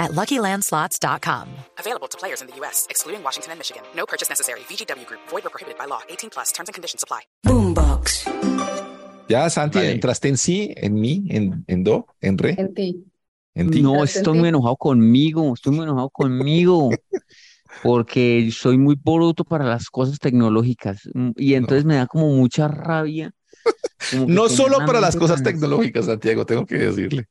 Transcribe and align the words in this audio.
at 0.00 0.10
LuckyLandSlots.com. 0.12 1.46
Available 1.78 2.08
to 2.08 2.18
players 2.18 2.42
in 2.42 2.48
the 2.48 2.56
U.S., 2.56 2.88
excluding 2.90 3.22
Washington 3.22 3.52
and 3.52 3.60
Michigan. 3.60 3.82
No 3.94 4.06
purchase 4.06 4.28
necessary. 4.28 4.60
VGW 4.60 5.06
Group. 5.06 5.20
Void 5.28 5.46
or 5.46 5.50
prohibited 5.50 5.78
by 5.78 5.84
law. 5.86 6.00
18 6.08 6.30
plus. 6.30 6.50
Terms 6.50 6.68
and 6.68 6.74
conditions 6.74 7.04
apply. 7.04 7.20
Boombox. 7.46 8.26
Ya, 9.30 9.48
Santi, 9.48 9.78
Vale. 9.78 9.92
entraste 9.92 10.26
en 10.26 10.36
sí, 10.36 10.74
en 10.76 10.94
mí, 10.94 11.22
en, 11.28 11.64
en 11.68 11.84
do, 11.84 12.04
en 12.20 12.36
re, 12.36 12.56
En 12.58 12.74
ti. 12.74 13.04
en 13.54 13.70
ti. 13.70 13.80
No, 13.80 14.02
estoy 14.02 14.36
muy 14.36 14.48
enojado 14.48 14.76
conmigo, 14.76 15.54
estoy 15.54 15.72
muy 15.72 15.84
enojado 15.84 16.10
conmigo, 16.10 16.90
porque 17.84 18.50
soy 18.52 18.76
muy 18.76 18.96
bruto 19.00 19.44
para 19.44 19.64
las 19.64 19.88
cosas 19.88 20.18
tecnológicas 20.18 21.08
mm, 21.14 21.30
y 21.36 21.54
entonces 21.54 21.84
me 21.84 21.94
da 21.94 22.08
como 22.08 22.28
mucha 22.30 22.66
rabia. 22.66 23.30
como 24.10 24.26
No 24.26 24.48
solo 24.48 24.78
para 24.84 25.00
las 25.00 25.14
cosas 25.14 25.44
tecnológicas, 25.44 26.06
Santiago, 26.06 26.44
tengo 26.44 26.66
que 26.66 26.78
decirle. 26.78 27.28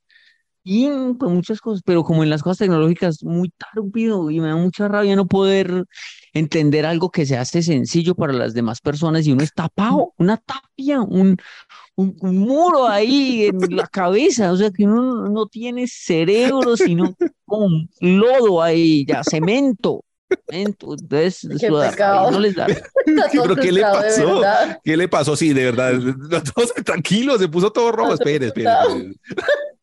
Pues 0.63 1.31
muchas 1.31 1.61
cosas, 1.61 1.81
pero 1.85 2.03
como 2.03 2.23
en 2.23 2.29
las 2.29 2.43
cosas 2.43 2.59
tecnológicas 2.59 3.23
muy 3.23 3.51
tardido 3.51 4.29
y 4.29 4.39
me 4.39 4.49
da 4.49 4.55
mucha 4.55 4.87
rabia 4.87 5.15
no 5.15 5.25
poder 5.27 5.85
entender 6.33 6.85
algo 6.85 7.09
que 7.09 7.25
se 7.25 7.37
hace 7.37 7.63
sencillo 7.63 8.13
para 8.13 8.33
las 8.33 8.53
demás 8.53 8.81
personas 8.81 9.25
y 9.25 9.31
uno 9.31 9.43
es 9.43 9.53
tapado, 9.53 10.13
una 10.17 10.37
tapia, 10.37 11.01
un, 11.01 11.37
un, 11.95 12.15
un 12.21 12.37
muro 12.37 12.87
ahí 12.87 13.45
en 13.45 13.75
la 13.75 13.87
cabeza, 13.87 14.51
o 14.51 14.57
sea 14.57 14.69
que 14.71 14.83
uno 14.85 15.27
no 15.29 15.47
tiene 15.47 15.87
cerebro, 15.87 16.77
sino 16.77 17.15
un 17.47 17.89
lodo 17.99 18.61
ahí, 18.61 19.05
ya 19.05 19.23
cemento. 19.23 20.03
cemento. 20.47 20.93
Entonces, 20.93 21.47
rabia, 21.97 22.31
no 22.31 22.39
les 22.39 22.55
da. 22.55 22.67
¿Pero 23.31 23.55
qué 23.55 23.71
le 23.71 23.81
pasó? 23.81 24.39
verdad. 24.39 24.79
¿Qué 24.83 24.97
le 24.97 25.07
pasó? 25.07 25.35
Sí, 25.35 25.53
de 25.53 25.71
verdad. 25.71 25.93
Todos 26.53 26.73
tranquilos, 26.85 27.39
se 27.39 27.47
puso 27.47 27.71
todo 27.71 27.91
rojo. 27.91 28.13
Espere, 28.13 28.47
espere. 28.47 28.69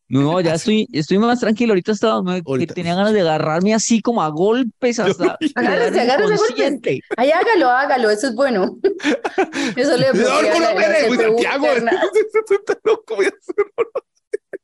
No, 0.08 0.40
ya 0.40 0.54
estoy, 0.54 0.86
estoy 0.92 1.18
más 1.18 1.40
tranquilo. 1.40 1.72
Ahorita 1.72 1.92
estaba, 1.92 2.22
me- 2.22 2.42
Ahorita. 2.46 2.74
tenía 2.74 2.94
ganas 2.94 3.12
de 3.12 3.22
agarrarme 3.22 3.74
así 3.74 4.00
como 4.00 4.22
a 4.22 4.28
golpes 4.28 4.98
hasta 5.00 5.36
Agárrese, 5.56 6.00
agárrese 6.00 6.34
a 6.64 6.70
golpes. 6.70 7.00
Ay, 7.16 7.30
hágalo, 7.32 7.68
hágalo, 7.70 8.10
eso 8.10 8.28
es 8.28 8.34
bueno. 8.34 8.78
Eso 9.76 9.96
le 9.96 10.12
No, 10.12 10.42
no, 10.42 10.42
no, 10.42 10.60
la 10.60 10.72
espere, 10.72 11.08
CPU 11.08 11.22
Santiago. 11.22 11.66
interna. 11.66 12.02
Está 12.50 12.78
loco, 12.84 13.16
voy 13.16 13.26
a 13.26 13.28
hacerlo. 13.28 13.72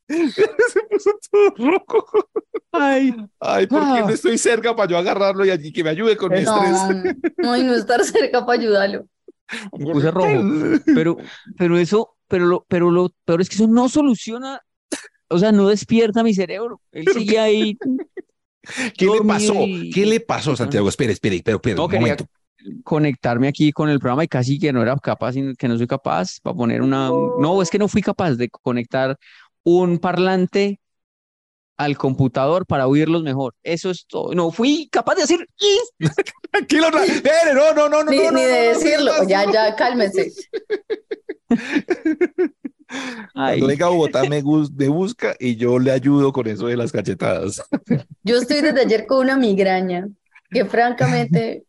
Se 0.08 0.80
puso 0.90 1.10
todo 1.30 1.70
rojo. 1.70 2.28
Ay, 2.72 3.14
Ay, 3.40 3.66
¿por 3.66 3.80
qué 3.80 3.86
Ah. 3.86 4.04
no 4.06 4.10
estoy 4.10 4.38
cerca 4.38 4.74
para 4.76 4.90
yo 4.90 4.98
agarrarlo 4.98 5.44
y 5.44 5.50
allí 5.50 5.72
que 5.72 5.82
me 5.84 5.90
ayude 5.90 6.16
con 6.16 6.30
mi 6.32 6.38
estrés? 6.38 7.24
No, 7.38 7.52
ay, 7.52 7.64
no 7.64 7.74
estar 7.74 8.02
cerca 8.04 8.44
para 8.46 8.60
ayudarlo. 8.60 9.06
me 9.78 9.92
puse 9.92 10.10
rojo. 10.10 10.28
Pero, 10.94 11.16
pero 11.58 11.78
eso, 11.78 12.16
pero 12.28 12.46
lo, 12.46 12.64
pero 12.68 12.90
lo 12.90 13.10
peor 13.24 13.40
es 13.42 13.48
que 13.48 13.56
eso 13.56 13.66
no 13.68 13.88
soluciona, 13.88 14.60
o 15.32 15.38
sea, 15.38 15.52
no 15.52 15.68
despierta 15.68 16.22
mi 16.22 16.34
cerebro. 16.34 16.80
Él 16.92 17.06
sigue 17.12 17.38
ahí. 17.38 17.76
¿Qué 18.96 19.06
le 19.06 19.20
pasó? 19.26 19.54
y- 19.66 19.90
¿Qué 19.90 20.06
le 20.06 20.20
pasó, 20.20 20.54
Santiago? 20.54 20.88
Espere, 20.88 21.12
espere, 21.12 21.42
pero, 21.44 21.60
pero, 21.60 21.76
No 21.76 21.84
un 21.86 21.90
quería 21.90 22.00
momento. 22.02 22.26
conectarme 22.84 23.48
aquí 23.48 23.72
con 23.72 23.88
el 23.88 23.98
programa 23.98 24.22
y 24.24 24.28
casi 24.28 24.58
que 24.58 24.72
no 24.72 24.82
era 24.82 24.96
capaz, 24.98 25.34
que 25.58 25.68
no 25.68 25.76
soy 25.76 25.86
capaz 25.88 26.38
para 26.42 26.54
poner 26.56 26.80
una, 26.82 27.08
no, 27.08 27.60
es 27.60 27.70
que 27.70 27.78
no 27.78 27.88
fui 27.88 28.02
capaz 28.02 28.34
de 28.36 28.48
conectar 28.50 29.16
un 29.64 29.98
parlante 29.98 30.78
al 31.76 31.96
computador 31.98 32.64
para 32.64 32.86
oírlos 32.86 33.24
mejor. 33.24 33.54
Eso 33.64 33.90
es 33.90 34.06
todo. 34.06 34.32
No 34.34 34.52
fui 34.52 34.88
capaz 34.92 35.16
de 35.16 35.22
decir. 35.22 35.44
Tranquilo, 36.52 36.90
no, 36.90 36.98
no, 37.00 37.74
no, 37.74 37.88
no, 37.88 38.04
no, 38.04 38.10
Ni, 38.12 38.18
no, 38.18 38.24
no, 38.24 38.32
ni 38.38 38.44
de 38.44 38.72
no, 38.72 38.78
decirlo. 38.78 39.12
no, 39.22 39.28
Ya, 39.28 39.44
no. 39.46 39.52
ya, 39.52 39.74
cálmese. 39.74 40.30
Ay, 43.34 43.58
Cuando 43.58 43.66
venga 43.66 43.86
a 43.86 43.88
Bogotá 43.90 44.22
me, 44.24 44.42
me 44.42 44.88
busca 44.88 45.34
y 45.38 45.56
yo 45.56 45.78
le 45.78 45.90
ayudo 45.90 46.32
con 46.32 46.46
eso 46.46 46.66
de 46.66 46.76
las 46.76 46.92
cachetadas. 46.92 47.62
Yo 48.22 48.38
estoy 48.38 48.60
desde 48.60 48.80
ayer 48.82 49.06
con 49.06 49.18
una 49.20 49.36
migraña 49.36 50.08
que 50.50 50.64
francamente 50.64 51.64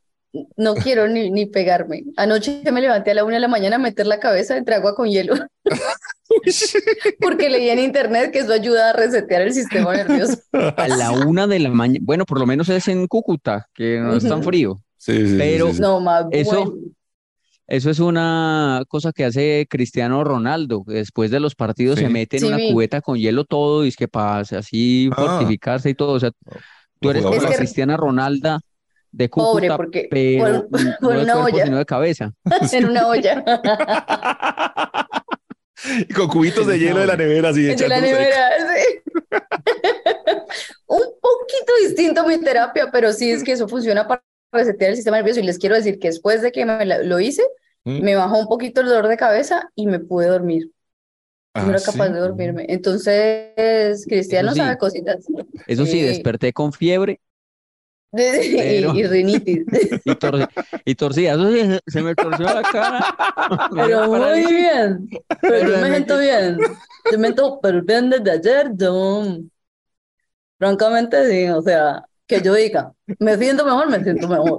no 0.57 0.73
quiero 0.75 1.07
ni, 1.07 1.29
ni 1.31 1.45
pegarme. 1.45 2.03
Anoche 2.17 2.63
me 2.71 2.81
levanté 2.81 3.11
a 3.11 3.13
la 3.13 3.23
una 3.23 3.35
de 3.35 3.39
la 3.41 3.47
mañana 3.47 3.75
a 3.75 3.79
meter 3.79 4.07
la 4.07 4.19
cabeza 4.19 4.57
entre 4.57 4.75
agua 4.75 4.95
con 4.95 5.07
hielo 5.07 5.35
porque 7.19 7.49
leí 7.49 7.69
en 7.69 7.79
internet 7.79 8.31
que 8.31 8.39
eso 8.39 8.51
ayuda 8.53 8.89
a 8.89 8.93
resetear 8.93 9.43
el 9.43 9.53
sistema 9.53 9.95
nervioso. 9.95 10.37
a 10.51 10.87
la 10.87 11.11
una 11.11 11.47
de 11.47 11.59
la 11.59 11.69
mañana. 11.69 11.99
Bueno, 12.03 12.25
por 12.25 12.39
lo 12.39 12.45
menos 12.45 12.69
es 12.69 12.87
en 12.87 13.07
Cúcuta, 13.07 13.67
que 13.73 13.99
no 13.99 14.15
es 14.15 14.27
tan 14.27 14.43
frío. 14.43 14.81
Sí, 14.97 15.13
sí, 15.17 15.27
sí, 15.29 15.35
Pero- 15.37 15.67
sí, 15.67 15.73
sí. 15.75 15.81
No, 15.81 15.99
más 15.99 16.25
Eso- 16.31 16.65
bueno. 16.65 16.73
Eso 17.73 17.89
es 17.89 17.99
una 17.99 18.83
cosa 18.87 19.11
que 19.11 19.25
hace 19.25 19.65
Cristiano 19.67 20.23
Ronaldo. 20.23 20.83
que 20.85 20.93
Después 20.93 21.31
de 21.31 21.39
los 21.39 21.55
partidos 21.55 21.97
se 21.97 22.07
mete 22.07 22.37
en 22.37 22.41
Sí, 22.41 22.47
una 22.47 22.57
vi. 22.57 22.71
cubeta 22.71 23.01
con 23.01 23.17
hielo 23.17 23.45
todo 23.45 23.83
y 23.83 23.87
es 23.87 23.95
que 23.95 24.07
pase 24.07 24.55
así 24.57 25.09
Ah. 25.11 25.15
fortificarse 25.15 25.89
y 25.89 25.95
todo. 25.95 26.11
O 26.13 26.19
sea, 26.19 26.29
tú 26.99 27.09
eres 27.09 27.23
como 27.23 27.35
la 27.41 27.49
que- 27.49 27.55
Cristiana 27.55 27.97
Ronalda 27.97 28.59
de 29.11 29.27
Pobre, 29.29 29.67
Cúcuta, 29.69 29.77
porque 29.77 30.07
pero 30.11 30.67
por- 30.69 30.81
no 30.83 30.95
por 31.01 31.15
de 31.17 31.23
una 31.23 31.33
cuerpo, 31.33 31.55
olla. 31.55 31.63
sino 31.65 31.77
de 31.77 31.85
cabeza. 31.85 32.31
en 32.73 32.85
una 32.89 33.07
olla 33.07 33.43
Y 36.07 36.13
con 36.13 36.27
cubitos 36.29 36.65
de 36.67 36.79
hielo 36.79 36.99
de 36.99 37.07
la 37.07 37.17
nevera 37.17 37.49
así 37.49 37.63
de 37.63 37.69
la 37.69 37.73
echándose. 37.73 38.01
nevera. 38.01 38.49
sí. 38.59 38.99
Un 40.87 41.01
poquito 41.21 41.73
distinto 41.87 42.25
mi 42.27 42.37
terapia, 42.39 42.89
pero 42.91 43.11
sí 43.13 43.31
es 43.31 43.43
que 43.43 43.53
eso 43.53 43.67
funciona 43.67 44.07
para 44.07 44.23
resetear 44.51 44.91
el 44.91 44.95
sistema 44.95 45.17
nervioso. 45.17 45.39
Y 45.39 45.43
les 45.43 45.57
quiero 45.57 45.75
decir 45.75 45.97
que 45.99 46.07
después 46.09 46.41
de 46.41 46.51
que 46.51 46.65
me 46.65 46.85
la- 46.85 46.99
lo 47.03 47.19
hice, 47.19 47.41
¿Mm? 47.85 48.01
me 48.01 48.15
bajó 48.15 48.39
un 48.39 48.47
poquito 48.47 48.81
el 48.81 48.87
dolor 48.87 49.07
de 49.07 49.17
cabeza 49.17 49.69
y 49.75 49.87
me 49.87 49.99
pude 49.99 50.27
dormir. 50.27 50.71
Ah, 51.53 51.63
No 51.63 51.69
era 51.71 51.79
sí. 51.79 51.91
capaz 51.91 52.09
de 52.09 52.19
dormirme. 52.19 52.65
Entonces, 52.69 54.05
Cristiano 54.07 54.51
sí. 54.53 54.57
sabe 54.59 54.77
cositas. 54.77 55.25
Eso 55.67 55.85
sí, 55.85 56.01
desperté 56.01 56.51
con 56.53 56.73
fiebre 56.73 57.19
Y, 58.13 58.55
Pero- 58.57 58.93
y 58.93 59.07
rinitis. 59.07 59.65
y, 60.05 60.11
torci- 60.11 60.47
y 60.85 60.95
torcida. 60.95 61.33
Eso 61.33 61.51
sí, 61.51 61.79
se 61.87 62.01
me 62.03 62.13
torció 62.15 62.45
la 62.45 62.61
cara. 62.61 63.05
Pero 63.75 64.07
muy 64.07 64.19
parálisis. 64.19 64.49
bien. 64.51 65.09
Pero 65.41 65.69
yo 65.71 65.77
me 65.79 65.87
siento 65.89 66.17
bien. 66.19 66.57
Yo 67.11 67.17
me 67.17 67.27
siento 67.27 67.49
súper 67.55 67.81
bien 67.81 68.09
desde 68.11 68.31
ayer, 68.31 68.71
yo. 68.75 69.23
Francamente, 70.59 71.29
sí. 71.29 71.49
O 71.49 71.61
sea, 71.63 72.05
que 72.27 72.39
yo 72.41 72.53
diga, 72.53 72.93
me 73.19 73.35
siento 73.37 73.65
mejor, 73.65 73.89
me 73.89 74.03
siento 74.03 74.27
mejor. 74.27 74.57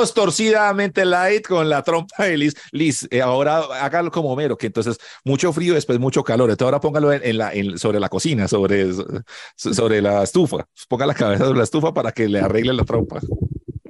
Arrancamos 0.00 0.14
torcidamente 0.14 1.04
light 1.04 1.46
con 1.46 1.68
la 1.68 1.82
trompa 1.82 2.24
de 2.24 2.36
Liz. 2.38 2.54
Liz, 2.72 3.06
eh, 3.10 3.20
ahora 3.20 3.58
hágalo 3.80 4.10
como 4.10 4.32
Homero, 4.32 4.56
que 4.56 4.66
entonces 4.66 4.98
mucho 5.24 5.52
frío, 5.52 5.74
después 5.74 5.98
mucho 5.98 6.22
calor. 6.24 6.50
Entonces 6.50 6.64
ahora 6.66 6.80
póngalo 6.80 7.12
en, 7.12 7.20
en 7.24 7.38
la, 7.38 7.52
en- 7.52 7.78
sobre 7.78 8.00
la 8.00 8.08
cocina, 8.08 8.48
sobre, 8.48 8.92
so- 8.92 9.74
sobre 9.74 10.00
la 10.02 10.22
estufa. 10.22 10.66
Ponga 10.88 11.06
la 11.06 11.14
cabeza 11.14 11.44
sobre 11.44 11.58
la 11.58 11.64
estufa 11.64 11.92
para 11.92 12.12
que 12.12 12.28
le 12.28 12.40
arregle 12.40 12.72
la 12.72 12.84
trompa. 12.84 13.20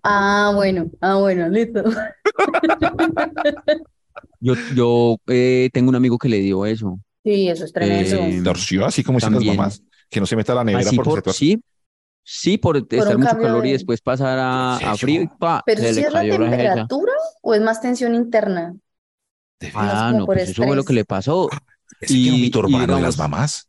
Ah, 0.02 0.52
bueno, 0.54 0.90
ah, 1.00 1.16
bueno, 1.16 1.48
listo. 1.48 1.82
Yo, 4.40 4.54
yo 4.74 5.16
eh, 5.28 5.68
tengo 5.72 5.90
un 5.90 5.96
amigo 5.96 6.18
que 6.18 6.28
le 6.28 6.38
dio 6.40 6.64
eso. 6.66 6.98
Sí, 7.24 7.48
eso 7.48 7.64
es 7.64 7.72
tremendo. 7.72 8.16
Eh, 8.16 8.40
Torció 8.42 8.86
así 8.86 9.02
como 9.04 9.18
dicen 9.18 9.34
las 9.34 9.44
mamás, 9.44 9.82
que 10.08 10.20
no 10.20 10.26
se 10.26 10.36
meta 10.36 10.52
a 10.52 10.56
la 10.56 10.64
nevera 10.64 10.88
Así 10.88 10.96
porque 10.96 11.10
se 11.10 11.14
por, 11.14 11.22
tuerce. 11.22 11.38
sí, 11.38 11.60
sí, 12.32 12.58
por 12.58 12.76
estar 12.76 13.18
mucho 13.18 13.38
calor 13.38 13.64
y 13.66 13.70
de- 13.70 13.72
después 13.78 14.00
pasar 14.00 14.38
a, 14.40 14.78
¿En 14.80 14.88
a 14.88 14.96
frío 14.96 15.22
y 15.22 15.26
pa, 15.26 15.62
Pero 15.66 15.80
si 15.80 15.86
es 16.00 16.12
la 16.12 16.20
temperatura 16.20 17.12
o 17.42 17.54
es 17.54 17.60
más 17.60 17.80
tensión 17.80 18.14
interna. 18.14 18.74
De 19.58 19.70
Ah, 19.74 20.12
no, 20.14 20.26
por 20.26 20.36
pues 20.36 20.48
eso 20.50 20.62
fue 20.62 20.76
lo 20.76 20.84
que 20.84 20.92
le 20.92 21.04
pasó. 21.04 21.48
Que 22.00 22.06
era 22.06 22.12
un 22.14 22.38
y- 22.38 22.40
mito 22.42 22.58
y 22.60 22.62
urbano 22.62 22.78
de 22.78 22.86
digamos- 22.86 23.02
las 23.02 23.18
mamás. 23.18 23.68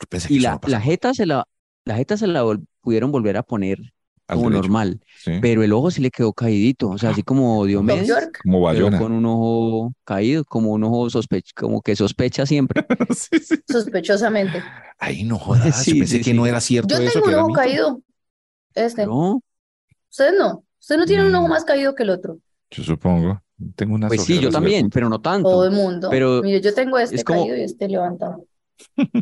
Yo 0.00 0.06
pensé 0.08 0.28
que 0.28 0.34
Y 0.34 0.40
la, 0.40 0.52
no 0.52 0.60
la 0.68 0.80
jeta 0.80 1.12
se 1.12 1.26
la, 1.26 1.44
la 1.84 1.96
jeta 1.96 2.16
se 2.16 2.26
la 2.26 2.44
vol- 2.44 2.64
pudieron 2.80 3.12
volver 3.12 3.36
a 3.36 3.42
poner 3.42 3.78
al 4.32 4.38
como 4.38 4.50
derecho. 4.50 4.62
normal, 4.62 5.00
Sí. 5.22 5.32
pero 5.40 5.62
el 5.62 5.72
ojo 5.72 5.90
sí 5.90 6.00
le 6.02 6.10
quedó 6.10 6.32
caídito, 6.32 6.90
o 6.90 6.98
sea, 6.98 7.10
así 7.10 7.22
como 7.22 7.64
Diomedes. 7.64 8.10
Como 8.42 8.60
Bayona. 8.60 8.98
con 8.98 9.12
un 9.12 9.24
ojo 9.26 9.92
caído, 10.04 10.44
como 10.44 10.72
un 10.72 10.84
ojo 10.84 11.08
sospecha, 11.10 11.52
como 11.56 11.80
que 11.82 11.94
sospecha 11.96 12.44
siempre. 12.46 12.84
Sí, 13.16 13.38
sí. 13.38 13.54
Sospechosamente. 13.70 14.62
Ay, 14.98 15.24
no 15.24 15.38
jodas, 15.38 15.62
Sí, 15.84 15.92
yo 15.94 15.98
pensé 16.00 16.12
sí, 16.16 16.18
que 16.18 16.30
sí. 16.30 16.36
no 16.36 16.46
era 16.46 16.60
cierto 16.60 16.94
Yo 16.96 17.02
eso, 17.02 17.12
tengo 17.20 17.26
que 17.26 17.34
un 17.34 17.40
ojo 17.42 17.52
caído. 17.52 18.00
Este. 18.74 19.06
¿No? 19.06 19.40
Ustedes 20.10 20.34
no. 20.38 20.64
Ustedes 20.80 20.98
no 21.00 21.06
tienen 21.06 21.26
un 21.26 21.34
ojo 21.34 21.46
Mm. 21.46 21.50
más 21.50 21.64
caído 21.64 21.94
que 21.94 22.02
el 22.02 22.10
otro. 22.10 22.38
Yo 22.70 22.82
supongo. 22.82 23.40
Tengo 23.76 23.94
una 23.94 24.08
Pues 24.08 24.24
sí, 24.24 24.40
yo 24.40 24.50
también, 24.50 24.90
pero 24.90 25.08
no 25.08 25.20
tanto, 25.20 25.48
Todo 25.48 25.64
el 25.66 25.70
mundo. 25.72 26.08
pero 26.10 26.42
Mire, 26.42 26.60
yo 26.60 26.74
tengo 26.74 26.98
este 26.98 27.14
es 27.16 27.24
como- 27.24 27.42
caído 27.42 27.56
y 27.56 27.60
este 27.62 27.86
levantado. 27.88 28.44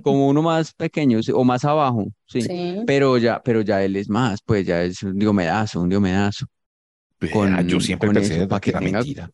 Como 0.02 0.28
uno 0.28 0.42
más 0.42 0.72
pequeño 0.74 1.20
o 1.34 1.44
más 1.44 1.64
abajo, 1.64 2.06
sí. 2.26 2.42
Sí. 2.42 2.82
Pero 2.86 3.18
ya, 3.18 3.40
pero 3.42 3.60
ya 3.62 3.82
él 3.82 3.96
es 3.96 4.08
más, 4.08 4.40
pues 4.44 4.66
ya 4.66 4.82
es 4.82 5.02
un 5.02 5.18
diomedazo, 5.18 5.80
un 5.80 5.88
diomedazo. 5.88 6.46
con- 7.32 7.68
yo 7.68 7.80
siempre 7.80 8.08
con 8.08 8.14
pensé 8.14 8.36
eso, 8.38 8.48
pa' 8.48 8.60
que 8.60 8.70
que 8.72 8.76
era 8.76 8.80
tenga- 8.80 8.98
mentira. 8.98 9.30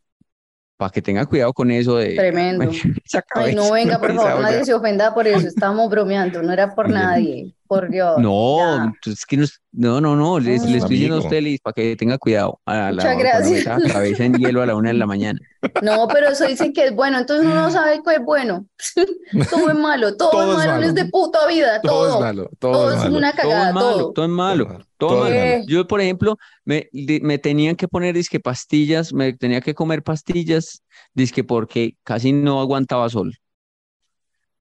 Para 0.77 0.91
que 0.91 1.01
tenga 1.01 1.25
cuidado 1.25 1.53
con 1.55 1.71
eso 1.71 1.97
de 1.97 2.15
Tremendo. 2.17 2.71
Ay, 3.35 3.55
no 3.55 3.73
venga, 3.73 3.99
por 3.99 4.13
favor, 4.15 4.43
nadie 4.43 4.65
se 4.65 4.75
ofenda 4.75 5.15
por 5.15 5.27
eso. 5.27 5.49
Estamos 5.49 5.89
bromeando, 5.91 6.43
no 6.43 6.53
era 6.53 6.75
por 6.75 6.89
nadie. 6.91 7.55
Por 7.67 7.91
Dios. 7.91 8.19
No, 8.19 8.59
ya. 8.59 8.93
pues 9.03 9.19
es 9.19 9.27
que 9.27 9.37
no, 9.37 9.45
es- 9.45 9.61
no, 9.73 10.01
no, 10.01 10.17
no, 10.17 10.39
les, 10.39 10.63
le 10.65 10.79
estoy 10.79 10.95
diciendo 10.97 11.17
a 11.17 11.21
usted, 11.21 11.43
Liz, 11.43 11.61
para 11.61 11.75
que 11.75 11.97
tenga 11.97 12.17
cuidado 12.19 12.61
a 12.65 12.91
la, 12.91 12.93
Muchas 12.93 13.19
gracias. 13.19 13.65
la 13.83 13.93
cabeza 13.93 14.25
en 14.25 14.35
hielo 14.35 14.63
a 14.63 14.67
la 14.67 14.75
una 14.75 14.89
de 14.91 14.95
la 14.99 15.07
mañana. 15.07 15.39
No, 15.83 16.07
pero 16.09 16.29
eso 16.29 16.47
dicen 16.47 16.73
que 16.73 16.85
es 16.87 16.95
bueno, 16.95 17.19
entonces 17.19 17.45
uno 17.45 17.55
no 17.61 17.71
sabe 17.71 18.01
qué 18.05 18.15
es 18.15 18.25
bueno. 18.25 18.67
Todo 19.51 19.69
es 19.71 19.75
malo, 19.77 20.17
todo, 20.17 20.31
Todo 20.31 20.43
es 20.45 20.51
es 20.51 20.57
malo, 20.57 20.73
malo. 20.73 20.87
es 20.87 20.95
de 20.95 21.05
puta 21.07 21.47
vida, 21.47 21.81
Todo 21.83 22.07
es 22.07 22.13
todo. 22.13 22.21
malo, 22.21 22.51
todo, 22.59 22.73
Todo 22.73 22.91
es 22.91 22.97
es 22.97 23.03
malo. 23.05 23.19
una 23.19 23.33
Todo 23.33 23.41
es 23.43 23.49
cagada, 23.55 23.73
malo, 23.73 23.89
todo. 23.91 24.13
todo 24.13 24.25
es 24.25 24.31
malo, 24.31 24.65
Todo 24.65 24.73
es 24.73 24.79
malo. 24.79 24.87
todo 24.97 25.27
es 25.27 25.33
es 25.33 25.39
malo. 25.41 25.51
malo. 25.57 25.65
Yo, 25.69 25.87
por 25.89 26.01
ejemplo, 26.01 26.37
me, 26.65 26.89
me 26.93 27.39
tenían 27.39 27.77
que 27.77 27.89
poner 27.89 28.15
disque 28.15 28.41
pastillas, 28.41 29.13
me 29.13 29.33
tenía 29.35 29.61
que 29.61 29.75
comer 29.75 30.03
pastillas, 30.03 30.83
disque 31.13 31.45
porque 31.45 31.97
casi 32.05 32.33
no 32.33 32.61
aguantaba 32.61 33.09
sol. 33.11 33.37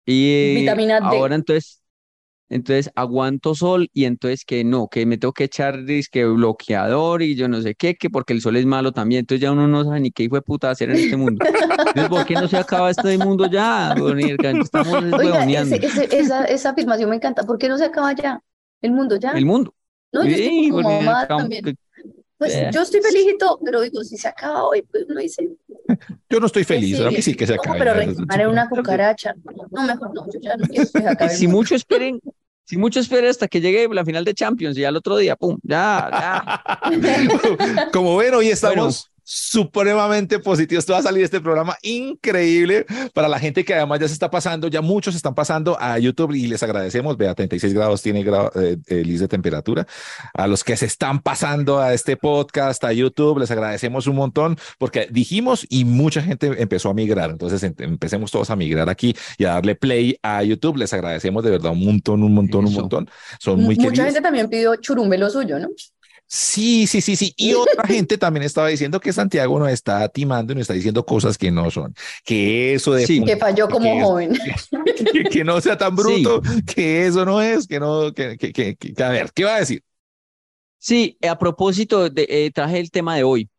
Y 0.05 0.31
eh, 0.31 0.55
Vitamina 0.61 0.99
D. 0.99 1.05
ahora 1.17 1.35
entonces, 1.35 1.81
entonces 2.53 2.91
aguanto 2.95 3.55
sol 3.55 3.89
y 3.93 4.05
entonces 4.05 4.45
que 4.45 4.63
no, 4.63 4.87
que 4.87 5.05
me 5.05 5.17
tengo 5.17 5.33
que 5.33 5.45
echar 5.45 5.83
disque 5.85 6.25
bloqueador 6.25 7.21
y 7.21 7.35
yo 7.35 7.47
no 7.47 7.61
sé 7.61 7.75
qué, 7.75 7.95
que 7.95 8.09
porque 8.09 8.33
el 8.33 8.41
sol 8.41 8.55
es 8.57 8.65
malo 8.65 8.91
también, 8.91 9.21
entonces 9.21 9.41
ya 9.41 9.51
uno 9.51 9.67
no 9.67 9.83
sabe 9.83 9.99
ni 9.99 10.11
qué 10.11 10.23
hijo 10.23 10.35
de 10.35 10.41
puta 10.41 10.69
hacer 10.71 10.89
en 10.89 10.97
este 10.97 11.17
mundo. 11.17 11.43
Entonces, 11.45 12.09
¿por 12.09 12.25
qué 12.25 12.35
no 12.35 12.47
se 12.47 12.57
acaba 12.57 12.89
este 12.91 13.17
mundo 13.17 13.45
ya? 13.47 13.93
Estamos 13.93 15.03
Oiga, 15.13 15.45
ese- 15.45 15.85
ese- 15.85 16.17
esa, 16.17 16.45
esa 16.45 16.69
afirmación 16.69 17.09
me 17.09 17.15
encanta. 17.17 17.43
¿Por 17.43 17.57
qué 17.57 17.69
no 17.69 17.77
se 17.77 17.85
acaba 17.85 18.13
ya? 18.13 18.41
El 18.81 18.91
mundo 18.91 19.15
ya. 19.17 19.31
El 19.31 19.45
mundo. 19.45 19.73
No, 20.11 20.23
yo 20.23 20.29
estoy 20.29 20.47
Sí, 20.47 20.69
como 20.69 20.83
porque 20.83 21.05
mamá 21.05 21.27
también. 21.27 21.77
Pues 22.37 22.55
eh. 22.55 22.69
yo 22.73 22.81
estoy 22.81 23.01
feliz 23.01 23.25
y 23.33 23.37
todo, 23.37 23.57
pero 23.63 23.79
digo, 23.81 24.03
si 24.03 24.17
se 24.17 24.27
acaba 24.27 24.65
hoy, 24.65 24.81
pues 24.81 25.05
uno 25.07 25.19
dice, 25.21 25.49
Yo 26.29 26.39
no 26.39 26.47
estoy 26.47 26.63
¿qué 26.63 26.73
feliz, 26.73 26.99
a 26.99 27.05
mí 27.05 27.09
sigue? 27.11 27.21
sí 27.21 27.35
que 27.35 27.47
se 27.47 27.55
No, 27.55 27.61
acabe. 27.61 27.79
pero 27.79 27.99
en 28.01 28.47
una 28.49 28.67
cucaracha. 28.69 29.33
No, 29.71 29.83
mejor 29.83 30.13
no, 30.13 30.25
yo 30.31 30.39
ya 30.41 30.57
no 30.57 30.65
quiero 30.67 30.85
que 30.91 31.01
se 31.01 31.07
acabe 31.07 31.29
Si 31.31 31.47
mucho 31.47 31.75
esperen, 31.75 32.19
si 32.65 32.77
mucho 32.77 32.99
esperen 32.99 33.29
hasta 33.29 33.47
que 33.47 33.61
llegue 33.61 33.87
la 33.89 34.05
final 34.05 34.23
de 34.25 34.33
Champions 34.33 34.77
y 34.77 34.81
ya 34.81 34.89
el 34.89 34.97
otro 34.97 35.17
día, 35.17 35.35
pum, 35.35 35.57
ya, 35.63 36.61
ya. 36.91 37.89
Como 37.93 38.17
ven, 38.17 38.33
hoy 38.33 38.49
estamos 38.49 39.12
supremamente 39.23 40.39
positivos. 40.39 40.81
Esto 40.83 40.93
va 40.93 40.99
a 40.99 41.03
salir 41.03 41.23
este 41.23 41.39
programa 41.41 41.77
increíble 41.81 42.85
para 43.13 43.27
la 43.27 43.39
gente 43.39 43.63
que 43.63 43.73
además 43.73 43.99
ya 43.99 44.07
se 44.07 44.13
está 44.13 44.29
pasando, 44.29 44.67
ya 44.67 44.81
muchos 44.81 45.15
están 45.15 45.33
pasando 45.35 45.77
a 45.79 45.97
YouTube 45.99 46.33
y 46.33 46.47
les 46.47 46.61
agradecemos. 46.63 47.17
Vea, 47.17 47.33
36 47.33 47.73
grados 47.73 48.01
tiene 48.01 48.23
grado, 48.23 48.51
eh, 48.55 48.77
eh, 48.87 49.03
de 49.03 49.27
temperatura. 49.27 49.87
A 50.33 50.47
los 50.47 50.63
que 50.63 50.75
se 50.75 50.85
están 50.85 51.21
pasando 51.21 51.79
a 51.79 51.93
este 51.93 52.17
podcast, 52.17 52.83
a 52.83 52.91
YouTube, 52.93 53.39
les 53.39 53.51
agradecemos 53.51 54.07
un 54.07 54.15
montón 54.15 54.57
porque 54.77 55.07
dijimos 55.11 55.65
y 55.69 55.85
mucha 55.85 56.21
gente 56.21 56.47
empezó 56.57 56.89
a 56.89 56.93
migrar. 56.93 57.29
Entonces 57.29 57.61
em- 57.63 57.75
empecemos 57.77 58.31
todos 58.31 58.49
a 58.49 58.55
migrar 58.55 58.89
aquí 58.89 59.15
y 59.37 59.45
a 59.45 59.49
darle 59.53 59.75
play 59.75 60.17
a 60.23 60.43
YouTube. 60.43 60.77
Les 60.77 60.93
agradecemos 60.93 61.43
de 61.43 61.51
verdad 61.51 61.71
un 61.71 61.85
montón, 61.85 62.23
un 62.23 62.33
montón, 62.33 62.65
un 62.65 62.71
Eso. 62.71 62.81
montón. 62.81 63.09
Son 63.39 63.59
muy 63.61 63.75
Mucha 63.75 63.89
queridos. 63.89 64.05
gente 64.05 64.21
también 64.21 64.49
pidió 64.49 64.75
churumbe 64.77 65.17
lo 65.17 65.29
suyo, 65.29 65.59
¿no? 65.59 65.69
Sí, 66.35 66.87
sí, 66.87 66.99
sí, 67.01 67.15
sí. 67.15 67.31
Y 67.37 67.53
otra 67.53 67.83
gente 67.87 68.17
también 68.17 68.43
estaba 68.43 68.67
diciendo 68.69 68.99
que 68.99 69.13
Santiago 69.13 69.59
nos 69.59 69.69
está 69.69 70.07
timando 70.09 70.51
y 70.51 70.55
nos 70.55 70.63
está 70.63 70.73
diciendo 70.73 71.05
cosas 71.05 71.37
que 71.37 71.51
no 71.51 71.69
son. 71.69 71.93
Que 72.25 72.73
eso 72.73 72.93
de 72.93 73.05
Sí. 73.05 73.23
Que 73.23 73.37
falló 73.37 73.69
como 73.69 73.85
que 73.85 73.97
es- 73.99 74.03
joven. 74.03 74.33
que, 75.13 75.23
que 75.25 75.43
no 75.43 75.61
sea 75.61 75.77
tan 75.77 75.95
bruto, 75.95 76.41
que 76.75 77.05
eso 77.05 77.23
no 77.23 77.39
es, 77.39 77.67
que 77.67 77.79
no, 77.79 78.11
que, 78.13 78.35
que, 78.37 78.51
que- 78.51 78.75
que- 78.75 79.03
a 79.03 79.09
ver, 79.09 79.31
¿qué 79.31 79.43
va 79.43 79.57
a 79.57 79.59
decir? 79.59 79.83
Sí, 80.79 81.17
a 81.21 81.37
propósito, 81.37 82.09
de, 82.09 82.25
eh, 82.27 82.51
traje 82.51 82.79
el 82.79 82.89
tema 82.89 83.15
de 83.15 83.23
hoy, 83.23 83.49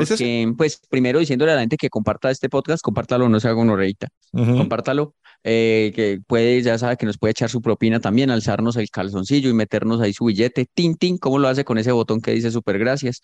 ¿Es 0.00 0.08
porque, 0.08 0.52
pues, 0.56 0.80
primero 0.88 1.18
diciéndole 1.18 1.52
a 1.52 1.54
la 1.56 1.60
gente 1.60 1.76
que 1.76 1.90
comparta 1.90 2.30
este 2.30 2.48
podcast, 2.48 2.82
compártalo, 2.82 3.28
no 3.28 3.40
se 3.40 3.48
haga 3.48 3.76
reita, 3.76 4.08
Ujú. 4.32 4.56
compártalo, 4.56 5.14
eh, 5.44 5.92
que 5.94 6.20
puede, 6.26 6.60
ya 6.62 6.78
sabe 6.78 6.96
que 6.96 7.06
nos 7.06 7.18
puede 7.18 7.32
echar 7.32 7.50
su 7.50 7.60
propina 7.60 8.00
también, 8.00 8.30
alzarnos 8.30 8.76
el 8.76 8.90
calzoncillo 8.90 9.48
y 9.50 9.54
meternos 9.54 10.00
ahí 10.00 10.12
su 10.12 10.24
billete, 10.24 10.66
tin, 10.74 10.96
tin, 10.96 11.18
¿cómo 11.18 11.38
lo 11.38 11.48
hace 11.48 11.64
con 11.64 11.78
ese 11.78 11.92
botón 11.92 12.20
que 12.20 12.32
dice 12.32 12.50
super 12.50 12.78
gracias? 12.78 13.20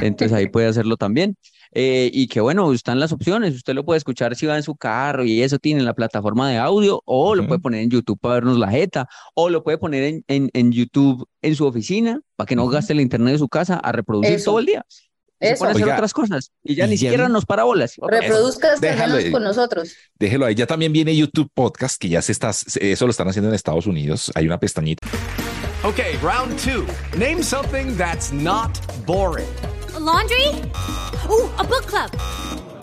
Entonces 0.00 0.32
ahí 0.32 0.48
puede 0.48 0.66
hacerlo 0.66 0.96
también. 0.96 1.36
Eh, 1.76 2.08
y 2.12 2.28
que 2.28 2.40
bueno, 2.40 2.72
están 2.72 3.00
las 3.00 3.12
opciones. 3.12 3.54
Usted 3.54 3.74
lo 3.74 3.84
puede 3.84 3.98
escuchar 3.98 4.36
si 4.36 4.46
va 4.46 4.56
en 4.56 4.62
su 4.62 4.76
carro 4.76 5.24
y 5.24 5.42
eso 5.42 5.58
tiene 5.58 5.82
la 5.82 5.92
plataforma 5.92 6.48
de 6.48 6.56
audio, 6.56 7.02
o 7.04 7.34
lo 7.34 7.46
puede 7.46 7.60
poner 7.60 7.82
en 7.82 7.90
YouTube 7.90 8.18
para 8.20 8.36
vernos 8.36 8.58
la 8.58 8.70
jeta, 8.70 9.08
o 9.34 9.50
lo 9.50 9.64
puede 9.64 9.76
poner 9.78 10.04
en, 10.04 10.24
en, 10.28 10.50
en 10.54 10.72
YouTube 10.72 11.26
en 11.42 11.56
su 11.56 11.66
oficina 11.66 12.20
para 12.36 12.46
que 12.46 12.56
no 12.56 12.68
gaste 12.68 12.92
el 12.92 13.00
internet 13.00 13.32
de 13.32 13.38
su 13.38 13.48
casa 13.48 13.76
a 13.76 13.92
reproducir 13.92 14.34
Eso. 14.34 14.52
todo 14.52 14.60
el 14.60 14.66
día. 14.66 14.86
Se 15.40 15.48
Eso. 15.52 15.58
pone 15.58 15.68
a 15.68 15.72
hacer 15.72 15.84
Oiga, 15.84 15.94
otras 15.96 16.12
cosas 16.12 16.52
y 16.62 16.74
ya 16.74 16.86
y 16.86 16.90
ni 16.90 16.96
ya 16.96 17.00
siquiera 17.10 17.26
vi- 17.26 17.32
nos 17.32 17.44
para 17.44 17.64
bolas. 17.64 17.94
Reproduzca 18.00 18.74
este 18.74 18.86
Déjalo 18.86 19.18
con 19.32 19.42
nosotros. 19.42 19.94
Déjelo 20.18 20.46
ahí. 20.46 20.54
Ya 20.54 20.66
también 20.66 20.92
viene 20.92 21.14
YouTube 21.14 21.50
Podcast, 21.52 22.00
que 22.00 22.08
ya 22.08 22.22
se 22.22 22.32
está, 22.32 22.50
eso 22.50 23.04
lo 23.04 23.10
están 23.10 23.28
haciendo 23.28 23.48
en 23.48 23.54
Estados 23.54 23.86
Unidos. 23.86 24.30
Hay 24.34 24.46
una 24.46 24.58
pestañita. 24.58 25.06
Okay, 25.82 26.16
round 26.22 26.56
two. 26.60 26.86
Name 27.18 27.42
something 27.42 27.94
that's 27.96 28.32
not 28.32 28.70
boring. 29.06 29.48
A 29.94 30.00
laundry? 30.00 30.48
Ooh, 31.28 31.50
a 31.58 31.64
book 31.64 31.84
club. 31.86 32.10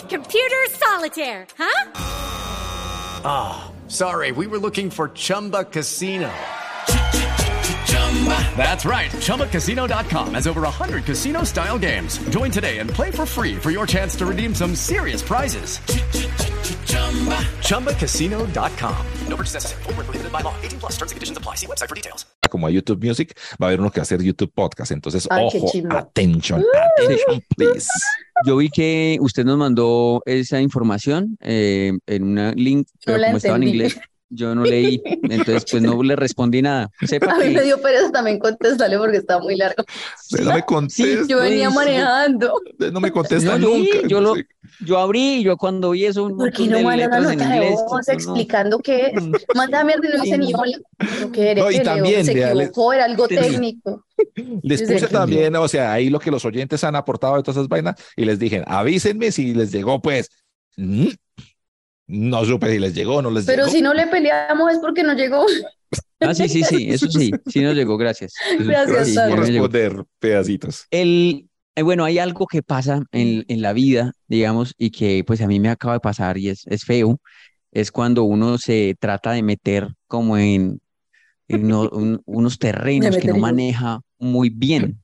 Computer 0.09 0.57
solitaire, 0.77 1.47
huh? 1.57 1.87
Sorry, 3.87 4.31
we 4.31 4.45
were 4.47 4.59
looking 4.59 4.89
for 4.89 5.09
Chumba 5.13 5.63
Casino. 5.65 6.29
That's 8.55 8.85
right. 8.85 9.09
ChumbaCasino.com 9.09 10.35
has 10.35 10.45
over 10.45 10.61
100 10.61 11.05
casino 11.05 11.43
style 11.43 11.79
games. 11.79 12.19
Join 12.29 12.51
today 12.51 12.77
and 12.77 12.89
play 12.89 13.09
for 13.09 13.25
free 13.25 13.55
for 13.55 13.71
your 13.71 13.87
chance 13.87 14.15
to 14.17 14.25
redeem 14.27 14.53
some 14.53 14.75
serious 14.75 15.23
prizes. 15.23 15.79
ChumbaCasino.com. 17.63 19.05
No 19.27 19.35
purchase 19.35 19.55
necessary. 19.55 19.83
Void 19.83 19.97
where 19.97 20.05
prohibited 20.05 20.31
by 20.31 20.41
law. 20.41 20.53
18 20.61 20.79
plus 20.79 20.91
terms 20.97 21.11
and 21.11 21.17
conditions 21.17 21.37
apply. 21.37 21.55
See 21.55 21.65
website 21.65 21.89
for 21.89 21.95
details. 21.95 22.25
Como 22.49 22.67
hay 22.67 22.73
YouTube 22.73 23.01
Music, 23.01 23.33
va 23.61 23.67
a 23.67 23.69
haber 23.69 23.79
uno 23.79 23.89
que 23.91 23.99
va 23.99 24.01
a 24.01 24.03
hacer 24.03 24.21
YouTube 24.21 24.51
Podcast. 24.53 24.91
Entonces, 24.91 25.25
Ay, 25.31 25.45
ojo, 25.45 25.71
attention, 25.97 26.63
attention, 26.97 27.41
please. 27.55 27.87
Yo 28.45 28.57
vi 28.57 28.69
que 28.69 29.17
usted 29.21 29.45
nos 29.45 29.57
mandó 29.57 30.21
esa 30.25 30.59
información 30.59 31.37
eh, 31.39 31.93
en 32.07 32.37
un 32.37 32.53
link, 32.55 32.87
pero 33.05 33.23
como 33.23 33.37
estaba 33.37 33.55
en 33.55 33.63
inglés, 33.63 33.99
yo 34.33 34.55
no 34.55 34.63
leí, 34.63 35.01
entonces 35.29 35.65
pues 35.69 35.83
no 35.83 36.01
le 36.01 36.15
respondí 36.15 36.61
nada. 36.61 36.89
Sepa 37.05 37.33
A 37.33 37.37
mí 37.37 37.43
que 37.43 37.49
me 37.51 37.61
dio 37.63 37.81
pereza 37.81 38.11
también 38.11 38.39
contestarle 38.39 38.97
porque 38.97 39.17
está 39.17 39.39
muy 39.39 39.55
largo. 39.55 39.83
No 40.43 40.53
me 40.53 40.63
contesta, 40.63 41.25
Yo 41.27 41.39
venía 41.39 41.69
sí. 41.69 41.75
manejando. 41.75 42.53
no 42.91 42.99
me 42.99 43.11
contesta 43.11 43.57
No, 43.57 43.67
yo 43.69 43.73
vi, 43.75 43.89
nunca. 43.91 44.07
yo 44.07 44.21
lo- 44.21 44.35
Sí. 44.35 44.41
yo 44.85 44.97
abrí 44.99 45.35
y 45.39 45.43
yo 45.43 45.57
cuando 45.57 45.91
vi 45.91 46.05
eso, 46.05 46.29
¿Por 46.29 46.51
qué 46.53 46.65
no 46.67 46.77
de 46.77 46.83
manda 46.83 47.05
una 47.07 47.19
letras 47.19 47.33
en 47.33 47.37
nota 47.39 47.49
de 47.49 47.55
inglés, 47.57 47.71
voz 47.81 47.91
no, 47.91 47.97
no. 48.07 48.13
explicando 48.13 48.79
qué 48.79 49.05
es? 49.07 49.23
Manda 49.55 49.83
mierda 49.83 50.07
y 50.07 50.17
no 50.17 50.23
dice 50.23 50.37
ni 50.37 50.53
hola. 50.53 50.77
No, 51.57 51.71
y 51.71 51.79
también, 51.81 52.25
Se 52.25 52.33
vea, 52.33 52.51
equivocó, 52.53 52.93
era 52.93 53.05
algo 53.05 53.27
Sí. 53.27 53.35
técnico. 53.35 54.05
Les 54.63 54.81
puse 54.83 55.07
también, 55.07 55.55
o 55.55 55.67
sea, 55.67 55.91
ahí 55.93 56.09
lo 56.09 56.19
que 56.19 56.31
los 56.31 56.45
oyentes 56.45 56.83
han 56.83 56.95
aportado 56.95 57.35
de 57.37 57.43
todas 57.43 57.57
esas 57.57 57.67
vainas 57.67 57.95
y 58.15 58.23
les 58.25 58.39
dije, 58.39 58.63
avísenme 58.65 59.31
si 59.31 59.53
les 59.53 59.71
llegó, 59.71 60.01
pues. 60.01 60.29
Mm, 60.77 61.07
No 62.11 62.43
supe 62.45 62.69
si 62.71 62.79
les 62.79 62.93
llegó 62.93 63.15
o 63.17 63.21
no 63.21 63.31
les 63.31 63.45
Pero 63.45 63.63
llegó. 63.63 63.73
si 63.75 63.81
no 63.81 63.93
le 63.93 64.07
peleamos 64.07 64.71
es 64.73 64.79
porque 64.79 65.03
no 65.03 65.13
llegó. 65.13 65.45
Ah, 66.23 66.33
sí, 66.35 66.47
sí, 66.47 66.63
sí, 66.63 66.87
eso 66.89 67.09
sí, 67.09 67.31
sí 67.47 67.61
nos 67.61 67.75
llegó, 67.75 67.97
gracias. 67.97 68.33
Gracias, 68.59 69.07
sí, 69.09 69.15
por 69.15 69.43
llegó. 69.45 69.65
responder 69.67 70.05
pedacitos. 70.19 70.85
El, 70.91 71.49
eh, 71.75 71.81
bueno, 71.81 72.05
hay 72.05 72.19
algo 72.19 72.45
que 72.45 72.61
pasa 72.61 73.01
en, 73.11 73.43
en 73.47 73.61
la 73.63 73.73
vida, 73.73 74.13
digamos, 74.27 74.73
y 74.77 74.91
que 74.91 75.23
pues 75.25 75.41
a 75.41 75.47
mí 75.47 75.59
me 75.59 75.69
acaba 75.69 75.95
de 75.95 75.99
pasar 75.99 76.37
y 76.37 76.49
es, 76.49 76.61
es 76.67 76.85
feo, 76.85 77.19
es 77.71 77.91
cuando 77.91 78.23
uno 78.23 78.57
se 78.59 78.95
trata 78.99 79.31
de 79.31 79.41
meter 79.41 79.87
como 80.07 80.37
en, 80.37 80.79
en 81.47 81.65
uno- 81.65 81.89
un- 81.91 82.21
unos 82.25 82.59
terrenos 82.59 83.17
que 83.17 83.27
no 83.27 83.37
maneja 83.37 83.99
muy 84.19 84.49
bien. 84.51 85.01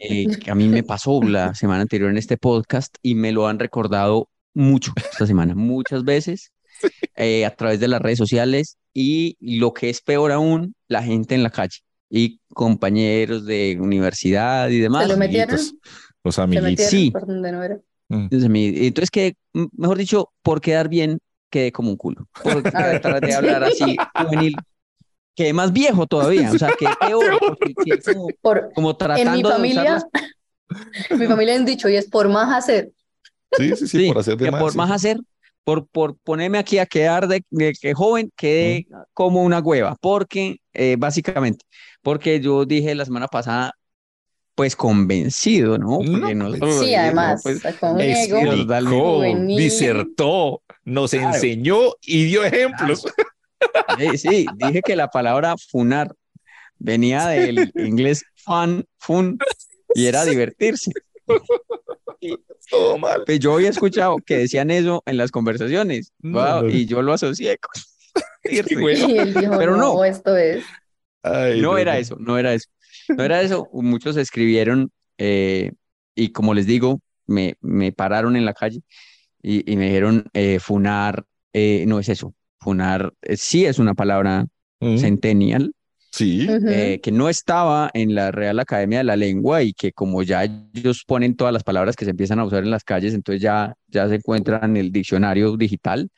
Eh, 0.00 0.26
que 0.38 0.50
a 0.50 0.54
mí 0.54 0.68
me 0.68 0.82
pasó 0.82 1.22
la 1.22 1.54
semana 1.54 1.82
anterior 1.82 2.10
en 2.10 2.18
este 2.18 2.36
podcast 2.36 2.96
y 3.02 3.14
me 3.14 3.30
lo 3.32 3.46
han 3.46 3.58
recordado 3.58 4.28
mucho 4.56 4.92
esta 5.12 5.26
semana, 5.26 5.54
muchas 5.54 6.02
veces 6.04 6.50
eh, 7.16 7.44
a 7.44 7.54
través 7.54 7.78
de 7.80 7.88
las 7.88 8.00
redes 8.00 8.18
sociales 8.18 8.76
y 8.94 9.36
lo 9.40 9.72
que 9.74 9.90
es 9.90 10.00
peor 10.00 10.32
aún, 10.32 10.74
la 10.88 11.02
gente 11.02 11.34
en 11.34 11.42
la 11.42 11.50
calle. 11.50 11.78
y 12.08 12.40
compañeros 12.54 13.44
de 13.46 13.76
universidad 13.80 14.68
y 14.68 14.76
¿Se 14.76 14.82
demás. 14.82 15.08
lo 15.08 15.16
metieron? 15.16 15.54
Amiguitos, 15.56 15.74
Los 16.24 16.34
Se 16.36 16.40
amiguitos. 16.40 16.86
Sí. 16.86 17.12
no. 17.26 17.80
Mm. 18.08 18.14
Entonces, 18.30 18.48
mi- 18.48 18.72
que, 19.10 19.34
mejor 19.52 19.98
dicho, 19.98 20.30
por 20.42 20.60
quedar 20.60 20.88
bien, 20.88 21.18
quedé 21.50 21.72
como 21.72 21.90
un 21.90 21.96
culo. 21.96 22.26
Por 22.42 22.62
tratar 22.62 23.20
de 23.20 23.34
hablar 23.34 23.64
así, 23.64 23.96
juvenil, 24.14 24.54
quedé 25.34 25.52
más 25.52 25.72
viejo 25.72 26.06
todavía, 26.06 26.50
o 26.52 26.58
sea, 26.58 26.70
que 26.78 26.86
peor, 27.00 27.38
como, 28.04 28.28
Por, 28.40 28.72
como 28.74 28.90
en 28.90 28.94
mi 28.94 28.98
tratando 28.98 29.32
de 29.34 29.40
usar 29.42 29.52
familia, 29.56 29.84
las- 29.84 30.06
en 31.10 31.18
mi 31.18 31.26
familia 31.26 31.54
hay 31.54 31.60
un 31.60 31.66
dicho 31.66 31.88
y 31.88 31.96
es 31.96 32.08
por 32.08 32.28
más 32.28 32.56
hacer. 32.56 32.92
Sí, 33.56 33.70
sí, 33.70 33.76
sí, 33.76 33.98
sí, 33.98 34.08
por 34.08 34.18
hacer 34.18 34.36
de 34.36 34.50
más. 34.50 34.60
por 34.60 34.72
sí. 34.72 34.78
más 34.78 34.90
hacer, 34.90 35.18
por, 35.64 35.86
por 35.86 36.16
ponerme 36.18 36.58
aquí 36.58 36.78
a 36.78 36.86
quedar 36.86 37.26
de, 37.28 37.44
de 37.50 37.72
que 37.72 37.94
joven, 37.94 38.30
quedé 38.36 38.86
como 39.12 39.42
una 39.42 39.60
hueva, 39.60 39.96
porque, 40.00 40.56
eh, 40.72 40.96
básicamente, 40.98 41.64
porque 42.02 42.40
yo 42.40 42.64
dije 42.64 42.94
la 42.94 43.04
semana 43.04 43.28
pasada, 43.28 43.72
pues 44.54 44.74
convencido, 44.74 45.76
¿no? 45.76 45.86
No, 45.86 45.96
Porque 45.98 46.20
pues, 46.20 46.36
nosotros, 46.36 46.84
Sí, 46.86 46.94
además, 46.94 47.40
pues, 47.42 47.62
un 47.82 48.00
ego 48.00 48.38
Explicó, 48.38 49.22
disertó, 49.46 50.62
nos 50.84 51.10
Claro. 51.10 51.34
enseñó 51.34 51.78
y 52.00 52.24
dio 52.24 52.42
ejemplos. 52.42 53.04
Eh, 53.98 54.16
sí, 54.16 54.46
dije 54.56 54.80
que 54.82 54.96
la 54.96 55.08
palabra 55.08 55.56
funar 55.70 56.14
venía 56.78 57.26
del 57.28 57.70
inglés 57.76 58.24
fun, 58.36 58.84
fun, 58.98 59.38
y 59.94 60.06
era 60.06 60.24
divertirse. 60.24 60.90
Todo 62.70 62.98
mal. 62.98 63.22
Pues 63.24 63.38
yo 63.40 63.54
había 63.54 63.70
escuchado 63.70 64.16
que 64.18 64.38
decían 64.38 64.70
eso 64.70 65.02
en 65.06 65.16
las 65.16 65.30
conversaciones, 65.30 66.12
No, 66.20 66.38
wow, 66.40 66.62
no. 66.62 66.68
y 66.68 66.86
yo 66.86 67.02
lo 67.02 67.12
asocié 67.12 67.58
con 67.58 67.72
divertirse. 68.44 68.80
bueno. 68.82 69.08
Y 69.08 69.18
él 69.18 69.34
dijo, 69.34 69.58
Pero 69.58 69.76
no, 69.76 69.94
no. 69.94 70.04
esto 70.04 70.36
es. 70.36 70.64
Ay, 71.22 71.60
No 71.60 71.78
era 71.78 71.98
eso, 71.98 72.16
no 72.18 72.38
era 72.38 72.54
eso. 72.54 72.68
No 73.08 73.24
era 73.24 73.40
eso. 73.42 73.68
Muchos 73.72 74.16
escribieron 74.16 74.90
eh, 75.18 75.72
y 76.14 76.30
como 76.32 76.54
les 76.54 76.66
digo, 76.66 77.00
me, 77.26 77.56
me 77.60 77.92
pararon 77.92 78.36
en 78.36 78.44
la 78.44 78.54
calle 78.54 78.82
y, 79.42 79.70
y 79.70 79.76
me 79.76 79.86
dijeron 79.86 80.26
eh, 80.34 80.58
funar, 80.60 81.24
eh, 81.52 81.84
no 81.86 81.98
es 82.00 82.08
eso. 82.08 82.34
Funar 82.60 83.12
eh, 83.22 83.36
sí 83.36 83.66
es 83.66 83.78
una 83.78 83.94
palabra 83.94 84.46
Mm, 84.78 84.98
centennial, 84.98 85.72
Sí. 86.16 86.46
Eh, 86.68 87.00
que 87.02 87.12
no 87.12 87.28
estaba 87.28 87.90
en 87.92 88.14
la 88.14 88.30
Real 88.32 88.58
Academia 88.58 88.98
de 88.98 89.04
la 89.04 89.16
Lengua 89.16 89.62
y 89.62 89.72
que 89.74 89.92
como 89.92 90.22
ya 90.22 90.44
ellos 90.72 91.04
ponen 91.06 91.36
todas 91.36 91.52
las 91.52 91.62
palabras 91.62 91.94
que 91.96 92.04
se 92.06 92.12
empiezan 92.12 92.38
a 92.38 92.44
usar 92.44 92.62
en 92.64 92.70
las 92.70 92.84
calles, 92.84 93.12
entonces 93.14 93.42
ya, 93.42 93.74
ya 93.88 94.08
se 94.08 94.14
encuentran 94.16 94.64
en 94.64 94.76
el 94.78 94.92
diccionario 94.92 95.56
digital. 95.56 96.08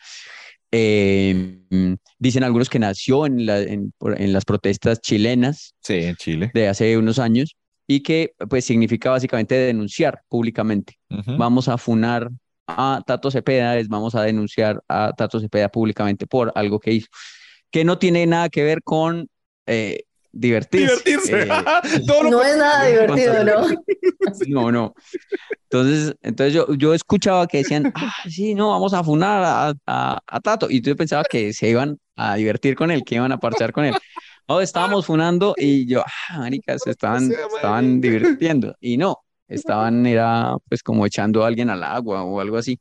Eh, 0.71 1.59
mm, 1.71 1.95
dicen 2.19 2.45
algunos 2.45 2.69
que 2.69 2.78
nació 2.78 3.26
en, 3.26 3.47
la- 3.47 3.61
en, 3.61 3.93
en 4.17 4.33
las 4.33 4.45
protestas 4.45 5.00
chilenas 5.00 5.75
Sí, 5.83 5.95
en 5.95 6.17
Chile. 6.17 6.50
de 6.52 6.69
hace 6.69 6.97
unos 6.99 7.19
años 7.19 7.57
y 7.87 8.00
que 8.00 8.33
pues 8.50 8.67
significa 8.67 9.11
básicamente 9.11 9.55
denunciar 9.55 10.21
públicamente. 10.28 10.95
Ujú. 11.11 11.37
Vamos 11.38 11.69
a 11.69 11.78
funar 11.78 12.28
a 12.67 13.02
Tato 13.07 13.31
Cepeda, 13.31 13.76
les 13.76 13.88
vamos 13.88 14.14
a 14.14 14.23
denunciar 14.23 14.83
a 14.88 15.12
Tato 15.17 15.40
Cepeda 15.40 15.71
públicamente 15.71 16.26
por 16.26 16.52
algo 16.55 16.78
que 16.78 16.93
hizo, 16.93 17.09
que 17.71 17.83
no 17.85 17.99
tiene 17.99 18.26
nada 18.26 18.50
que 18.50 18.62
ver 18.62 18.83
con 18.83 19.26
eh, 19.69 20.05
divertirse. 20.33 21.03
Divertirse. 21.05 21.43
Eh, 21.43 21.49
Todo 22.07 22.25
lo 22.25 22.31
No 22.31 22.43
es 22.43 22.57
nada 22.57 22.87
divertido, 22.87 23.45
¿no? 23.45 23.69
no, 24.49 24.73
no. 24.73 24.95
Entonces, 25.65 26.15
entonces 26.23 26.55
yo, 26.55 26.75
yo 26.75 26.95
escuchaba 26.95 27.47
que 27.47 27.59
decían, 27.59 27.93
ah, 27.95 28.15
sí, 28.29 28.55
no, 28.55 28.71
vamos 28.71 28.95
a 28.95 29.05
funar 29.05 29.43
a, 29.45 29.75
a, 29.87 30.19
a 30.27 30.41
Tato. 30.41 30.69
Y 30.71 30.81
yo 30.81 30.97
pensaba 30.97 31.25
que 31.25 31.53
se 31.53 31.69
iban 31.69 31.99
a 32.17 32.35
divertir 32.37 32.75
con 32.75 32.91
él, 32.91 33.05
que 33.05 33.17
iban 33.17 33.33
a 33.33 33.39
parchar 33.39 33.73
con 33.73 33.85
él. 33.85 33.95
No, 34.49 34.63
estábamos 34.63 35.05
funando 35.05 35.55
y 35.59 35.87
yo, 35.87 36.03
ah, 36.03 36.39
marica, 36.39 36.79
se 36.79 36.91
estaban, 36.91 37.29
sea, 37.29 37.47
estaban 37.55 38.01
divirtiendo. 38.01 38.75
Y 38.81 38.97
no, 38.97 39.19
estaban, 39.47 40.07
era 40.07 40.57
pues 40.69 40.83
como 40.83 41.05
echando 41.05 41.45
a 41.45 41.49
alguien 41.49 41.69
al 41.69 41.85
agua 41.85 42.25
o 42.25 42.41
algo 42.41 42.57
así. 42.57 42.81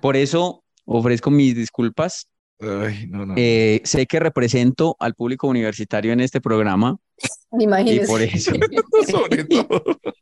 Por 0.00 0.16
eso 0.16 0.62
ofrezco 0.84 1.30
mis 1.30 1.56
disculpas. 1.56 2.28
Ay, 2.64 3.06
no, 3.08 3.26
no. 3.26 3.34
Eh, 3.36 3.80
sé 3.84 4.06
que 4.06 4.18
represento 4.20 4.96
al 4.98 5.14
público 5.14 5.46
universitario 5.48 6.12
en 6.12 6.20
este 6.20 6.40
programa 6.40 6.96
y 7.58 7.64
Imagínese. 7.64 8.06
por 8.06 8.22
eso, 8.22 8.52
Sobre 9.10 9.44
todo. 9.44 9.84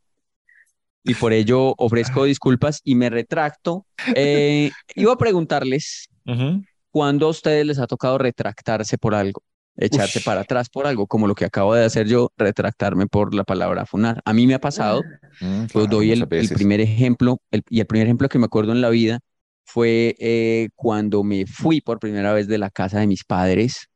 y 1.05 1.13
por 1.15 1.33
ello 1.33 1.73
ofrezco 1.77 2.23
disculpas 2.25 2.79
y 2.83 2.95
me 2.95 3.09
retracto. 3.09 3.85
Eh, 4.15 4.71
iba 4.95 5.13
a 5.13 5.17
preguntarles 5.17 6.09
Ujú. 6.25 6.63
cuándo 6.91 7.27
a 7.27 7.29
ustedes 7.29 7.65
les 7.65 7.79
ha 7.79 7.87
tocado 7.87 8.17
retractarse 8.17 8.97
por 8.97 9.13
algo, 9.13 9.43
echarse 9.75 10.19
Ush. 10.19 10.25
para 10.25 10.41
atrás 10.41 10.69
por 10.69 10.87
algo, 10.87 11.05
como 11.07 11.27
lo 11.27 11.35
que 11.35 11.43
acabo 11.45 11.73
de 11.75 11.83
hacer 11.83 12.07
yo, 12.07 12.31
retractarme 12.37 13.07
por 13.07 13.33
la 13.33 13.43
palabra 13.43 13.85
funar. 13.85 14.21
A 14.23 14.33
mí 14.33 14.47
me 14.47 14.53
ha 14.53 14.59
pasado, 14.59 15.03
Mm, 15.41 15.63
os 15.63 15.71
claro, 15.71 15.87
doy 15.87 16.11
el, 16.11 16.27
el 16.31 16.49
primer 16.49 16.79
ejemplo, 16.79 17.39
el- 17.51 17.63
y 17.69 17.79
el 17.81 17.87
primer 17.87 18.07
ejemplo 18.07 18.29
que 18.29 18.37
me 18.39 18.45
acuerdo 18.45 18.71
en 18.71 18.79
la 18.81 18.89
vida 18.89 19.19
fue 19.63 20.15
eh, 20.19 20.69
cuando 20.75 21.23
me 21.23 21.45
fui 21.45 21.81
por 21.81 21.99
primera 21.99 22.33
vez 22.33 22.47
de 22.47 22.57
la 22.57 22.69
casa 22.69 22.99
de 22.99 23.07
mis 23.07 23.23
padres. 23.23 23.87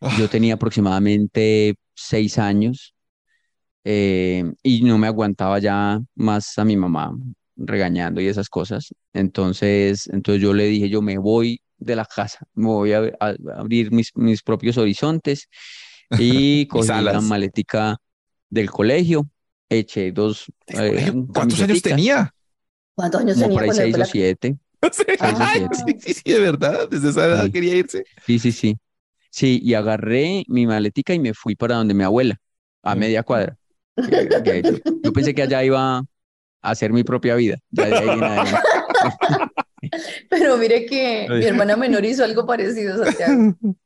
Ah. 0.00 0.14
Yo 0.18 0.28
tenía 0.28 0.54
aproximadamente 0.54 1.74
seis 1.94 2.38
años 2.38 2.94
eh, 3.84 4.44
y 4.62 4.82
no 4.82 4.98
me 4.98 5.06
aguantaba 5.06 5.58
ya 5.58 6.00
más 6.14 6.58
a 6.58 6.64
mi 6.64 6.76
mamá 6.76 7.16
regañando 7.56 8.20
y 8.20 8.28
esas 8.28 8.48
cosas. 8.48 8.94
Entonces, 9.12 10.08
entonces 10.12 10.42
yo 10.42 10.52
le 10.52 10.66
dije, 10.66 10.88
yo 10.88 11.02
me 11.02 11.18
voy 11.18 11.60
de 11.78 11.96
la 11.96 12.04
casa, 12.04 12.46
me 12.54 12.66
voy 12.66 12.92
a, 12.92 13.12
abrir 13.56 13.92
mis, 13.92 14.10
mis 14.14 14.42
propios 14.42 14.78
horizontes 14.78 15.48
y 16.18 16.66
cogí 16.68 16.88
la 16.88 17.20
maletica 17.20 17.98
del 18.48 18.70
colegio, 18.70 19.28
eché 19.68 20.12
dos 20.12 20.46
eh, 20.68 21.12
¿Cuántos 21.32 21.60
años 21.60 21.82
tenía? 21.82 22.34
¿Cuántos 22.94 23.20
años 23.20 23.34
Como 23.34 23.46
tenía 23.46 23.58
por 23.58 23.70
ahí 23.70 23.92
seis 23.92 24.10
fue 24.10 24.56
o 24.86 24.92
sí, 25.74 25.96
sí, 26.00 26.14
sí, 26.14 26.32
de 26.32 26.40
verdad. 26.40 26.88
Desde 26.88 27.10
esa 27.10 27.26
edad 27.26 27.44
Sí. 27.44 27.52
quería 27.52 27.74
irse. 27.76 28.04
Sí, 28.26 28.38
sí, 28.38 28.52
sí. 28.52 28.76
Sí, 29.30 29.60
y 29.62 29.74
agarré 29.74 30.44
mi 30.48 30.66
maletica 30.66 31.12
y 31.14 31.18
me 31.18 31.34
fui 31.34 31.54
para 31.56 31.76
donde 31.76 31.94
mi 31.94 32.04
abuela, 32.04 32.36
a 32.82 32.94
Mm. 32.94 32.98
media 32.98 33.22
cuadra. 33.22 33.56
Que- 33.96 34.28
que 34.44 34.80
yo, 35.02 35.12
pensé 35.12 35.34
que 35.34 35.42
allá 35.42 35.62
iba 35.64 35.98
a 35.98 36.04
hacer 36.62 36.92
mi 36.92 37.02
propia 37.04 37.34
vida, 37.34 37.58
ya 37.70 37.86
de 37.86 37.94
ahí 37.96 38.08
en 38.08 38.24
adelante. 38.24 38.56
Pero 40.30 40.56
mire 40.56 40.86
que 40.86 41.26
Ay. 41.30 41.38
mi 41.40 41.44
hermana 41.44 41.76
menor 41.76 42.04
hizo 42.04 42.24
algo 42.24 42.46
parecido, 42.46 43.02
Santiago. 43.04 43.54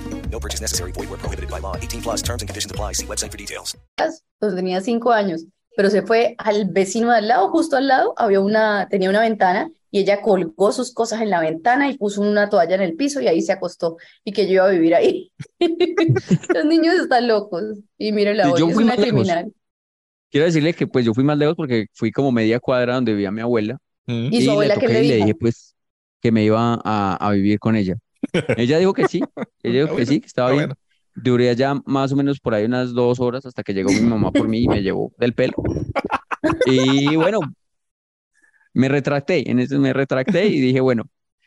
No 0.31 0.39
purchase 0.39 0.61
necessary. 0.61 0.91
Void 0.93 1.09
where 1.09 1.19
prohibited 1.19 1.49
by 1.49 1.59
law. 1.59 1.75
18 1.75 2.01
plus 2.01 2.21
terms 2.23 2.41
and 2.41 2.47
conditions 2.49 2.71
apply. 2.71 2.93
See 2.93 3.05
website 3.05 3.31
for 3.31 3.37
details. 3.37 3.75
cuando 4.39 4.55
tenía 4.55 4.81
cinco 4.81 5.11
años, 5.11 5.45
pero 5.75 5.89
se 5.89 6.01
fue 6.01 6.35
al 6.39 6.65
vecino 6.65 7.11
de 7.11 7.17
al 7.17 7.27
lado, 7.27 7.49
justo 7.49 7.77
al 7.77 7.87
lado, 7.87 8.13
había 8.17 8.39
una, 8.39 8.87
tenía 8.89 9.09
una 9.09 9.21
ventana 9.21 9.69
y 9.91 9.99
ella 9.99 10.21
colgó 10.21 10.71
sus 10.71 10.93
cosas 10.93 11.21
en 11.21 11.29
la 11.29 11.39
ventana 11.41 11.89
y 11.89 11.97
puso 11.97 12.21
una 12.21 12.49
toalla 12.49 12.75
en 12.75 12.81
el 12.81 12.95
piso 12.95 13.21
y 13.21 13.27
ahí 13.27 13.41
se 13.41 13.51
acostó 13.51 13.97
y 14.23 14.31
que 14.31 14.47
yo 14.47 14.53
iba 14.53 14.65
a 14.65 14.69
vivir 14.69 14.95
ahí. 14.95 15.31
Los 16.55 16.65
niños 16.65 16.95
están 16.95 17.27
locos 17.27 17.63
y 17.97 18.11
mírenla 18.11 18.47
Y 18.47 18.51
hoy, 18.51 18.59
yo 18.59 18.67
es 18.69 18.73
fui 18.73 18.83
una 18.83 18.95
lejos. 18.95 19.09
criminal. 19.11 19.53
Quiero 20.29 20.45
decirle 20.45 20.73
que 20.73 20.87
pues 20.87 21.05
yo 21.05 21.13
fui 21.13 21.23
más 21.23 21.37
lejos 21.37 21.55
porque 21.55 21.87
fui 21.93 22.11
como 22.11 22.31
media 22.31 22.59
cuadra 22.59 22.95
donde 22.95 23.11
vivía 23.13 23.31
mi 23.31 23.41
abuela 23.41 23.77
Mm. 24.07 24.29
¿Y 24.33 24.39
su 24.41 24.45
le 24.47 24.51
abuela 24.53 24.73
toqué 24.73 24.87
le 24.87 25.03
y 25.03 25.07
le 25.07 25.13
dijo? 25.13 25.25
dije 25.27 25.35
pues 25.39 25.75
que 26.21 26.31
me 26.31 26.43
iba 26.43 26.81
a, 26.83 27.15
a 27.19 27.31
vivir 27.33 27.59
con 27.59 27.75
ella. 27.75 27.95
Ella 28.57 28.77
dijo 28.77 28.93
que 28.93 29.07
sí, 29.07 29.21
ella 29.63 29.83
dijo 29.83 29.95
que 29.95 30.05
sí, 30.05 30.19
que 30.19 30.27
estaba 30.27 30.51
bien. 30.51 30.67
bueno. 30.67 30.75
Duré 31.13 31.49
allá 31.49 31.75
más 31.85 32.11
o 32.13 32.15
menos 32.15 32.39
por 32.39 32.53
ahí 32.53 32.65
unas 32.65 32.93
dos 32.93 33.19
horas 33.19 33.45
hasta 33.45 33.63
que 33.63 33.73
llegó 33.73 33.91
mi 33.91 33.99
mamá 34.01 34.31
por 34.31 34.47
mí 34.47 34.63
y 34.63 34.67
me 34.67 34.81
llevó 34.81 35.11
del 35.17 35.33
pelo. 35.33 35.53
Y 36.65 37.15
bueno, 37.15 37.39
me 38.73 38.87
retracté, 38.89 39.49
en 39.49 39.59
eso 39.59 39.77
me 39.79 39.93
retracté 39.93 40.47
y 40.47 40.59
dije, 40.59 40.79
bueno, 40.79 41.03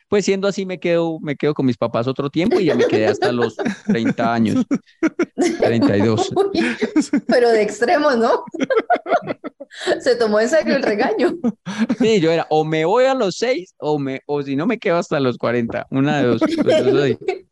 pues 0.09 0.25
siendo 0.25 0.47
así 0.49 0.67
me 0.67 0.79
quedo, 0.79 1.19
me 1.21 1.37
quedo 1.37 1.55
con 1.55 1.67
mis 1.67 1.77
papás 1.77 2.07
otro 2.07 2.31
tiempo 2.31 2.61
y 2.61 2.67
ya 2.67 2.75
me 2.75 2.87
quedé 2.87 3.07
hasta 3.07 3.33
los 3.33 3.57
30 3.87 4.33
años, 4.33 4.65
32. 5.61 6.33
Uy, 6.37 6.77
pero 7.27 7.51
de 7.51 7.63
extremos, 7.63 8.17
¿no? 8.17 8.45
Se 10.01 10.15
tomó 10.17 10.41
en 10.41 10.49
serio 10.49 10.77
el 10.77 10.83
regaño. 10.83 11.35
Sí, 11.99 12.21
yo 12.21 12.31
era, 12.31 12.47
o 12.51 12.65
me 12.65 12.85
voy 12.85 13.07
a 13.07 13.15
los 13.15 13.37
6 13.37 13.75
o, 13.79 13.99
me, 13.99 14.21
o 14.27 14.43
si 14.43 14.55
no 14.57 14.67
me 14.67 14.79
quedo 14.79 14.97
hasta 14.99 15.19
los 15.21 15.37
40, 15.39 15.87
una 15.91 16.19
de 16.19 16.27
dos. 16.27 16.41
Pues, 16.63 16.85
ahí. 16.85 17.19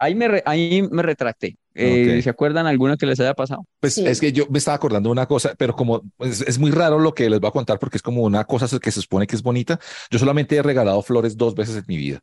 Ahí 0.00 0.14
me, 0.14 0.28
re- 0.28 0.42
ahí 0.46 0.82
me 0.92 1.02
retracté. 1.02 1.56
Eh, 1.78 2.16
Ok. 2.16 2.22
¿Se 2.24 2.30
acuerdan 2.30 2.66
alguna 2.66 2.96
que 2.96 3.06
les 3.06 3.18
haya 3.20 3.34
pasado? 3.34 3.64
Pues 3.80 3.94
Sí. 3.94 4.06
es 4.06 4.20
que 4.20 4.32
yo 4.32 4.46
me 4.50 4.58
estaba 4.58 4.74
acordando 4.76 5.08
de 5.08 5.12
una 5.12 5.26
cosa, 5.26 5.54
pero 5.56 5.74
como 5.76 6.02
es, 6.18 6.40
es 6.42 6.58
muy 6.58 6.70
raro 6.70 6.98
lo 6.98 7.14
que 7.14 7.30
les 7.30 7.40
voy 7.40 7.48
a 7.48 7.52
contar 7.52 7.78
porque 7.78 7.96
es 7.96 8.02
como 8.02 8.22
una 8.22 8.44
cosa 8.44 8.66
que 8.78 8.90
se 8.90 9.00
supone 9.00 9.26
que 9.26 9.36
es 9.36 9.42
bonita. 9.42 9.78
Yo 10.10 10.18
solamente 10.18 10.56
he 10.56 10.62
regalado 10.62 11.00
flores 11.02 11.36
dos 11.36 11.54
veces 11.54 11.76
en 11.76 11.84
mi 11.86 11.96
vida. 11.96 12.20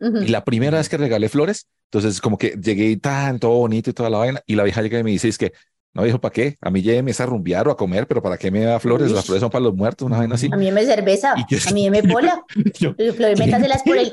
Ujú. 0.00 0.18
Y 0.22 0.28
la 0.28 0.44
primera 0.44 0.78
vez 0.78 0.88
que 0.88 0.96
regalé 0.96 1.28
flores, 1.28 1.66
entonces 1.90 2.20
como 2.20 2.38
que 2.38 2.50
llegué 2.62 2.96
tan, 2.98 3.38
todo 3.38 3.52
bonito 3.52 3.90
y 3.90 3.92
toda 3.92 4.10
la 4.10 4.18
vaina, 4.18 4.40
y 4.46 4.54
la 4.54 4.62
vieja 4.64 4.82
llega 4.82 4.98
y 4.98 5.04
me 5.04 5.10
dice, 5.10 5.28
es 5.28 5.38
que, 5.38 5.52
no, 5.94 6.04
dijo, 6.04 6.20
¿para 6.20 6.32
qué? 6.32 6.56
A 6.60 6.70
mí 6.70 6.82
lléveme 6.82 7.12
a 7.18 7.26
rumbear 7.26 7.66
o 7.66 7.70
a 7.72 7.76
comer, 7.76 8.06
pero 8.06 8.22
¿para 8.22 8.36
qué 8.36 8.50
me 8.52 8.60
da 8.60 8.78
flores? 8.78 9.08
Uy. 9.08 9.14
Las 9.14 9.24
flores 9.24 9.40
son 9.40 9.50
para 9.50 9.64
los 9.64 9.74
muertos, 9.74 10.06
una 10.06 10.18
vaina 10.18 10.34
así. 10.36 10.48
A 10.52 10.56
mí 10.56 10.66
deme 10.66 10.84
cerveza, 10.84 11.34
yo- 11.48 11.58
a 11.66 11.72
mí 11.72 11.84
deme 11.90 12.02
pola. 12.04 12.42
Yo, 12.78 12.94
Flores, 13.16 13.38
métaselas 13.38 13.82
por 13.82 13.96
el... 13.96 14.12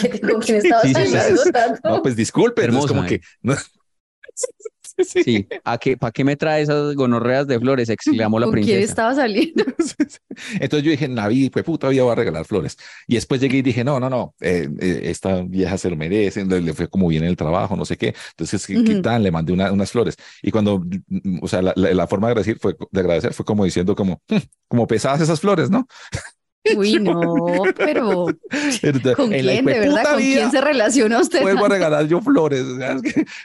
¿Qué- 0.00 0.20
¿Con 0.20 0.40
quién 0.40 0.58
estabas 0.58 0.84
Sí, 0.84 0.94
sí, 0.94 1.50
no, 1.84 2.00
pues 2.02 2.16
disculpe, 2.16 2.64
entonces 2.64 2.90
Hermosa, 2.90 2.94
como 2.94 3.04
eh. 3.04 3.08
que... 3.08 3.20
no. 3.42 3.54
Sí, 4.36 4.46
sí. 5.04 5.22
Sí. 5.24 5.48
¿A 5.64 5.78
qué, 5.78 5.96
¿Para 5.96 6.12
qué 6.12 6.24
me 6.24 6.36
trae 6.36 6.62
esas 6.62 6.94
gonorreas 6.94 7.46
de 7.46 7.58
flores? 7.58 7.88
exclamó 7.88 8.38
la 8.38 8.46
¿Con 8.46 8.54
quién 8.54 8.66
princesa. 8.66 8.90
estaba 8.92 9.14
saliendo? 9.14 9.64
Entonces 10.60 10.84
yo 10.84 10.90
dije, 10.90 11.08
Navidad, 11.08 11.50
pues 11.52 11.64
puta, 11.64 11.88
vida 11.88 12.02
voy 12.02 12.12
a 12.12 12.14
regalar 12.14 12.44
flores. 12.44 12.76
Y 13.06 13.14
después 13.14 13.40
llegué 13.40 13.58
y 13.58 13.62
dije, 13.62 13.82
no, 13.84 13.98
no, 13.98 14.08
no, 14.10 14.34
eh, 14.40 14.68
eh, 14.80 15.00
esta 15.04 15.42
vieja 15.42 15.78
se 15.78 15.90
lo 15.90 15.96
merece, 15.96 16.44
le, 16.44 16.72
fue 16.74 16.88
como 16.88 17.08
bien 17.08 17.22
en 17.24 17.30
el 17.30 17.36
trabajo, 17.36 17.76
no 17.76 17.84
sé 17.84 17.96
qué. 17.96 18.14
Entonces, 18.30 18.66
¿qué, 18.66 18.82
qué 18.84 18.92
Ujú. 18.92 19.02
tal? 19.02 19.22
Le 19.22 19.30
mandé 19.30 19.52
una- 19.52 19.72
unas 19.72 19.90
flores. 19.90 20.16
Y 20.42 20.50
cuando, 20.50 20.78
mm, 21.08 21.38
o 21.42 21.48
sea, 21.48 21.62
la, 21.62 21.72
la- 21.76 21.94
la 21.94 22.06
forma 22.06 22.28
de 22.28 22.32
agradecer 22.32 22.58
fue, 22.58 22.76
de 22.90 23.00
agradecer 23.00 23.32
fue 23.34 23.44
como 23.44 23.64
diciendo 23.64 23.94
como, 23.96 24.20
"Hmm, 24.28 24.36
como 24.68 24.86
pesadas 24.86 25.20
esas 25.20 25.40
flores, 25.40 25.70
¿no? 25.70 25.86
Uy, 26.76 26.98
no, 27.00 27.62
pero 27.76 28.26
Entonces, 28.82 29.16
¿con 29.16 29.32
en 29.32 29.44
quién? 29.44 29.64
De 29.64 29.78
verdad, 29.80 30.10
¿con 30.10 30.18
vida 30.18 30.36
quién 30.38 30.50
se 30.50 30.60
relaciona 30.60 31.20
usted? 31.20 31.42
Vuelvo 31.42 31.66
a 31.66 31.68
regalar 31.68 32.06
yo 32.06 32.20
flores. 32.20 32.64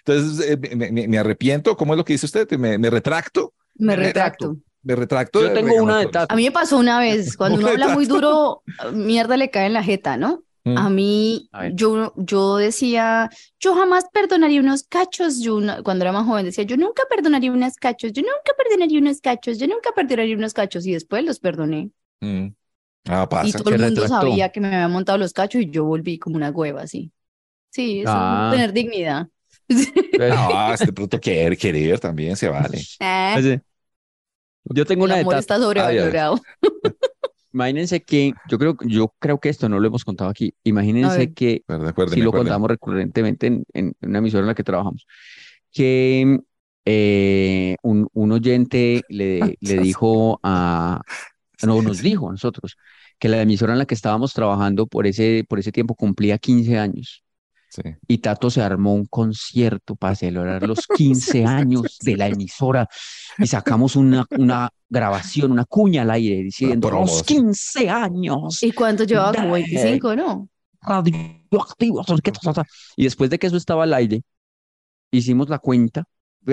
entonces, 0.05 0.49
eh, 0.49 0.75
me, 0.75 0.91
me- 0.91 1.07
me 1.07 1.17
arrepiento. 1.17 1.75
¿Cómo 1.75 1.93
es 1.93 1.97
lo 1.97 2.05
que 2.05 2.13
dice 2.13 2.25
usted? 2.25 2.49
Me, 2.57 2.77
me 2.77 2.89
retracto. 2.89 3.53
Me 3.75 3.87
me 3.87 3.95
retracto. 3.95 4.57
Me 4.83 4.95
retracto. 4.95 5.41
Yo 5.41 5.53
tengo 5.53 5.75
una 5.75 5.99
de 5.99 6.07
taco. 6.07 6.33
A 6.33 6.35
mí 6.35 6.43
me 6.45 6.51
pasó 6.51 6.77
una 6.77 6.99
vez, 6.99 7.37
cuando 7.37 7.59
uno 7.59 7.67
habla 7.67 7.89
muy 7.89 8.05
duro, 8.05 8.63
mierda 8.93 9.37
le 9.37 9.49
cae 9.49 9.67
en 9.67 9.73
la 9.73 9.83
jeta, 9.83 10.17
¿no? 10.17 10.43
Mm. 10.63 10.77
A 10.77 10.89
mí, 10.91 11.49
A 11.53 11.69
yo, 11.69 12.13
yo 12.17 12.57
decía, 12.57 13.29
yo 13.59 13.73
jamás 13.73 14.05
perdonaría 14.13 14.59
unos 14.59 14.83
cachos. 14.83 15.39
Yo 15.41 15.59
cuando 15.83 16.03
era 16.03 16.11
más 16.11 16.25
joven 16.25 16.45
decía, 16.45 16.63
yo 16.63 16.77
nunca 16.77 17.03
perdonaría 17.09 17.51
unos 17.51 17.75
cachos, 17.77 18.11
yo 18.13 18.21
nunca 18.21 18.53
perdonaría 18.57 18.99
unos 18.99 19.21
cachos, 19.21 19.57
yo 19.57 19.67
nunca 19.67 19.91
perdonaría 19.95 20.35
unos 20.35 20.53
cachos. 20.53 20.85
Y 20.85 20.93
después 20.93 21.23
los 21.23 21.39
perdoné. 21.39 21.89
Mm. 22.21 22.49
Ah, 23.07 23.23
Y 23.23 23.27
pasa. 23.27 23.57
todo 23.59 23.71
el 23.71 23.81
mundo 23.81 24.01
retractó. 24.01 24.27
sabía 24.29 24.49
que 24.49 24.59
me 24.61 24.67
había 24.67 24.87
montado 24.87 25.17
los 25.17 25.33
cachos 25.33 25.61
y 25.61 25.69
yo 25.69 25.85
volví 25.85 26.19
como 26.19 26.35
una 26.37 26.51
hueva 26.51 26.81
así. 26.83 27.11
Sí, 27.69 28.01
eso 28.01 28.11
Ah. 28.13 28.49
tener 28.51 28.73
dignidad. 28.73 29.27
No, 29.69 30.73
este 30.73 30.91
pronto 30.93 31.19
querer, 31.19 31.57
querer 31.57 31.99
también 31.99 32.35
se 32.35 32.49
vale. 32.49 32.77
Ese. 32.99 33.61
Yo 34.65 34.85
tengo 34.85 35.05
el 35.05 35.11
una 35.11 35.15
de 35.15 35.21
amor 35.21 35.35
está 35.35 35.57
sobrevalorado. 35.57 36.39
Imagínense 37.53 38.01
que, 38.01 38.31
yo 38.47 38.57
creo, 38.57 38.77
yo 38.85 39.13
creo 39.19 39.39
que 39.39 39.49
esto 39.49 39.67
no 39.67 39.79
lo 39.79 39.87
hemos 39.87 40.05
contado 40.05 40.29
aquí. 40.29 40.53
Imagínense 40.63 41.33
que 41.33 41.63
Acuérdeme, 41.67 41.89
acuérdeme, 41.89 42.15
sí 42.15 42.21
lo 42.21 42.31
contamos 42.31 42.69
recurrentemente 42.69 43.47
en, 43.47 43.65
en 43.73 43.93
una 44.01 44.19
emisora 44.19 44.41
en 44.41 44.47
la 44.47 44.55
que 44.55 44.63
trabajamos, 44.63 45.05
que 45.73 46.39
eh, 46.85 47.75
un, 47.83 48.07
un 48.13 48.31
oyente 48.31 49.01
le, 49.09 49.57
le 49.59 49.77
dijo 49.79 50.39
a, 50.43 51.01
no, 51.67 51.81
nos 51.81 52.01
dijo 52.01 52.29
a 52.29 52.31
nosotros 52.31 52.77
que 53.19 53.29
la 53.29 53.41
emisora 53.41 53.73
en 53.73 53.79
la 53.79 53.85
que 53.85 53.95
estábamos 53.95 54.33
trabajando 54.33 54.87
por 54.87 55.07
ese, 55.07 55.45
por 55.47 55.59
ese 55.59 55.71
tiempo 55.71 55.95
cumplía 55.95 56.37
15 56.37 56.77
años. 56.77 57.23
Sí. 57.69 57.83
Y 58.05 58.17
Tato 58.17 58.49
se 58.49 58.61
armó 58.61 58.93
un 58.93 59.05
concierto 59.05 59.95
para 59.95 60.15
celebrar 60.15 60.67
los 60.67 60.85
15 60.95 61.45
años 61.45 61.97
de 62.01 62.17
la 62.17 62.27
emisora 62.27 62.87
y 63.37 63.47
sacamos 63.47 63.95
una, 63.95 64.25
una 64.37 64.69
grabación, 64.89 65.53
una 65.53 65.63
cuña 65.63 66.01
al 66.01 66.11
aire 66.11 66.43
diciendo 66.43 66.91
los 66.91 67.19
sí. 67.19 67.35
15 67.35 67.89
años 67.89 68.61
¿Y 68.61 68.73
cuánto 68.73 69.05
llevaba? 69.05 69.33
Como 69.33 69.53
Dale. 69.53 69.65
25, 69.67 70.15
¿no? 70.17 70.49
radioactivos. 70.81 72.07
Y 72.95 73.03
después 73.03 73.29
de 73.29 73.39
que 73.39 73.47
eso 73.47 73.57
estaba 73.57 73.83
al 73.83 73.93
aire, 73.93 74.23
hicimos 75.11 75.49
la 75.49 75.59
cuenta. 75.59 76.05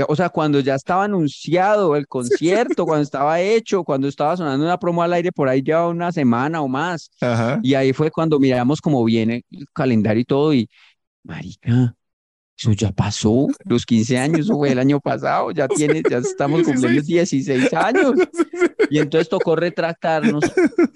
O 0.06 0.14
sea, 0.14 0.28
cuando 0.28 0.60
ya 0.60 0.74
estaba 0.74 1.04
anunciado 1.04 1.96
el 1.96 2.06
concierto, 2.08 2.84
cuando 2.84 3.02
estaba 3.02 3.40
hecho, 3.40 3.84
cuando 3.84 4.08
estaba 4.08 4.36
sonando 4.36 4.64
una 4.64 4.78
promo 4.78 5.02
al 5.02 5.12
aire, 5.12 5.32
por 5.32 5.48
ahí 5.48 5.62
lleva 5.62 5.88
una 5.88 6.12
semana 6.12 6.60
o 6.60 6.68
más. 6.68 7.10
Ajá. 7.20 7.58
Y 7.62 7.74
ahí 7.74 7.92
fue 7.92 8.10
cuando 8.10 8.38
miramos 8.38 8.80
cómo 8.80 9.04
viene 9.04 9.44
el 9.50 9.66
calendario 9.72 10.20
y 10.20 10.24
todo. 10.24 10.54
Y, 10.54 10.68
marica, 11.22 11.94
eso 12.58 12.72
ya 12.72 12.90
pasó. 12.90 13.46
Los 13.64 13.86
15 13.86 14.18
años, 14.18 14.40
eso 14.40 14.56
fue 14.56 14.72
el 14.72 14.80
año 14.80 15.00
pasado. 15.00 15.52
Ya 15.52 15.68
tiene, 15.68 16.02
ya 16.08 16.18
estamos 16.18 16.64
cumpliendo 16.64 17.02
16 17.02 17.72
años. 17.74 18.12
Y 18.90 19.00
entonces 19.00 19.28
tocó 19.28 19.54
retractarnos. 19.54 20.42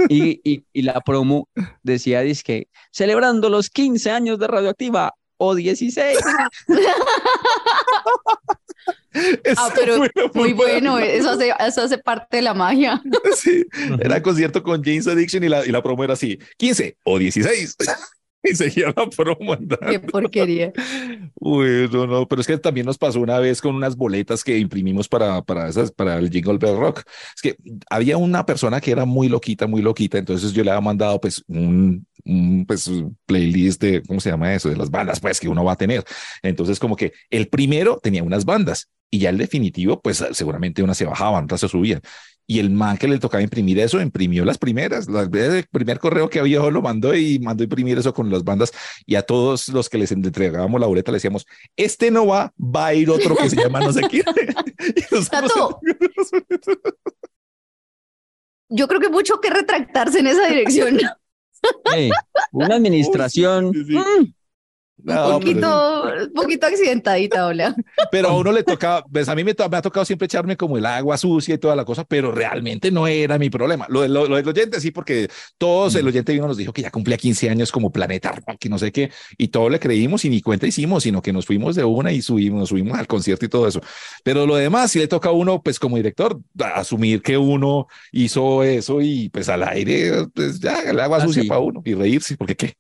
Y, 0.09 0.40
y, 0.50 0.64
y 0.72 0.81
la 0.81 1.02
promo 1.02 1.50
decía, 1.83 2.22
dizque, 2.22 2.68
celebrando 2.90 3.50
los 3.50 3.68
15 3.68 4.11
años 4.11 4.38
de 4.38 4.46
Radioactiva 4.46 5.14
o 5.37 5.55
16. 5.55 6.18
Ah, 9.14 9.68
Ese 9.68 9.73
pero 9.79 9.99
muy 10.33 10.55
bueno, 10.55 10.92
bueno. 10.92 10.99
eso 10.99 11.31
hace, 11.31 11.53
eso 11.66 11.83
hace 11.83 11.99
parte 11.99 12.38
de 12.38 12.42
la 12.42 12.55
magia. 12.55 13.03
Sí, 13.37 13.66
era 14.01 14.23
concierto 14.23 14.62
con 14.62 14.83
James 14.83 15.07
Addiction 15.07 15.45
y 15.45 15.49
la, 15.49 15.66
y 15.66 15.71
la 15.71 15.83
promo 15.83 16.03
era 16.03 16.14
así, 16.14 16.38
15 16.57 16.97
o 17.05 17.18
16. 17.18 17.77
Y 18.50 18.55
seguía 18.55 18.92
la 18.96 19.09
promo 19.09 19.52
andando. 19.52 19.87
Qué 19.88 20.00
porquería. 20.00 20.72
Uy, 21.35 21.88
no, 21.92 22.07
no, 22.07 22.26
pero 22.26 22.40
es 22.40 22.46
que 22.46 22.59
también 22.59 22.87
nos 22.87 22.98
pasó 22.98 23.20
una 23.20 23.38
vez 23.38 23.61
con 23.61 23.74
unas 23.74 23.96
boletas 23.96 24.42
que 24.42 24.59
imprimimos 24.59 25.09
para, 25.09 25.42
para, 25.42 25.68
esas, 25.68 25.92
para 25.92 26.18
el 26.18 26.31
Jingle 26.31 26.59
Bell 26.59 26.76
Rock. 26.76 27.02
Es 27.35 27.42
que 27.42 27.57
había 27.88 28.16
una 28.16 28.44
persona 28.44 28.81
que 28.81 28.90
era 28.90 29.05
muy 29.05 29.28
loquita, 29.28 29.66
muy 29.66 29.83
loquita, 29.83 30.18
entonces 30.18 30.52
yo 30.52 30.64
le 30.64 30.70
había 30.70 30.81
mandado 30.81 31.20
pues 31.20 31.44
un, 31.46 32.07
un 32.24 32.64
pues, 32.66 32.90
playlist 33.26 33.81
de, 33.81 34.02
¿cómo 34.02 34.20
se 34.20 34.31
llama 34.31 34.55
eso? 34.55 34.68
De 34.68 34.76
las 34.76 34.90
bandas 34.90 35.20
pues 35.20 35.40
que 35.40 35.48
uno 35.48 35.64
va 35.64 35.72
a 35.72 35.76
tener. 35.76 36.05
Entonces 36.42 36.78
como 36.78 36.96
que 36.96 37.12
el 37.31 37.48
primero 37.48 37.98
tenía 38.02 38.22
unas 38.22 38.44
bandas 38.44 38.88
y 39.11 39.18
ya 39.18 39.31
el 39.31 39.38
definitivo 39.38 40.00
pues 40.00 40.24
seguramente 40.33 40.83
unas 40.83 40.96
se 40.96 41.05
bajaban, 41.05 41.44
otras 41.44 41.61
se 41.61 41.68
subían. 41.68 42.00
Y 42.46 42.59
el 42.59 42.70
man 42.70 42.98
que 42.98 43.09
le 43.09 43.18
tocaba 43.18 43.42
imprimir 43.42 43.78
eso, 43.78 44.00
imprimió 44.00 44.44
las 44.44 44.59
primeras. 44.59 45.07
El 45.09 45.66
primer 45.70 45.98
correo 45.98 46.28
que 46.28 46.40
había 46.40 46.59
lo 46.70 46.83
mandó 46.83 47.14
y 47.14 47.38
mandó 47.38 47.64
imprimir 47.64 47.98
eso 47.98 48.12
con 48.12 48.31
las 48.31 48.44
bandas. 48.44 48.72
Y 49.07 49.14
a 49.14 49.22
todos 49.22 49.68
los 49.68 49.88
que 49.88 49.98
les 49.98 50.12
entregábamos 50.12 50.81
la 50.81 50.87
boleta 50.87 51.12
le 51.12 51.16
decíamos, 51.16 51.46
este 51.76 52.11
no 52.11 52.26
va, 52.26 52.52
va 52.59 52.87
a 52.87 52.94
ir 52.94 53.11
otro 53.11 53.37
que 53.37 53.48
se 53.48 53.57
llama 53.57 53.81
no 53.81 53.92
sé 53.92 54.02
quién. 54.09 54.24
Tato. 55.31 55.81
Yo 58.68 58.88
creo 58.88 59.00
que 59.00 59.11
mucho 59.11 59.38
que 59.40 59.50
retractarse 59.50 60.20
en 60.20 60.28
esa 60.28 60.46
dirección. 60.46 60.98
Una 62.52 62.74
administración. 62.74 63.66
Uy, 63.66 63.74
sí, 63.74 63.85
sí, 63.85 63.92
sí. 63.92 63.98
mm, 63.98 64.35
No, 65.04 65.38
un 65.38 65.42
pero- 65.44 65.60
poquito, 65.60 66.02
un 66.28 66.32
poquito 66.32 66.66
accidentadita, 66.66 67.46
hola. 67.46 67.74
Pero 68.10 68.28
a 68.28 68.36
uno 68.36 68.52
le 68.52 68.62
tocaba, 68.62 69.02
pues 69.04 69.28
a 69.28 69.34
mí 69.34 69.42
me, 69.44 69.54
to- 69.54 69.68
me 69.68 69.76
ha 69.76 69.82
tocado 69.82 70.04
siempre 70.04 70.26
echarme 70.26 70.56
como 70.56 70.76
el 70.78 70.86
agua 70.86 71.16
sucia 71.16 71.54
y 71.54 71.58
toda 71.58 71.74
la 71.76 71.84
cosa, 71.84 72.04
pero 72.04 72.30
realmente 72.32 72.90
no 72.90 73.06
era 73.06 73.38
mi 73.38 73.50
problema. 73.50 73.86
Lo, 73.88 74.06
lo, 74.06 74.26
lo 74.26 74.36
del 74.36 74.48
oyente 74.48 74.80
sí, 74.80 74.90
porque 74.90 75.28
todos, 75.58 75.94
el 75.96 76.06
oyente 76.06 76.32
vino 76.32 76.46
nos 76.46 76.56
dijo 76.56 76.72
que 76.72 76.82
ya 76.82 76.90
cumplía 76.90 77.16
15 77.16 77.50
años 77.50 77.72
como 77.72 77.90
Planeta 77.90 78.32
Rock 78.32 78.64
y 78.64 78.68
no 78.68 78.78
sé 78.78 78.92
qué, 78.92 79.10
y 79.38 79.48
todo 79.48 79.68
le 79.70 79.80
creímos 79.80 80.24
y 80.24 80.30
ni 80.30 80.40
cuenta 80.40 80.66
hicimos, 80.66 81.02
sino 81.02 81.20
que 81.22 81.32
nos 81.32 81.46
fuimos 81.46 81.74
de 81.74 81.84
una 81.84 82.12
y 82.12 82.22
subimos, 82.22 82.60
nos 82.60 82.68
subimos 82.68 82.98
al 82.98 83.06
concierto 83.06 83.44
y 83.44 83.48
todo 83.48 83.66
eso. 83.66 83.80
Pero 84.22 84.46
lo 84.46 84.54
demás 84.56 84.90
sí 84.90 84.98
le 84.98 85.08
toca 85.08 85.30
a 85.30 85.32
uno, 85.32 85.62
pues 85.62 85.78
como 85.78 85.96
director, 85.96 86.38
asumir 86.74 87.22
que 87.22 87.36
uno 87.38 87.86
hizo 88.12 88.62
eso 88.62 89.00
y 89.00 89.28
pues 89.30 89.48
al 89.48 89.62
aire, 89.64 90.26
pues 90.34 90.60
ya 90.60 90.80
el 90.82 91.00
agua 91.00 91.18
Ah, 91.18 91.26
sucia 91.26 91.42
para 91.46 91.60
uno 91.60 91.82
y 91.84 91.94
reírse, 91.94 92.36
porque 92.36 92.56
qué, 92.56 92.74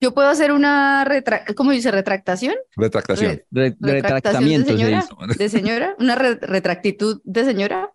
Yo 0.00 0.12
puedo 0.12 0.28
hacer 0.28 0.52
una 0.52 1.04
retra 1.04 1.44
¿cómo 1.56 1.70
dice? 1.70 1.90
¿Retractación? 1.90 2.54
retractación. 2.76 3.40
re- 3.50 3.76
¿Retractación 3.80 3.82
de 3.82 3.92
retractamiento 4.02 4.72
se 4.72 4.78
señora? 4.78 5.08
¿De 5.38 5.48
señora? 5.48 5.96
¿Una 5.98 6.14
re- 6.14 6.38
retractitud 6.40 7.20
de 7.24 7.44
señora? 7.44 7.92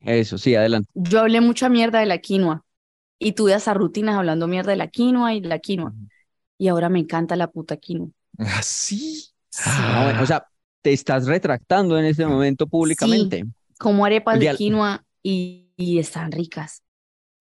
Eso, 0.00 0.38
sí, 0.38 0.54
adelante. 0.54 0.88
Yo 0.94 1.20
hablé 1.20 1.40
mucha 1.40 1.68
mierda 1.68 2.00
de 2.00 2.06
la 2.06 2.18
quinoa 2.18 2.64
y 3.18 3.32
tuve 3.32 3.54
hasta 3.54 3.74
rutinas 3.74 4.16
hablando 4.16 4.46
mierda 4.48 4.70
de 4.70 4.76
la 4.76 4.88
quinoa 4.88 5.34
y 5.34 5.40
de 5.40 5.48
la 5.48 5.58
quinoa. 5.58 5.94
Y 6.58 6.68
ahora 6.68 6.88
me 6.88 7.00
encanta 7.00 7.36
la 7.36 7.48
puta 7.50 7.76
quinoa. 7.76 8.08
Así. 8.38 9.26
Ah, 9.66 10.02
bueno, 10.04 10.22
o 10.22 10.26
sea, 10.26 10.46
te 10.82 10.92
estás 10.92 11.26
retractando 11.26 11.98
en 11.98 12.06
este 12.06 12.26
momento 12.26 12.66
públicamente. 12.66 13.44
Como 13.78 14.04
arepas 14.04 14.38
de 14.38 14.50
quinoa 14.50 15.04
y, 15.22 15.70
y 15.76 15.98
están 15.98 16.32
ricas. 16.32 16.82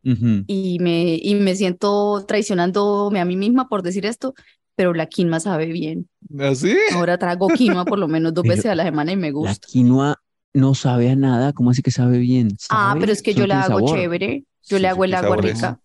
Y 0.04 0.78
me, 0.80 1.20
y 1.22 1.36
me 1.36 1.56
siento 1.56 2.26
traicionándome 2.26 3.20
a 3.20 3.26
mí 3.26 3.36
misma 3.36 3.68
por 3.68 3.84
decir 3.84 4.06
esto, 4.06 4.34
pero 4.76 4.94
la 4.94 5.08
quinoa 5.08 5.40
sabe 5.40 5.66
bien. 5.68 6.10
Así. 6.40 6.76
Ahora 6.94 7.18
trago 7.18 7.48
quinoa 7.50 7.86
por 7.86 8.00
lo 8.00 8.08
menos 8.08 8.34
dos 8.34 8.44
Pero 8.48 8.56
veces 8.56 8.72
a 8.72 8.76
la 8.76 8.84
semana 8.84 9.12
y 9.12 9.18
me 9.18 9.28
La 9.28 9.34
gusta. 9.34 9.68
quinoa 9.68 10.16
no 10.54 10.74
sabe 10.76 11.10
a 11.10 11.16
nada. 11.16 11.54
¿Cómo 11.54 11.70
así 11.72 11.82
que 11.82 11.92
sabe 11.92 12.18
bien? 12.20 12.50
Ah, 12.70 12.96
pero 13.00 13.12
es 13.12 13.22
que 13.22 13.32
Eso 13.32 13.42
yo 13.42 13.48
la 13.48 13.62
hago 13.64 13.80
sabor. 13.80 13.98
chévere. 14.00 14.46
Yo 14.68 14.78
Sí, 14.78 14.82
le 14.82 14.88
hago 14.88 15.04
el 15.04 15.12
¿qué 15.12 15.16
agua 15.18 15.38
rica. 15.38 15.80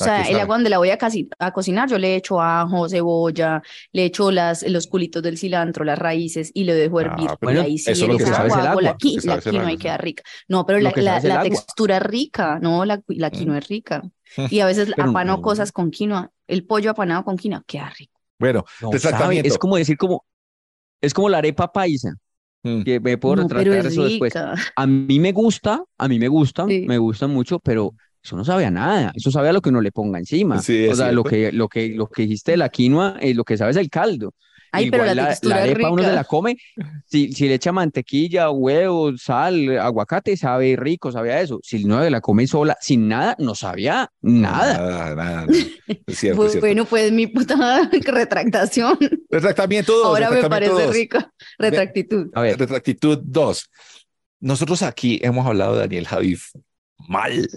O 0.00 0.04
sea, 0.04 0.22
el 0.22 0.38
agua 0.38 0.56
donde 0.56 0.70
la 0.70 0.78
voy 0.78 0.90
a, 0.90 0.98
casi- 0.98 1.28
a 1.38 1.52
cocinar, 1.52 1.88
yo 1.88 1.98
le 1.98 2.14
echo 2.16 2.40
ajo, 2.40 2.88
cebolla, 2.88 3.62
le 3.92 4.04
echo 4.04 4.30
las, 4.30 4.62
los 4.68 4.86
culitos 4.86 5.22
del 5.22 5.38
cilantro, 5.38 5.84
las 5.84 5.98
raíces 5.98 6.50
y 6.54 6.64
le 6.64 6.74
dejo 6.74 7.00
hervir. 7.00 7.28
Ah, 7.30 7.36
y 7.40 7.44
bueno, 7.44 7.60
ahí 7.62 7.78
sí, 7.78 7.90
eso 7.90 8.04
es 8.04 8.08
lo 8.10 8.16
que 8.16 8.22
es 8.24 8.28
el 8.30 8.34
agua 8.36 8.62
la, 8.62 8.70
agua, 8.72 8.96
qui- 8.98 9.20
que 9.20 9.26
la 9.26 9.38
quinoa 9.40 9.64
y 9.64 9.66
agua. 9.74 9.78
queda 9.78 9.96
rica. 9.98 10.22
No, 10.48 10.64
pero 10.66 10.78
Lo 10.78 10.84
la, 10.84 10.92
que 10.92 11.02
la, 11.02 11.20
la 11.20 11.40
agua. 11.40 11.50
textura 11.50 11.96
es 11.96 12.02
rica, 12.02 12.58
no, 12.60 12.84
la, 12.84 13.02
la 13.08 13.30
quinoa 13.30 13.58
es 13.58 13.68
rica. 13.68 14.02
Y 14.50 14.60
a 14.60 14.66
veces 14.66 14.92
Pero 14.94 15.10
apano 15.10 15.36
no. 15.36 15.42
cosas 15.42 15.72
con 15.72 15.90
quinoa. 15.90 16.30
El 16.46 16.64
pollo 16.66 16.90
apanado 16.90 17.24
con 17.24 17.36
quinoa 17.36 17.64
queda 17.66 17.90
rico. 17.98 18.20
Bueno, 18.38 18.64
No 18.80 18.92
sabe, 18.98 19.40
es 19.46 19.58
como 19.58 19.76
decir 19.76 19.96
como, 19.96 20.24
es 21.00 21.14
como 21.14 21.28
la 21.28 21.38
arepa 21.38 21.72
paisa, 21.72 22.14
Mm. 22.64 22.82
que 22.82 22.98
me 22.98 23.16
puedo 23.18 23.36
No, 23.36 23.46
pero 23.46 23.60
retratar 23.60 23.86
es 23.86 23.92
eso 23.92 24.02
después. 24.04 24.34
rica. 24.34 24.54
A 24.74 24.86
mí 24.86 25.20
me 25.20 25.30
gusta, 25.32 25.84
a 25.96 26.08
mí 26.08 26.18
me 26.18 26.26
gusta, 26.28 26.66
Sí. 26.66 26.84
me 26.88 26.98
gusta 26.98 27.28
mucho, 27.28 27.60
pero 27.60 27.94
eso 28.22 28.36
no 28.36 28.44
sabe 28.44 28.64
a 28.64 28.70
nada. 28.70 29.12
Eso 29.14 29.30
sabe 29.30 29.48
a 29.48 29.52
lo 29.52 29.60
que 29.60 29.70
uno 29.70 29.80
le 29.80 29.92
ponga 29.92 30.18
encima. 30.18 30.60
Sí, 30.60 30.84
es 30.84 30.92
o 30.92 30.96
sea, 30.96 31.12
lo 31.12 31.24
que, 31.24 31.52
lo 31.52 31.68
que, 31.68 31.90
lo 31.90 32.08
que 32.08 32.22
dijiste 32.22 32.52
de 32.52 32.56
la 32.58 32.68
quinoa, 32.68 33.16
eh, 33.20 33.34
lo 33.34 33.44
que 33.44 33.56
sabe 33.56 33.70
es 33.70 33.76
el 33.76 33.90
caldo. 33.90 34.34
Ay, 34.70 34.90
pero 34.90 35.04
Igual 35.04 35.16
la 35.16 35.22
la, 35.22 35.38
la 35.42 35.64
es 35.64 35.70
arepa 35.70 35.90
uno 35.90 36.02
se 36.02 36.12
la 36.12 36.24
come, 36.24 36.56
si, 37.06 37.32
si 37.32 37.48
le 37.48 37.54
echa 37.54 37.72
mantequilla, 37.72 38.50
huevo, 38.50 39.16
sal, 39.16 39.78
aguacate, 39.78 40.36
sabe 40.36 40.76
rico, 40.76 41.10
sabe 41.10 41.32
a 41.32 41.40
eso. 41.40 41.58
Si 41.62 41.82
se 41.82 42.10
la 42.10 42.20
come 42.20 42.46
sola, 42.46 42.76
sin 42.80 43.08
nada, 43.08 43.34
no 43.38 43.54
sabía 43.54 44.10
nada. 44.20 44.74
Nada, 44.74 44.90
nada, 44.90 45.14
nada. 45.14 45.46
Es 45.48 45.68
cierto, 46.18 46.44
es 46.44 46.52
cierto. 46.52 46.60
Bueno, 46.60 46.84
pues 46.84 47.10
mi 47.12 47.28
puta 47.28 47.88
retractación. 48.04 48.98
Retractamiento 49.30 49.96
2. 49.96 50.06
Ahora 50.06 50.30
me 50.30 50.48
parece 50.48 50.86
rica. 50.88 51.32
Retractitud. 51.58 52.30
A 52.34 52.42
ver, 52.42 52.58
Retractitud 52.58 53.18
2. 53.22 53.70
Nosotros 54.40 54.82
aquí 54.82 55.18
hemos 55.22 55.46
hablado 55.46 55.74
de 55.74 55.80
Daniel 55.80 56.06
Javif 56.06 56.50
mal. 57.06 57.48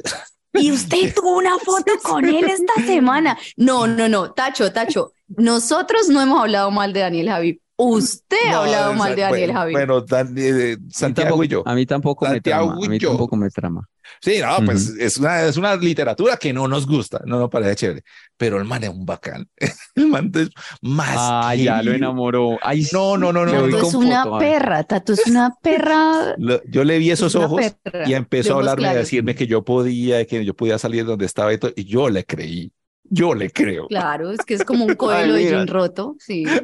Y 0.54 0.72
usted 0.72 1.14
tuvo 1.16 1.38
una 1.38 1.58
foto 1.60 1.94
con 2.04 2.26
él 2.26 2.46
esta 2.46 2.74
semana. 2.86 3.38
No, 3.58 3.88
no, 3.88 4.08
no, 4.10 4.32
Tacho, 4.32 4.72
Tacho. 4.72 5.14
Nosotros 5.28 6.10
no 6.10 6.22
hemos 6.22 6.42
hablado 6.42 6.72
mal 6.72 6.94
de 6.94 7.00
Daniel 7.02 7.30
Javi. 7.30 7.62
Usted 7.84 8.38
ha 8.48 8.52
No, 8.52 8.58
hablado 8.62 8.91
o 8.91 8.94
mal 8.96 9.15
de 9.15 9.22
Daniel 9.22 9.39
bueno, 9.48 9.54
Javi. 9.60 9.72
Bueno, 9.74 10.02
Dan- 10.02 10.36
eh, 10.38 10.74
a 10.74 10.78
mí 10.80 10.88
Santiago 10.91 11.30
tampoco, 11.30 11.44
y 11.44 11.48
yo. 11.48 11.63
a 11.65 11.74
mí 11.76 11.86
tampoco 11.86 12.26
me 12.26 12.32
Santiago 12.34 12.65
trama, 12.67 12.82
a 12.82 12.86
y 12.86 12.89
mí 12.89 13.00
yo. 13.00 13.10
tampoco 13.10 13.36
me 13.36 13.50
trama. 13.50 13.88
Sí, 14.22 14.39
no, 14.41 14.65
pues 14.65 14.89
es 15.00 15.17
una, 15.17 15.44
es 15.44 15.56
una 15.58 15.76
literatura 15.78 16.36
que 16.38 16.52
no 16.52 16.67
nos 16.67 16.86
gusta, 16.86 17.22
no 17.26 17.39
nos 17.39 17.50
parece 17.50 17.76
chévere, 17.76 18.04
pero 18.36 18.58
el 18.58 18.65
man 18.65 18.84
es 18.84 18.89
un 18.89 19.06
bacán. 19.06 19.48
El 19.96 20.08
man 20.08 20.32
es 20.36 20.50
más. 20.82 21.15
Ah, 21.17 21.56
ya 21.56 21.82
lo 21.82 21.91
enamoró. 21.94 22.58
Ay, 22.62 22.86
No, 22.91 23.17
no, 23.17 23.32
no, 23.32 23.46
no, 23.46 23.52
me 23.54 23.58
no, 23.60 23.67
no. 23.67 23.78
Es 23.88 23.94
una 23.94 24.24
foto, 24.24 24.36
a 24.36 24.39
perra, 24.39 24.84
Tato 24.84 25.13
es 25.13 25.26
una 25.28 25.56
perra. 25.62 26.36
Lo- 26.38 26.62
Yo 26.65 26.84
le 26.84 26.98
vi 27.00 27.12
esos 27.12 27.34
Es 27.36 27.41
ojos 27.41 27.62
perra, 27.84 28.08
y 28.10 28.13
empezó 28.13 28.54
a 28.54 28.58
hablarme, 28.58 28.88
a 28.88 28.91
claros. 28.91 29.08
decirme 29.08 29.36
que 29.36 29.48
yo 29.48 29.63
podía, 29.63 30.26
que 30.26 30.44
yo 30.44 30.54
podía 30.56 30.78
salir 30.78 31.06
donde 31.06 31.26
estaba 31.26 31.54
y, 31.54 31.58
todo, 31.58 31.72
y 31.76 31.86
yo 31.86 32.10
le 32.10 32.26
creí. 32.26 32.72
Yo 33.13 33.36
le 33.36 33.50
creo. 33.52 33.88
Claro, 33.89 34.32
es 34.32 34.39
que 34.39 34.54
es 34.54 34.63
como 34.63 34.86
un 34.86 34.95
coelho 34.95 35.34
de 35.34 35.43
jean 35.50 35.67
roto. 35.67 36.15
Sí. 36.19 36.45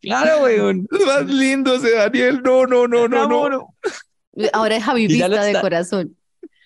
Claro, 0.00 0.42
weón. 0.42 0.88
Es 0.90 1.06
más 1.06 1.26
lindo 1.26 1.76
ese 1.76 1.92
Daniel. 1.92 2.42
No, 2.42 2.66
no, 2.66 2.88
no, 2.88 3.06
no, 3.06 3.48
no. 3.48 3.68
Ahora 4.52 4.76
es 4.76 4.82
javivista 4.82 5.28
de 5.28 5.46
está- 5.48 5.60
corazón. 5.60 6.16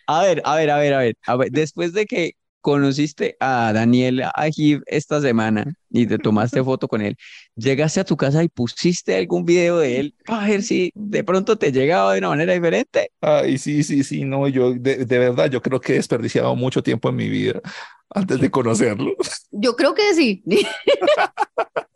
A 0.07 0.23
ver, 0.23 0.41
a 0.45 0.55
ver, 0.57 0.71
a 0.71 0.79
ver, 0.79 0.95
a 0.95 0.99
ver, 1.01 1.17
a 1.27 1.37
ver, 1.37 1.51
después 1.51 1.93
de 1.93 2.07
que 2.07 2.33
conociste 2.67 3.37
a 3.39 3.73
Daniel 3.73 4.25
Ajiv 4.35 4.83
esta 4.87 5.21
semana 5.21 5.73
y 5.89 6.05
te 6.05 6.19
tomaste 6.19 6.65
foto 6.65 6.89
con 6.89 7.01
él, 7.01 7.17
llegaste 7.55 8.01
a 8.01 8.05
tu 8.05 8.17
casa 8.17 8.43
y 8.43 8.49
pusiste 8.49 9.15
algún 9.15 9.45
video 9.45 9.79
de 9.79 10.01
él 10.01 10.15
para 10.27 10.49
ver 10.49 10.65
si 10.65 10.91
de 10.97 11.23
pronto 11.23 11.57
te 11.57 11.71
llegaba 11.71 12.13
de 12.13 12.19
una 12.19 12.31
manera 12.31 12.55
diferente. 12.55 13.13
Ay, 13.21 13.59
sí, 13.59 13.85
sí, 13.85 14.03
sí, 14.03 14.25
no, 14.25 14.49
yo 14.49 14.73
de, 14.73 15.05
de 15.05 15.19
verdad, 15.21 15.49
yo 15.49 15.63
creo 15.63 15.81
que 15.81 15.93
he 15.93 15.97
desperdiciado 15.97 16.57
mucho 16.57 16.83
tiempo 16.83 17.09
en 17.09 17.15
mi 17.15 17.29
vida 17.29 17.61
antes 18.11 18.41
de 18.41 18.51
conocerlo. 18.51 19.13
Yo 19.53 19.77
creo 19.77 19.95
que 19.95 20.13
sí. 20.15 20.43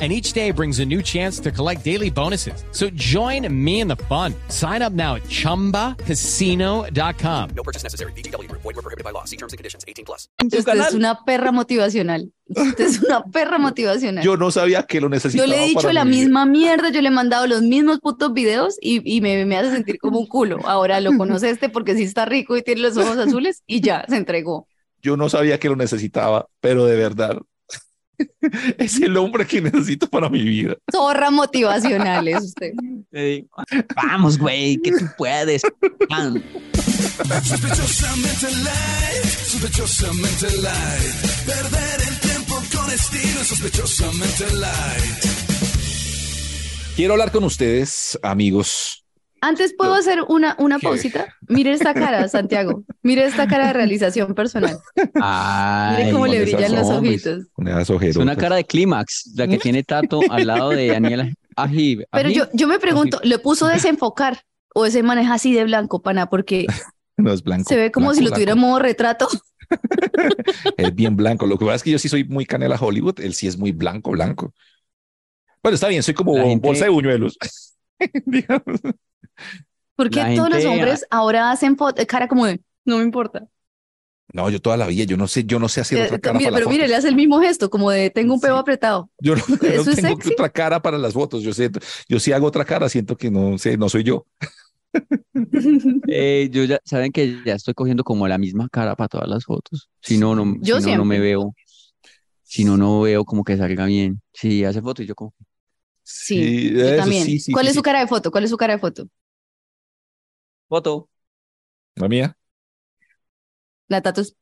And 0.00 0.10
each 0.12 0.32
day 0.32 0.50
brings 0.50 0.80
a 0.80 0.86
new 0.86 1.02
chance 1.02 1.38
to 1.40 1.50
collect 1.50 1.84
daily 1.84 2.08
bonuses. 2.08 2.64
So 2.72 2.88
join 2.94 3.46
me 3.52 3.80
in 3.80 3.88
the 3.88 3.96
fun. 4.08 4.34
Sign 4.48 4.80
up 4.80 4.94
now 4.94 5.16
at 5.16 5.24
chumbacasino.com. 5.24 7.50
No 7.54 7.62
purchase 7.62 7.82
necessary. 7.82 8.12
VGW 8.12 8.48
Group. 8.48 8.62
Void 8.62 8.76
were 8.76 8.82
prohibited 8.82 9.04
by 9.04 9.10
law. 9.10 9.24
See 9.26 9.36
terms 9.36 9.52
and 9.52 9.58
conditions. 9.58 9.84
18 9.86 10.06
plus. 10.06 10.30
en 10.38 10.48
tu 10.48 10.56
Usted 10.56 10.78
es 10.78 10.94
una 10.94 11.22
perra 11.26 11.52
motivacional. 11.52 12.32
Usted 12.48 12.80
es 12.84 13.02
una 13.08 13.24
perra 13.24 13.58
motivacional. 13.58 14.24
Yo 14.24 14.38
no 14.38 14.50
sabía 14.50 14.84
que 14.84 15.02
lo 15.02 15.08
Yo 15.08 15.10
necesitaba. 15.10 15.46
le 15.48 15.64
he 15.64 15.68
dicho 15.68 15.92
la 15.92 16.06
misma 16.06 16.46
mierda, 16.46 16.88
yo 16.90 17.02
le 17.02 17.08
he 17.08 17.12
mandado 17.12 17.46
los 17.46 17.60
mismos 17.60 18.00
putos 18.00 18.32
videos 18.32 18.78
y, 18.80 19.02
y 19.04 19.20
me, 19.20 19.44
me 19.44 19.58
hace 19.58 19.70
sentir 19.70 19.98
como 19.98 20.18
un 20.18 20.26
culo. 20.26 20.60
Ahora 20.64 20.98
lo 21.02 21.12
conoce 21.18 21.50
este 21.50 21.68
porque 21.68 21.94
sí 21.94 22.04
está 22.04 22.24
rico 22.24 22.56
y 22.56 22.62
tiene 22.62 22.80
los 22.80 22.96
ojos 22.96 23.18
azules 23.18 23.62
y 23.66 23.82
ya, 23.82 24.06
se 24.08 24.16
entregó. 24.16 24.66
Yo 25.02 25.18
no 25.18 25.28
sabía 25.28 25.58
que 25.58 25.68
lo 25.68 25.76
necesitaba, 25.76 26.46
pero 26.60 26.86
de 26.86 26.96
verdad 26.96 27.36
es 28.78 29.00
el 29.00 29.16
hombre 29.16 29.46
que 29.46 29.60
necesito 29.60 30.08
para 30.08 30.28
mi 30.28 30.42
vida. 30.42 30.76
Zorra 30.90 31.30
motivacional 31.30 32.28
es 32.28 32.44
usted. 32.44 32.72
Te 33.10 33.22
digo, 33.22 33.48
Vamos, 33.96 34.38
güey, 34.38 34.76
que 34.78 34.92
tú 34.92 35.06
puedes. 35.16 35.62
Sospechosamente 37.42 38.50
light, 38.62 39.24
sospechosamente 39.46 40.56
light. 40.62 41.14
Perder 41.46 42.00
el 42.08 42.20
tiempo 42.20 42.62
con 42.74 42.90
estilo, 42.90 43.44
sospechosamente 43.44 44.44
light. 44.56 45.24
Quiero 46.96 47.14
hablar 47.14 47.32
con 47.32 47.44
ustedes, 47.44 48.18
amigos. 48.22 48.99
Antes 49.42 49.74
puedo 49.76 49.94
hacer 49.94 50.20
una, 50.28 50.54
una 50.58 50.78
¿Qué? 50.78 50.86
pausita. 50.86 51.34
Mire 51.48 51.72
esta 51.72 51.94
cara, 51.94 52.28
Santiago. 52.28 52.84
Mire 53.02 53.24
esta 53.24 53.46
cara 53.48 53.68
de 53.68 53.72
realización 53.72 54.34
personal. 54.34 54.78
Mire 54.96 55.10
Ay, 55.22 56.12
cómo 56.12 56.26
le 56.26 56.42
brillan 56.42 56.74
los 56.74 56.88
ojitos. 56.88 57.46
Es 58.02 58.16
una 58.16 58.36
cara 58.36 58.56
de 58.56 58.64
clímax, 58.64 59.32
la 59.36 59.48
que 59.48 59.58
tiene 59.58 59.82
Tato 59.82 60.20
al 60.30 60.46
lado 60.46 60.70
de 60.70 60.88
Daniel 60.88 61.34
Ajiv. 61.56 62.04
Pero 62.12 62.28
yo, 62.30 62.44
yo 62.52 62.68
me 62.68 62.78
pregunto, 62.78 63.20
¿le 63.22 63.38
puso 63.38 63.66
desenfocar 63.66 64.40
o 64.74 64.86
ese 64.86 65.02
maneja 65.02 65.34
así 65.34 65.52
de 65.52 65.64
blanco, 65.64 66.02
pana? 66.02 66.28
Porque 66.28 66.66
No 67.16 67.32
es 67.32 67.42
blanco. 67.42 67.68
se 67.68 67.76
ve 67.76 67.90
como 67.90 68.06
blanco, 68.08 68.18
si 68.18 68.24
lo 68.24 68.30
tuviera 68.32 68.52
en 68.52 68.58
modo 68.58 68.78
retrato. 68.78 69.28
Es 70.76 70.94
bien 70.94 71.16
blanco. 71.16 71.46
Lo 71.46 71.58
que 71.58 71.64
pasa 71.64 71.76
es 71.76 71.82
que 71.82 71.90
yo 71.90 71.98
sí 71.98 72.08
soy 72.08 72.24
muy 72.24 72.44
canela 72.46 72.76
Hollywood. 72.80 73.20
Él 73.20 73.34
sí 73.34 73.46
es 73.46 73.56
muy 73.58 73.72
blanco, 73.72 74.10
blanco. 74.10 74.52
Bueno, 75.62 75.74
está 75.74 75.88
bien. 75.88 76.02
Soy 76.02 76.14
como 76.14 76.34
gente- 76.34 76.66
bolsa 76.66 76.84
de 76.84 76.90
buñuelos. 76.90 77.36
Digamos. 78.24 78.80
Porque 79.96 80.20
La 80.20 80.34
todos 80.34 80.50
los 80.50 80.64
hombres 80.64 81.06
ahora 81.10 81.50
hacen 81.50 81.76
foto- 81.76 82.04
cara 82.06 82.28
como 82.28 82.46
de, 82.46 82.60
no 82.84 82.98
me 82.98 83.04
importa. 83.04 83.46
No, 84.32 84.48
yo 84.48 84.60
toda 84.60 84.76
la 84.76 84.86
vida, 84.86 85.04
yo 85.04 85.16
no 85.16 85.26
sé, 85.26 85.44
yo 85.44 85.58
no 85.58 85.68
sé 85.68 85.80
hacer 85.80 85.98
Eh, 85.98 86.04
otra 86.04 86.18
cara 86.20 86.38
mire, 86.38 86.44
para 86.46 86.52
las 86.52 86.60
pero 86.60 86.70
mire, 86.70 86.82
fotos. 86.84 86.90
le 86.90 86.96
hace 86.96 87.08
el 87.08 87.16
mismo 87.16 87.40
gesto, 87.40 87.68
como 87.68 87.90
de 87.90 88.10
tengo 88.10 88.34
un 88.34 88.40
pelo 88.40 88.54
Sí. 88.54 88.60
apretado. 88.60 89.10
Yo 89.18 89.34
no, 89.34 89.42
no 89.48 89.58
¿Eso 89.74 89.90
es 89.90 89.96
tengo 89.96 90.14
sexy? 90.14 90.30
otra 90.32 90.48
cara 90.50 90.80
para 90.80 90.98
las 90.98 91.12
fotos. 91.14 91.42
Yo 91.42 91.52
sé, 91.52 91.68
yo 92.08 92.20
sí 92.20 92.32
hago 92.32 92.46
otra 92.46 92.64
cara, 92.64 92.88
siento 92.88 93.16
que 93.16 93.28
no 93.30 93.58
sé, 93.58 93.76
no 93.76 93.88
soy 93.88 94.04
yo. 94.04 94.26
Eh, 96.06 96.48
yo 96.52 96.64
ya, 96.64 96.80
saben 96.84 97.12
que 97.12 97.42
ya 97.44 97.54
estoy 97.54 97.74
cogiendo 97.74 98.04
como 98.04 98.26
la 98.28 98.38
misma 98.38 98.68
cara 98.70 98.96
para 98.96 99.08
todas 99.08 99.28
las 99.28 99.44
fotos. 99.44 99.88
Si 100.00 100.18
no, 100.18 100.34
no, 100.34 100.56
Yo 100.60 100.80
si 100.80 100.80
no, 100.80 100.96
no 100.96 101.04
me 101.04 101.18
veo. 101.20 101.54
Si 102.42 102.64
no, 102.64 102.76
no 102.76 103.02
veo 103.02 103.24
como 103.24 103.44
que 103.44 103.56
salga 103.56 103.86
bien. 103.86 104.22
Si 104.32 104.64
hace 104.64 104.82
fotos, 104.82 105.06
yo 105.06 105.14
como, 105.14 105.34
Sí, 106.02 106.72
yo 106.74 106.80
eso 106.88 106.94
también. 106.96 107.24
sí, 107.24 107.38
sí, 107.38 107.52
¿Cuál 107.52 107.66
sí, 107.66 107.68
es 107.68 107.74
su 107.74 107.80
sí. 107.80 107.84
cara 107.84 108.00
de 108.00 108.06
foto? 108.06 108.30
¿Cuál 108.30 108.44
es 108.44 108.50
su 108.50 108.56
cara 108.56 108.74
de 108.74 108.80
foto? 108.80 109.06
Foto. 110.70 111.08
La 111.96 112.08
mía. 112.08 112.36
La 113.88 114.00
tatus. 114.00 114.36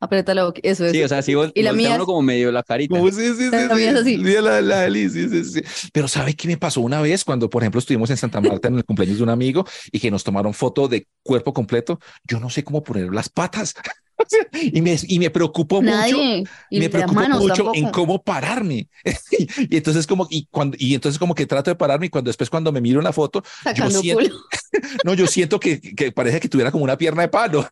Aprieta 0.00 0.34
la 0.34 0.44
boca. 0.44 0.60
Eso 0.62 0.84
es. 0.84 0.92
Sí, 0.92 1.02
o 1.02 1.08
sea, 1.08 1.22
si 1.22 1.32
vol- 1.32 1.52
Y 1.54 1.62
la 1.62 1.72
mía 1.72 1.94
uno 1.94 2.04
como 2.06 2.20
medio 2.22 2.52
la 2.52 2.62
carita. 2.62 2.96
Como, 2.98 3.10
sí, 3.10 3.34
sí, 3.34 3.34
sí, 3.36 3.50
La 3.50 3.74
mía 3.74 3.90
es 3.92 4.04
sí. 4.04 4.16
así. 4.16 4.16
Sí, 4.16 4.34
la- 4.42 4.60
la 4.60 4.90
sí, 4.90 5.08
sí, 5.28 5.44
sí. 5.44 5.62
Pero 5.92 6.08
¿sabe 6.08 6.34
qué 6.34 6.48
me 6.48 6.56
pasó 6.58 6.80
una 6.82 7.00
vez 7.00 7.24
cuando, 7.24 7.48
por 7.48 7.62
ejemplo, 7.62 7.78
estuvimos 7.78 8.10
en 8.10 8.16
Santa 8.18 8.40
Marta 8.40 8.68
en 8.68 8.76
el 8.76 8.84
cumpleaños 8.84 9.18
de 9.18 9.22
un 9.22 9.30
amigo 9.30 9.64
y 9.92 10.00
que 10.00 10.10
nos 10.10 10.24
tomaron 10.24 10.52
foto 10.52 10.88
de 10.88 11.08
cuerpo 11.22 11.52
completo? 11.54 12.00
Yo 12.24 12.38
no 12.40 12.50
sé 12.50 12.64
cómo 12.64 12.82
poner 12.82 13.14
las 13.14 13.28
patas. 13.30 13.74
Y 14.52 14.80
me, 14.80 14.96
y 15.08 15.18
me 15.18 15.30
preocupó 15.30 15.82
mucho. 15.82 15.94
Nadie. 15.94 16.44
Y 16.70 16.80
me 16.80 16.88
manos 16.88 17.40
mucho 17.40 17.54
tampoco. 17.56 17.76
en 17.76 17.88
cómo 17.90 18.22
pararme. 18.22 18.88
y 19.70 19.76
entonces 19.76 20.06
como 20.06 20.26
y 20.30 20.46
cuando 20.50 20.76
y 20.80 20.94
entonces 20.94 21.18
como 21.18 21.34
que 21.34 21.46
trato 21.46 21.70
de 21.70 21.74
pararme 21.76 22.06
y 22.06 22.10
cuando 22.10 22.28
después 22.28 22.48
cuando 22.50 22.72
me 22.72 22.80
miro 22.80 23.00
en 23.00 23.04
la 23.04 23.12
foto, 23.12 23.42
Sacando 23.62 24.00
siento- 24.00 24.34
no, 25.04 25.14
yo 25.14 25.26
siento 25.26 25.58
que, 25.60 25.80
que 25.80 26.12
parece 26.12 26.40
que 26.40 26.48
tuviera 26.48 26.70
como 26.70 26.84
una 26.84 26.96
pierna 26.98 27.22
de 27.22 27.28
palo. 27.28 27.68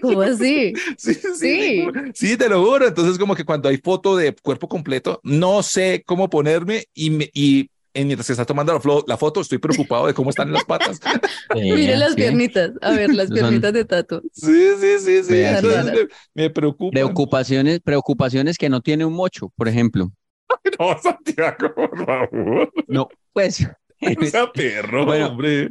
¿Cómo 0.00 0.22
así? 0.22 0.72
Sí, 0.96 1.14
sí, 1.14 1.28
Sí. 1.38 1.86
sí, 2.14 2.36
te 2.36 2.48
lo 2.48 2.64
juro. 2.64 2.86
Entonces 2.88 3.18
como 3.18 3.34
que 3.34 3.44
cuando 3.44 3.68
hay 3.68 3.76
foto 3.76 4.16
de 4.16 4.34
cuerpo 4.34 4.68
completo, 4.68 5.20
no 5.22 5.62
sé 5.62 6.02
cómo 6.06 6.30
ponerme 6.30 6.84
y, 6.94 7.10
me- 7.10 7.30
y 7.34 7.68
mientras 7.94 8.26
que 8.26 8.32
está 8.32 8.44
tomando 8.44 8.72
la, 8.72 8.80
la 9.06 9.16
foto, 9.16 9.40
estoy 9.40 9.58
preocupado 9.58 10.06
de 10.06 10.14
cómo 10.14 10.30
están 10.30 10.52
las 10.52 10.64
patas. 10.64 11.00
Mire 11.54 11.96
las 11.96 12.10
sí. 12.10 12.16
piernitas, 12.16 12.72
a 12.80 12.90
ver, 12.92 13.14
las 13.14 13.28
Son- 13.28 13.34
piernitas 13.36 13.72
de 13.72 13.84
Tato. 13.84 14.22
Sí, 14.32 14.70
sí, 14.80 14.98
sí, 15.00 15.24
sí. 15.24 15.32
Me, 15.32 16.08
me 16.34 16.50
preocupa. 16.50 16.90
Preocupaciones, 16.92 17.80
preocupaciones 17.80 18.56
que 18.58 18.68
no 18.68 18.80
tiene 18.80 19.04
un 19.04 19.12
mocho, 19.14 19.52
por 19.56 19.68
ejemplo. 19.68 20.10
No, 20.78 20.98
Santiago, 21.00 21.74
por 21.74 22.04
favor. 22.04 22.72
No, 22.88 23.08
pues, 23.32 23.66
sea 24.30 24.50
perro, 24.52 25.06
Bueno. 25.06 25.28
hombre. 25.28 25.70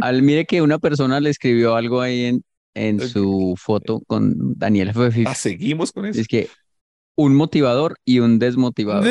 al, 0.00 0.22
mire 0.22 0.44
que 0.44 0.60
una 0.62 0.78
persona 0.78 1.20
le 1.20 1.30
escribió 1.30 1.74
algo 1.74 2.00
ahí 2.00 2.24
en, 2.26 2.44
en 2.74 3.00
su 3.00 3.54
foto 3.58 4.00
con 4.06 4.34
Daniel 4.58 4.92
Fefi. 4.92 5.24
Ah, 5.26 5.34
seguimos 5.34 5.90
con 5.92 6.06
eso. 6.06 6.20
Es 6.20 6.28
que 6.28 6.48
un 7.16 7.34
motivador 7.34 7.96
y 8.04 8.20
un 8.20 8.38
desmotivador. 8.38 9.08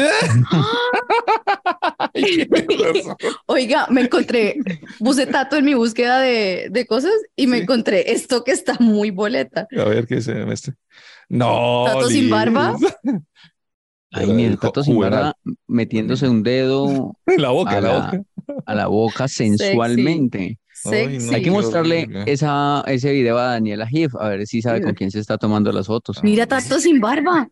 Ay. 2.14 2.48
Oiga, 3.48 3.88
me 3.90 4.02
encontré, 4.02 4.56
puse 5.00 5.26
Tato 5.28 5.56
en 5.56 5.66
mi 5.66 5.74
búsqueda 5.74 6.20
de, 6.20 6.68
de 6.72 6.86
cosas 6.86 7.12
y 7.36 7.48
me 7.48 7.58
Sí. 7.58 7.64
encontré 7.64 8.12
esto 8.12 8.44
que 8.44 8.52
está 8.52 8.76
muy 8.80 9.12
boleta. 9.12 9.68
A 9.78 9.84
ver 9.86 10.06
qué 10.08 10.22
se 10.22 10.52
este. 10.52 10.74
No. 11.30 11.84
¿Tato 11.86 12.08
sin 12.10 12.30
barba? 12.30 12.76
Ay, 14.12 14.28
mira, 14.28 14.52
el 14.52 14.60
Tato 14.60 14.84
sin 14.84 15.00
barba 15.00 15.34
metiéndose 15.68 16.28
un 16.30 16.42
dedo 16.44 17.14
En 17.26 17.42
la 17.42 17.50
boca, 17.50 17.78
a 17.78 17.82
la 17.82 17.90
la, 17.90 18.00
boca. 18.06 18.22
a 18.66 18.76
la 18.76 18.88
boca 18.88 19.28
sensualmente. 19.28 20.40
Ay, 20.40 20.58
no, 20.86 20.92
Sexy. 20.92 21.34
Hay 21.36 21.42
que 21.42 21.52
mostrarle 21.52 22.08
esa, 22.28 22.84
ese 22.88 23.12
video 23.12 23.38
a 23.38 23.48
Daniela 23.54 23.88
Gif, 23.88 24.14
a 24.16 24.30
ver 24.30 24.46
si 24.48 24.62
sabe 24.62 24.82
con 24.82 24.94
quién 24.94 25.10
se 25.12 25.20
está 25.20 25.38
tomando 25.38 25.72
las 25.72 25.88
fotos. 25.88 26.24
Mira, 26.24 26.46
Tato 26.46 26.80
sin 26.80 27.00
barba. 27.02 27.50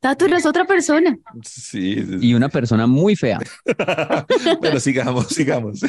Tato 0.00 0.24
eres 0.26 0.46
otra 0.46 0.64
persona. 0.64 1.16
Sí, 1.42 1.96
sí, 1.96 2.16
Y 2.20 2.34
una 2.34 2.48
persona 2.48 2.86
muy 2.86 3.16
fea. 3.16 3.38
Pero 4.60 4.80
sigamos, 4.80 5.28
sigamos. 5.28 5.80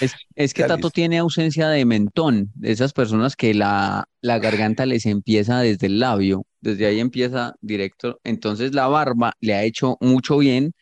Es, 0.00 0.12
es 0.34 0.54
que 0.54 0.64
Tato 0.64 0.90
tiene 0.90 1.18
ausencia 1.18 1.68
de 1.68 1.84
mentón, 1.84 2.50
de 2.54 2.72
esas 2.72 2.92
personas 2.92 3.36
que 3.36 3.54
la, 3.54 4.04
la 4.20 4.38
garganta 4.38 4.86
les 4.86 5.06
empieza 5.06 5.60
desde 5.60 5.86
el 5.86 6.00
labio, 6.00 6.44
desde 6.60 6.86
ahí 6.86 7.00
empieza 7.00 7.54
directo. 7.60 8.20
Entonces 8.24 8.74
la 8.74 8.88
barba 8.88 9.32
le 9.40 9.54
ha 9.54 9.62
hecho 9.64 9.96
mucho 10.00 10.38
bien, 10.38 10.72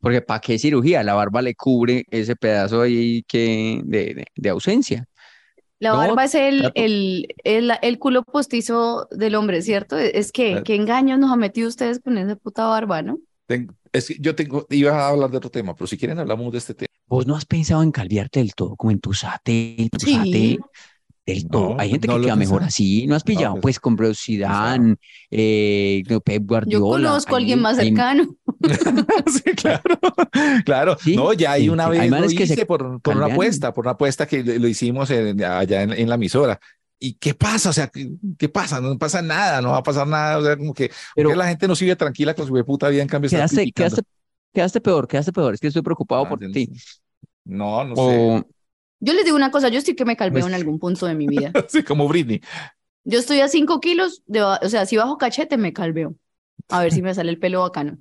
porque 0.00 0.20
¿para 0.22 0.40
qué 0.40 0.58
cirugía? 0.58 1.02
La 1.02 1.14
barba 1.14 1.42
le 1.42 1.54
cubre 1.54 2.04
ese 2.10 2.36
pedazo 2.36 2.82
ahí 2.82 3.22
que, 3.26 3.80
de, 3.84 4.14
de- 4.14 4.26
de 4.34 4.48
ausencia. 4.50 5.06
La 5.84 5.90
No, 5.92 5.98
barba 5.98 6.24
es 6.24 6.34
el, 6.34 6.72
el, 6.74 7.28
el, 7.44 7.72
el 7.82 7.98
culo 7.98 8.22
postizo 8.22 9.06
del 9.10 9.34
hombre, 9.34 9.62
¿cierto? 9.62 9.96
Es 9.98 10.32
que, 10.32 10.50
Claro. 10.50 10.64
¿qué 10.64 10.74
engaños 10.74 11.18
nos 11.18 11.30
ha 11.30 11.36
metido 11.36 11.68
ustedes 11.68 12.00
con 12.00 12.18
esa 12.18 12.36
puta 12.36 12.66
barba, 12.66 13.02
no? 13.02 13.18
Ten- 13.46 13.70
es 13.92 14.08
que 14.08 14.16
yo 14.18 14.34
tengo, 14.34 14.66
iba 14.70 14.92
a 14.98 15.08
hablar 15.08 15.30
de 15.30 15.36
otro 15.36 15.50
tema, 15.50 15.74
pero 15.74 15.86
si 15.86 15.96
quieren 15.96 16.18
hablamos 16.18 16.50
de 16.52 16.58
este 16.58 16.74
tema. 16.74 16.88
¿Vos 17.06 17.26
no 17.26 17.36
has 17.36 17.44
pensado 17.44 17.82
en 17.82 17.92
calviarte 17.92 18.40
del 18.40 18.54
todo, 18.54 18.74
como 18.76 18.90
en 18.90 18.98
tu 18.98 19.12
sate, 19.12 19.88
tu 19.92 20.06
Sí. 20.06 20.14
sate 20.14 20.58
del 21.26 21.48
todo? 21.48 21.70
No, 21.74 21.80
Hay 21.80 21.90
gente 21.90 22.06
no 22.08 22.16
que 22.16 22.22
queda 22.22 22.36
mejor 22.36 22.58
pensado. 22.60 22.68
así, 22.68 23.06
¿no 23.06 23.14
has 23.14 23.22
pillado? 23.24 23.54
pues, 23.54 23.62
Pues 23.62 23.80
con 23.80 23.96
Bro 23.96 24.14
Zidane, 24.14 24.96
eh, 25.30 26.02
Pep 26.24 26.42
Yo 26.42 26.46
Guardiola. 26.46 27.08
conozco 27.08 27.34
a 27.34 27.38
alguien 27.38 27.60
más 27.60 27.76
cercano. 27.76 28.36
Sí, 29.26 29.42
claro, 29.56 29.82
claro. 30.64 30.96
Sí, 31.00 31.16
No, 31.16 31.32
ya 31.32 31.52
hay 31.52 31.62
sí, 31.64 31.68
una 31.68 31.84
sí. 31.84 31.90
vez 31.90 32.00
Hay 32.00 32.10
lo 32.10 32.16
manes 32.16 32.34
que 32.34 32.46
se 32.46 32.54
hice 32.54 32.66
por, 32.66 33.00
por 33.00 33.16
una 33.16 33.26
apuesta, 33.26 33.72
por 33.74 33.84
una 33.84 33.92
apuesta 33.92 34.26
que 34.26 34.42
lo 34.42 34.68
hicimos 34.68 35.10
en- 35.10 35.42
allá 35.44 35.82
en, 35.82 35.92
en 35.92 36.08
la 36.08 36.14
emisora. 36.14 36.58
¿Y 36.98 37.14
qué 37.14 37.34
pasa? 37.34 37.70
O 37.70 37.72
sea, 37.72 37.88
¿qué, 37.88 38.10
qué 38.38 38.48
pasa? 38.48 38.80
No 38.80 38.96
pasa 38.96 39.20
nada, 39.20 39.60
no 39.60 39.70
va 39.70 39.78
a 39.78 39.82
pasar 39.82 40.06
nada. 40.06 40.38
O 40.38 40.42
sea, 40.44 40.56
como 40.56 40.72
que 40.72 40.90
Pero- 41.14 41.34
la 41.34 41.48
gente 41.48 41.68
no 41.68 41.76
sigue 41.76 41.96
tranquila 41.96 42.34
con 42.34 42.46
su 42.46 42.64
puta 42.64 42.88
vida 42.88 43.02
en 43.02 43.08
cambio 43.08 43.26
está 43.26 43.38
Quedaste, 43.38 43.72
quedaste, 43.72 44.02
quedaste 44.52 44.80
peor, 44.80 45.06
quedaste 45.08 45.32
peor. 45.32 45.54
Es 45.54 45.60
que 45.60 45.66
estoy 45.66 45.82
preocupado 45.82 46.24
Ah, 46.24 46.28
por 46.28 46.40
yo 46.40 46.48
no 46.48 46.52
ti. 46.54 46.70
No, 47.44 47.84
no 47.84 47.96
sé. 47.96 48.44
O 49.04 49.06
Yo 49.06 49.12
les 49.12 49.24
digo 49.24 49.36
una 49.36 49.50
cosa, 49.50 49.68
yo 49.68 49.78
estoy 49.78 49.94
que 49.94 50.04
me 50.04 50.16
calveo 50.16 50.42
Pues- 50.42 50.46
en 50.52 50.54
algún 50.54 50.78
punto 50.78 51.06
de 51.06 51.14
mi 51.14 51.26
vida. 51.26 51.52
Sí, 51.68 51.82
como 51.82 52.08
Britney. 52.08 52.40
Yo 53.04 53.18
estoy 53.18 53.40
a 53.40 53.48
5 53.48 53.80
kilos, 53.80 54.22
de, 54.26 54.42
o 54.42 54.68
sea, 54.68 54.86
si 54.86 54.96
bajo 54.96 55.18
cachete 55.18 55.56
me 55.58 55.72
calveo. 55.72 56.14
A 56.70 56.80
ver 56.82 56.92
si 56.92 57.02
me 57.02 57.12
sale 57.14 57.30
el 57.30 57.38
pelo 57.38 57.60
bacano. 57.60 57.98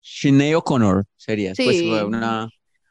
Sinead 0.00 0.56
O'Connor 0.56 1.04
serías, 1.16 1.56
pues 1.56 1.76
Sí. 1.76 1.90
una. 1.90 2.48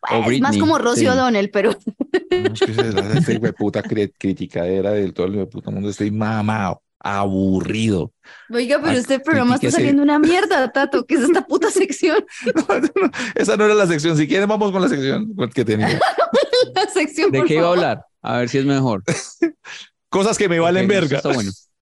Pues, 0.07 0.27
O 0.27 0.31
es 0.31 0.41
más 0.41 0.57
como 0.57 0.77
Rocío 0.77 1.11
sí. 1.13 1.17
O'Donnell, 1.17 1.49
pero 1.49 1.71
No, 1.71 2.53
es 2.53 2.59
que 2.59 2.71
esa 2.71 2.81
es 2.81 2.87
esta 3.27 3.81
cri- 3.83 4.13
criticadera 4.19 4.91
del 4.91 5.13
todo 5.13 5.25
el 5.25 5.47
mundo. 5.73 5.89
Estoy 5.89 6.11
mamado, 6.11 6.83
aburrido. 6.99 8.13
oiga, 8.53 8.79
pero 8.83 8.97
este 8.99 9.19
programa 9.19 9.55
está 9.55 9.71
saliendo 9.71 10.03
una 10.03 10.19
mierda, 10.19 10.71
Tato, 10.71 11.05
¿qué 11.07 11.15
es 11.15 11.21
esta 11.21 11.47
puta 11.47 11.71
sección? 11.71 12.23
No, 12.69 12.79
no, 12.79 13.11
esa 13.33 13.57
no 13.57 13.65
era 13.65 13.73
la 13.73 13.87
sección. 13.87 14.15
Si 14.17 14.27
quieren, 14.27 14.47
vamos 14.47 14.71
con 14.71 14.81
la 14.83 14.89
sección 14.89 15.33
que 15.53 15.65
tenía. 15.65 15.87
La 16.73 16.89
sección, 16.93 17.31
¿De 17.31 17.39
por 17.39 17.47
qué 17.47 17.55
iba 17.55 17.67
a 17.67 17.71
hablar? 17.71 18.05
A 18.21 18.37
ver 18.37 18.49
si 18.49 18.57
es 18.57 18.65
mejor. 18.65 19.03
Cosas 20.09 20.37
que 20.37 20.49
me 20.49 20.59
valen 20.59 20.87
verga. 20.87 21.17
Está 21.17 21.33
bueno. 21.33 21.51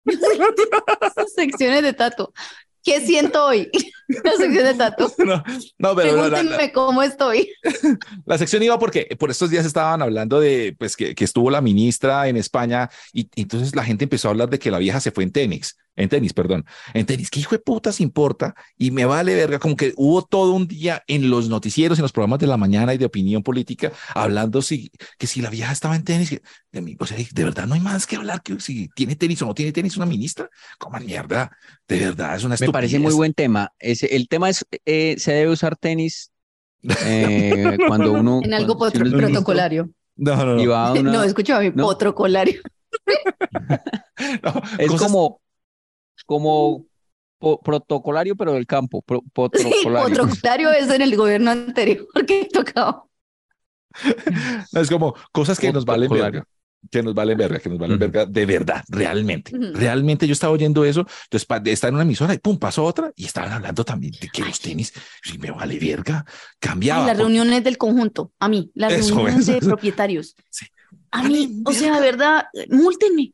Secciones 1.35 1.83
de 1.83 1.93
Tato. 1.93 2.33
¿Qué 2.83 3.01
siento 3.01 3.45
hoy? 3.45 3.71
La 4.25 4.33
sección 4.33 4.65
de 4.65 4.75
Tato. 4.75 5.13
No, 5.19 5.43
no, 5.79 5.95
pero 5.97 6.17
la- 6.17 6.29
la- 6.29 6.39
Pregúntenme 6.39 6.73
cómo 6.73 7.03
estoy. 7.03 7.51
La 8.27 8.39
sección 8.39 8.63
iba 8.63 8.79
porque 8.79 9.07
por 9.19 9.31
estos 9.31 9.51
días 9.51 9.67
estaban 9.67 10.01
hablando 10.03 10.41
de 10.41 10.75
pues 10.79 10.97
que, 10.97 11.15
que 11.15 11.25
estuvo 11.25 11.51
la 11.51 11.61
ministra 11.61 12.29
en 12.29 12.37
España 12.37 12.89
y, 13.13 13.29
y 13.35 13.43
entonces 13.43 13.75
la 13.77 13.85
gente 13.85 14.05
empezó 14.05 14.29
a 14.29 14.31
hablar 14.31 14.49
de 14.51 14.59
que 14.59 14.71
la 14.71 14.79
vieja 14.79 15.01
se 15.01 15.11
fue 15.11 15.25
en 15.25 15.33
tenis, 15.33 15.77
en 15.97 16.09
tenis, 16.09 16.33
perdón, 16.33 16.65
en 16.95 17.05
tenis. 17.07 17.29
¿Qué 17.31 17.41
hijo 17.41 17.51
de 17.55 17.59
putas 17.59 18.01
importa? 18.01 18.55
Y 18.77 18.91
me 18.91 19.05
vale 19.05 19.35
verga, 19.35 19.59
como 19.59 19.77
que 19.77 19.93
hubo 19.97 20.25
todo 20.25 20.53
un 20.53 20.67
día 20.69 21.03
en 21.07 21.29
los 21.31 21.49
noticieros, 21.49 21.99
en 21.99 22.03
los 22.03 22.13
programas 22.13 22.39
de 22.39 22.47
la 22.47 22.57
mañana 22.57 22.95
y 22.95 22.99
de 22.99 23.05
opinión 23.07 23.43
política, 23.43 23.93
hablando 24.15 24.63
si, 24.63 24.91
que 25.19 25.27
si 25.27 25.43
la 25.43 25.51
vieja 25.51 25.73
estaba 25.73 25.97
en 25.97 26.05
tenis, 26.05 26.31
que- 26.31 26.43
de, 26.71 26.83
mí, 26.83 26.97
o 27.01 27.07
sea, 27.07 27.17
de 27.17 27.45
verdad 27.45 27.67
no 27.67 27.75
hay 27.75 27.81
más 27.81 28.07
que 28.07 28.17
hablar 28.17 28.43
que 28.43 28.61
si 28.61 28.89
tiene 28.95 29.17
tenis 29.17 29.41
o 29.43 29.47
no 29.47 29.55
tiene 29.55 29.73
tenis 29.73 29.97
una 29.97 30.05
ministra. 30.07 30.49
Como 30.79 30.99
mierda, 31.01 31.51
de 31.89 31.99
verdad, 31.99 32.37
es 32.37 32.45
una 32.45 32.57
Me 32.61 32.69
parece 32.69 32.99
muy 32.99 33.07
estupidez. 33.07 33.17
buen 33.17 33.33
tema. 33.35 33.73
Ese, 33.99 34.15
el 34.15 34.29
tema 34.29 34.49
es, 34.49 34.65
eh, 34.87 35.17
se 35.19 35.33
debe 35.33 35.51
usar 35.53 35.77
tenis 35.77 36.31
eh, 37.05 37.77
cuando 37.89 38.13
uno... 38.13 38.41
En 38.45 38.55
algo 38.55 38.77
cuando- 38.79 38.97
potro- 39.01 39.17
protocolario. 39.17 39.91
No, 40.17 40.37
no, 40.37 40.55
no. 40.55 40.63
y 40.63 40.67
va 40.67 40.89
a 40.89 40.93
una- 40.93 41.13
No, 41.13 41.23
escúchame, 41.25 41.71
¿no? 41.75 41.87
protocolario. 41.89 42.61
no, 44.43 44.63
es 44.79 44.89
cosas- 44.89 45.03
como, 45.11 45.41
como 46.27 46.85
po- 47.39 47.61
protocolario, 47.61 48.37
pero 48.37 48.53
del 48.55 48.67
campo. 48.67 49.03
pro- 49.03 49.23
Sí, 49.23 49.65
protocolario. 49.65 50.15
protocolario 50.15 50.73
es 50.73 50.91
en 50.91 51.03
el 51.03 51.17
gobierno 51.17 51.51
anterior 51.51 52.07
que 52.27 52.49
tocaba. 52.53 53.05
No, 54.73 54.81
es 54.81 54.89
como 54.91 55.15
cosas 55.33 55.59
que 55.59 55.73
nos 55.73 55.85
valen 55.85 56.09
Protocolario. 56.09 56.41
verga. 56.41 56.49
Que 56.91 57.03
nos 57.03 57.13
valen 57.13 57.37
verga, 57.37 57.59
que 57.59 57.69
nos 57.69 57.79
valen 57.79 57.97
Ujú. 57.97 58.01
verga 58.01 58.25
de 58.27 58.47
verdad, 58.47 58.85
realmente. 58.89 59.55
Ujú. 59.57 59.73
Realmente 59.75 60.27
yo 60.27 60.33
estaba 60.33 60.53
oyendo 60.53 60.85
eso, 60.85 61.01
entonces 61.25 61.45
pa- 61.45 61.61
está 61.65 61.89
en 61.89 61.95
una 61.95 62.05
emisora 62.05 62.33
y 62.35 62.39
pum, 62.39 62.57
pasó 62.59 62.85
otra 62.85 63.13
y 63.17 63.25
estaban 63.25 63.53
hablando 63.53 63.85
también 63.85 64.13
de 64.21 64.29
que 64.29 64.43
los 64.45 64.61
tenis, 64.61 64.93
si 65.23 65.39
me 65.39 65.51
vale 65.51 65.79
verga, 65.79 66.25
cambiaba. 66.61 67.01
Ay, 67.03 67.07
las 67.09 67.17
por- 67.17 67.27
reuniones 67.27 67.65
del 67.65 67.77
conjunto, 67.79 68.33
a 68.39 68.49
mí, 68.49 68.71
las 68.75 68.93
Eso, 68.93 69.17
reuniones 69.17 69.41
eso, 69.43 69.53
de 69.53 69.59
eso. 69.59 69.67
propietarios. 69.67 70.37
Sí. 70.49 70.67
A 71.11 71.23
Vale 71.23 71.37
mí, 71.37 71.63
o 71.65 71.73
sea, 71.73 71.97
de 71.97 72.01
verdad, 72.01 72.45
múltenme. 72.71 73.33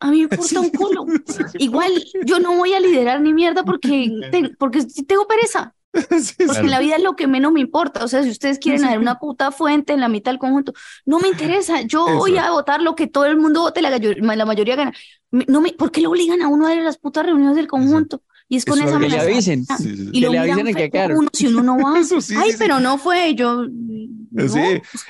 A 0.00 0.10
mí 0.10 0.16
me 0.18 0.22
importa 0.30 0.48
Sí. 0.48 0.56
un 0.56 0.70
culo. 0.70 1.04
Igual 1.58 1.92
yo 2.24 2.38
no 2.40 2.56
voy 2.56 2.72
a 2.72 2.80
liderar 2.80 3.20
ni 3.20 3.32
mierda 3.32 3.62
porque, 3.62 4.10
te- 4.32 4.50
porque 4.58 4.84
tengo 5.06 5.28
pereza. 5.28 5.74
Sí. 6.20 6.34
Porque 6.46 6.60
en 6.60 6.70
la 6.70 6.80
vida 6.80 6.96
es 6.96 7.02
lo 7.02 7.16
que 7.16 7.26
menos 7.26 7.52
me 7.52 7.60
importa. 7.60 8.04
O 8.04 8.08
sea, 8.08 8.22
si 8.22 8.30
ustedes 8.30 8.58
quieren 8.58 8.84
hacer 8.84 8.98
una 8.98 9.18
puta 9.18 9.50
fuente 9.50 9.92
en 9.92 10.00
la 10.00 10.08
mitad 10.08 10.30
del 10.30 10.38
conjunto, 10.38 10.72
no 11.04 11.18
me 11.18 11.28
interesa. 11.28 11.82
Yo 11.82 12.06
Eso. 12.08 12.16
voy 12.18 12.36
a 12.36 12.50
votar 12.50 12.82
lo 12.82 12.94
que 12.94 13.06
todo 13.06 13.24
el 13.26 13.36
mundo 13.36 13.62
vote, 13.62 13.82
la, 13.82 13.90
la 13.98 14.46
mayoría 14.46 14.76
gana. 14.76 14.92
No 15.30 15.60
me, 15.60 15.72
¿por 15.72 15.90
qué 15.90 16.00
le 16.00 16.06
obligan 16.06 16.42
a 16.42 16.48
uno 16.48 16.66
a 16.66 16.74
ir 16.74 16.80
a 16.80 16.84
las 16.84 16.98
putas 16.98 17.24
reuniones 17.26 17.56
del 17.56 17.66
conjunto? 17.66 18.22
Y 18.48 18.56
es 18.58 18.64
con 18.64 18.78
Eso 18.78 18.88
esa 18.88 19.00
que 19.00 19.08
le 19.08 19.18
avisen. 19.18 19.64
Ah, 19.68 19.76
Sí, 19.76 19.96
sí. 19.96 20.08
Y 20.12 20.20
Que 20.20 20.26
lo 20.26 20.32
le 20.32 20.38
avisen 20.38 20.66
feo 20.72 20.90
quedaron. 20.90 21.18
uno 21.18 21.28
si 21.32 21.46
uno 21.48 21.62
no 21.62 21.76
va. 21.78 21.94
Ay, 22.38 22.52
pero 22.58 22.78
no 22.78 22.96
fue. 22.96 23.34
Yo. 23.34 23.66
no. 23.66 24.48
Sí. 24.48 24.60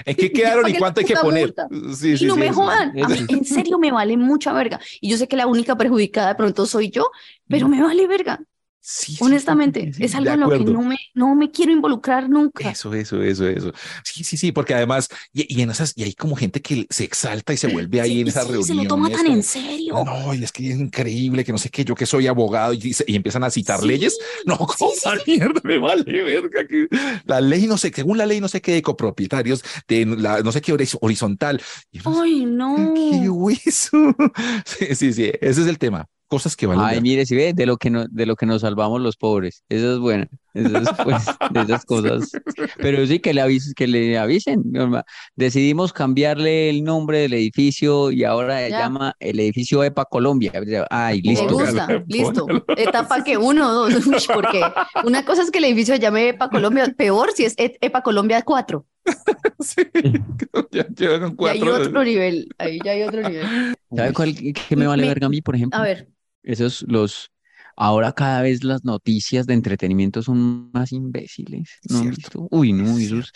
¿En 0.06 0.16
qué 0.16 0.32
quedaron 0.32 0.68
y 0.70 0.74
cuánto 0.74 1.00
hay 1.00 1.06
que 1.06 1.16
poner? 1.16 1.52
Y 2.02 2.24
no 2.24 2.36
me 2.36 2.50
jodan. 2.52 2.98
A 2.98 3.08
mí, 3.08 3.26
en 3.28 3.44
serio, 3.44 3.78
me 3.78 3.92
vale 3.92 4.16
mucha 4.16 4.52
verga. 4.54 4.80
Y 5.00 5.10
yo 5.10 5.18
sé 5.18 5.28
que 5.28 5.36
la 5.36 5.46
única 5.46 5.76
perjudicada 5.76 6.28
de 6.28 6.34
pronto 6.36 6.64
soy 6.64 6.90
yo, 6.90 7.10
pero 7.46 7.68
me 7.68 7.82
vale 7.82 8.06
verga. 8.06 8.40
Sí, 8.88 9.16
Honestamente, 9.18 9.92
sí, 9.92 10.04
es 10.04 10.14
algo 10.14 10.30
en 10.32 10.38
lo 10.40 10.48
que 10.48 10.60
no 10.60 10.80
me, 10.80 10.96
no 11.12 11.34
me 11.34 11.50
quiero 11.50 11.72
involucrar 11.72 12.30
nunca. 12.30 12.70
Eso, 12.70 12.94
eso, 12.94 13.20
eso, 13.20 13.48
eso. 13.48 13.72
Sí, 14.04 14.22
sí, 14.22 14.36
sí, 14.36 14.52
porque 14.52 14.74
además, 14.74 15.08
y, 15.32 15.52
y 15.58 15.62
en 15.62 15.70
esas, 15.72 15.92
y 15.96 16.04
hay 16.04 16.14
como 16.14 16.36
gente 16.36 16.62
que 16.62 16.86
se 16.88 17.02
exalta 17.02 17.52
y 17.52 17.56
se 17.56 17.66
vuelve 17.66 18.00
ahí 18.00 18.20
en 18.20 18.28
esas 18.28 18.44
reuniones. 18.46 18.66
se 18.68 18.74
lo 18.74 18.84
toma 18.84 19.08
tan 19.10 19.24
como, 19.24 19.34
en 19.34 19.42
serio. 19.42 20.04
No, 20.04 20.32
y 20.34 20.44
es 20.44 20.52
que 20.52 20.70
es 20.70 20.78
increíble 20.78 21.44
que 21.44 21.50
no 21.50 21.58
sé 21.58 21.68
qué, 21.68 21.84
yo 21.84 21.96
que 21.96 22.06
soy 22.06 22.28
abogado 22.28 22.74
y, 22.74 22.78
dice- 22.78 23.04
y 23.08 23.16
empiezan 23.16 23.42
a 23.42 23.50
citar 23.50 23.82
leyes. 23.82 24.16
No, 24.44 24.56
cosa 24.56 25.14
mierda, 25.26 25.60
me 25.64 25.78
vale 25.78 26.22
verga. 26.22 26.64
Que 26.68 26.86
la 27.24 27.40
ley, 27.40 27.66
no 27.66 27.78
sé, 27.78 27.90
según 27.92 28.18
la 28.18 28.26
ley, 28.26 28.40
no 28.40 28.46
sé 28.46 28.60
qué 28.60 28.70
de 28.74 28.82
copropietarios, 28.82 29.64
de 29.88 30.06
la, 30.06 30.42
no 30.42 30.52
sé 30.52 30.60
qué 30.60 30.72
horiz- 30.72 30.96
horizontal. 31.00 31.60
Ay, 32.04 32.44
no. 32.46 32.94
¿Qué 32.94 33.28
hueso? 33.28 34.14
Sí, 34.64 34.94
sí, 34.94 35.12
sí, 35.12 35.24
ese 35.40 35.62
es 35.62 35.66
el 35.66 35.78
tema. 35.78 36.06
Cosas 36.28 36.56
que 36.56 36.66
valen 36.66 36.84
Ay, 36.84 37.00
mire, 37.00 37.24
si 37.26 37.34
ve, 37.36 37.52
de 37.54 37.66
lo 37.66 37.76
que 37.76 37.88
no, 37.90 38.04
de 38.08 38.26
lo 38.26 38.34
que 38.36 38.46
nos 38.46 38.62
salvamos 38.62 39.00
los 39.00 39.16
pobres. 39.16 39.62
Eso 39.68 39.92
es 39.94 39.98
bueno. 39.98 40.26
Eso 40.54 40.78
es, 40.78 40.88
pues, 41.04 41.24
de 41.50 41.60
esas 41.62 41.84
cosas. 41.84 42.30
Pero 42.78 43.06
sí 43.06 43.18
que 43.20 43.32
le 43.34 43.40
avisen, 43.42 43.74
que 43.74 43.86
le 43.86 44.16
avisen. 44.18 44.62
Decidimos 45.36 45.92
cambiarle 45.92 46.70
el 46.70 46.82
nombre 46.84 47.18
del 47.20 47.34
edificio 47.34 48.10
y 48.10 48.24
ahora 48.24 48.58
se 48.60 48.70
Ya. 48.70 48.78
llama 48.80 49.14
el 49.20 49.38
edificio 49.40 49.84
EPA 49.84 50.04
Colombia. 50.06 50.52
Ay, 50.90 51.20
Me 51.22 51.30
listo. 51.30 51.48
gusta, 51.54 51.86
Póngalo, 51.86 52.04
listo. 52.08 52.46
Etapa 52.76 53.22
que 53.22 53.36
uno, 53.36 53.72
dos, 53.72 53.94
uy, 54.06 54.16
porque 54.32 54.62
una 55.04 55.24
cosa 55.24 55.42
es 55.42 55.50
que 55.50 55.58
el 55.58 55.64
edificio 55.64 55.94
se 55.94 56.00
llame 56.00 56.28
EPA 56.30 56.48
Colombia, 56.50 56.92
peor 56.96 57.30
si 57.34 57.44
es 57.44 57.54
E- 57.58 57.76
EPA 57.80 58.02
Colombia 58.02 58.42
4. 58.42 58.84
Sí, 59.60 59.82
ya 60.72 60.86
llevan 60.88 61.36
Y 61.38 61.46
hay 61.46 61.60
cuatro. 61.60 61.74
otro 61.76 62.04
nivel, 62.04 62.48
ahí 62.58 62.78
ya 62.84 62.90
hay 62.92 63.02
otro 63.02 63.22
nivel. 63.28 63.46
¿Sabe 63.94 64.12
cuál 64.12 64.34
que 64.34 64.74
me 64.76 64.86
vale 64.86 65.02
Me- 65.02 65.08
verga 65.08 65.26
a 65.26 65.30
mí, 65.30 65.40
por 65.42 65.54
ejemplo? 65.54 65.78
A 65.78 65.82
ver, 65.82 66.08
Esos, 66.46 66.84
los, 66.88 67.32
ahora 67.76 68.12
cada 68.14 68.42
vez 68.42 68.64
las 68.64 68.84
noticias 68.84 69.46
de 69.46 69.54
entretenimiento 69.54 70.22
son 70.22 70.70
más 70.72 70.92
imbéciles, 70.92 71.80
¿no 71.84 72.00
han 72.00 72.10
Cierto. 72.10 72.30
visto? 72.30 72.48
Uy, 72.50 72.72
no, 72.72 72.98
Es 72.98 72.98
esos, 72.98 73.32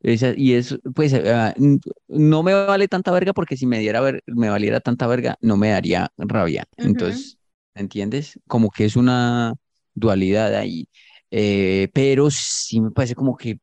esa- 0.00 0.34
y 0.36 0.52
eso, 0.54 0.78
pues, 0.94 1.12
n- 1.14 1.78
no 2.08 2.42
me 2.42 2.54
vale 2.54 2.88
tanta 2.88 3.10
verga 3.10 3.32
porque 3.32 3.56
si 3.56 3.66
me 3.66 3.78
diera 3.78 4.00
ver- 4.00 4.22
me 4.26 4.48
valiera 4.50 4.80
tanta 4.80 5.06
verga, 5.06 5.36
no 5.40 5.56
me 5.56 5.70
daría 5.70 6.10
rabia. 6.18 6.64
Ujú. 6.78 7.02
Entonces, 7.02 7.38
¿entiendes? 7.74 8.38
Como 8.46 8.70
que 8.70 8.84
es 8.84 8.96
una 8.96 9.54
dualidad 9.94 10.54
ahí. 10.54 10.88
Eh, 11.30 11.88
pero 11.94 12.30
sí 12.30 12.80
me 12.80 12.90
parece 12.90 13.14
como 13.14 13.36
que, 13.36 13.58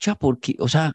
ya, 0.00 0.14
porque, 0.16 0.56
o 0.60 0.68
sea, 0.68 0.92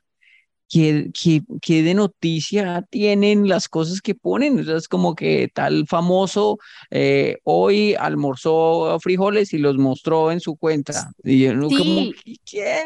¿qué, 0.70 1.10
qué, 1.14 1.42
qué 1.62 1.84
de 1.84 1.94
noticia 1.94 2.84
tienen 2.90 3.48
las 3.48 3.68
cosas 3.70 4.02
que 4.02 4.16
ponen? 4.16 4.60
O 4.60 4.64
sea, 4.64 4.78
es 4.78 4.88
como 4.88 5.16
que 5.16 5.50
tal 5.54 5.86
famoso 5.88 6.58
eh, 6.92 7.38
hoy 7.44 7.96
almorzó 7.96 9.00
frijoles 9.00 9.54
y 9.54 9.58
los 9.60 9.78
mostró 9.78 10.32
en 10.32 10.40
su 10.40 10.56
cuenta. 10.56 11.12
Y 11.24 11.40
yo 11.44 11.54
no, 11.54 11.68
como, 11.68 11.84
Sí. 11.84 12.16
¿qué? 12.46 12.86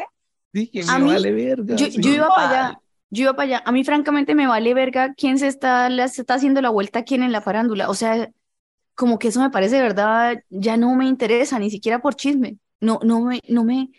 Dije, 0.52 0.82
A 0.88 0.98
me 0.98 1.04
mí, 1.06 1.12
vale 1.12 1.32
verga. 1.32 1.76
yo, 1.76 1.86
sí. 1.86 2.00
yo 2.00 2.10
iba 2.10 2.28
para 2.28 2.48
allá, 2.68 2.80
yo 3.10 3.22
iba 3.22 3.32
para 3.34 3.46
allá. 3.46 3.62
A 3.66 3.72
mí, 3.72 3.84
francamente, 3.84 4.34
me 4.34 4.46
vale 4.46 4.74
verga 4.74 5.14
quién 5.14 5.38
se 5.38 5.46
está, 5.46 5.88
le 5.90 6.02
está 6.04 6.34
haciendo 6.34 6.60
la 6.62 6.70
vuelta 6.70 7.04
quién 7.04 7.22
en 7.22 7.32
la 7.32 7.40
farándula. 7.42 7.88
O 7.90 7.94
sea, 7.94 8.30
como 8.94 9.18
que 9.18 9.28
eso 9.28 9.40
me 9.40 9.50
parece, 9.50 9.76
de 9.76 9.82
verdad, 9.82 10.38
ya 10.50 10.76
no 10.76 10.94
me 10.96 11.06
interesa, 11.06 11.58
ni 11.58 11.70
siquiera 11.70 12.00
por 12.00 12.14
chisme. 12.16 12.56
No, 12.80 12.98
no 13.02 13.20
me, 13.20 13.40
no 13.48 13.62
me, 13.64 13.90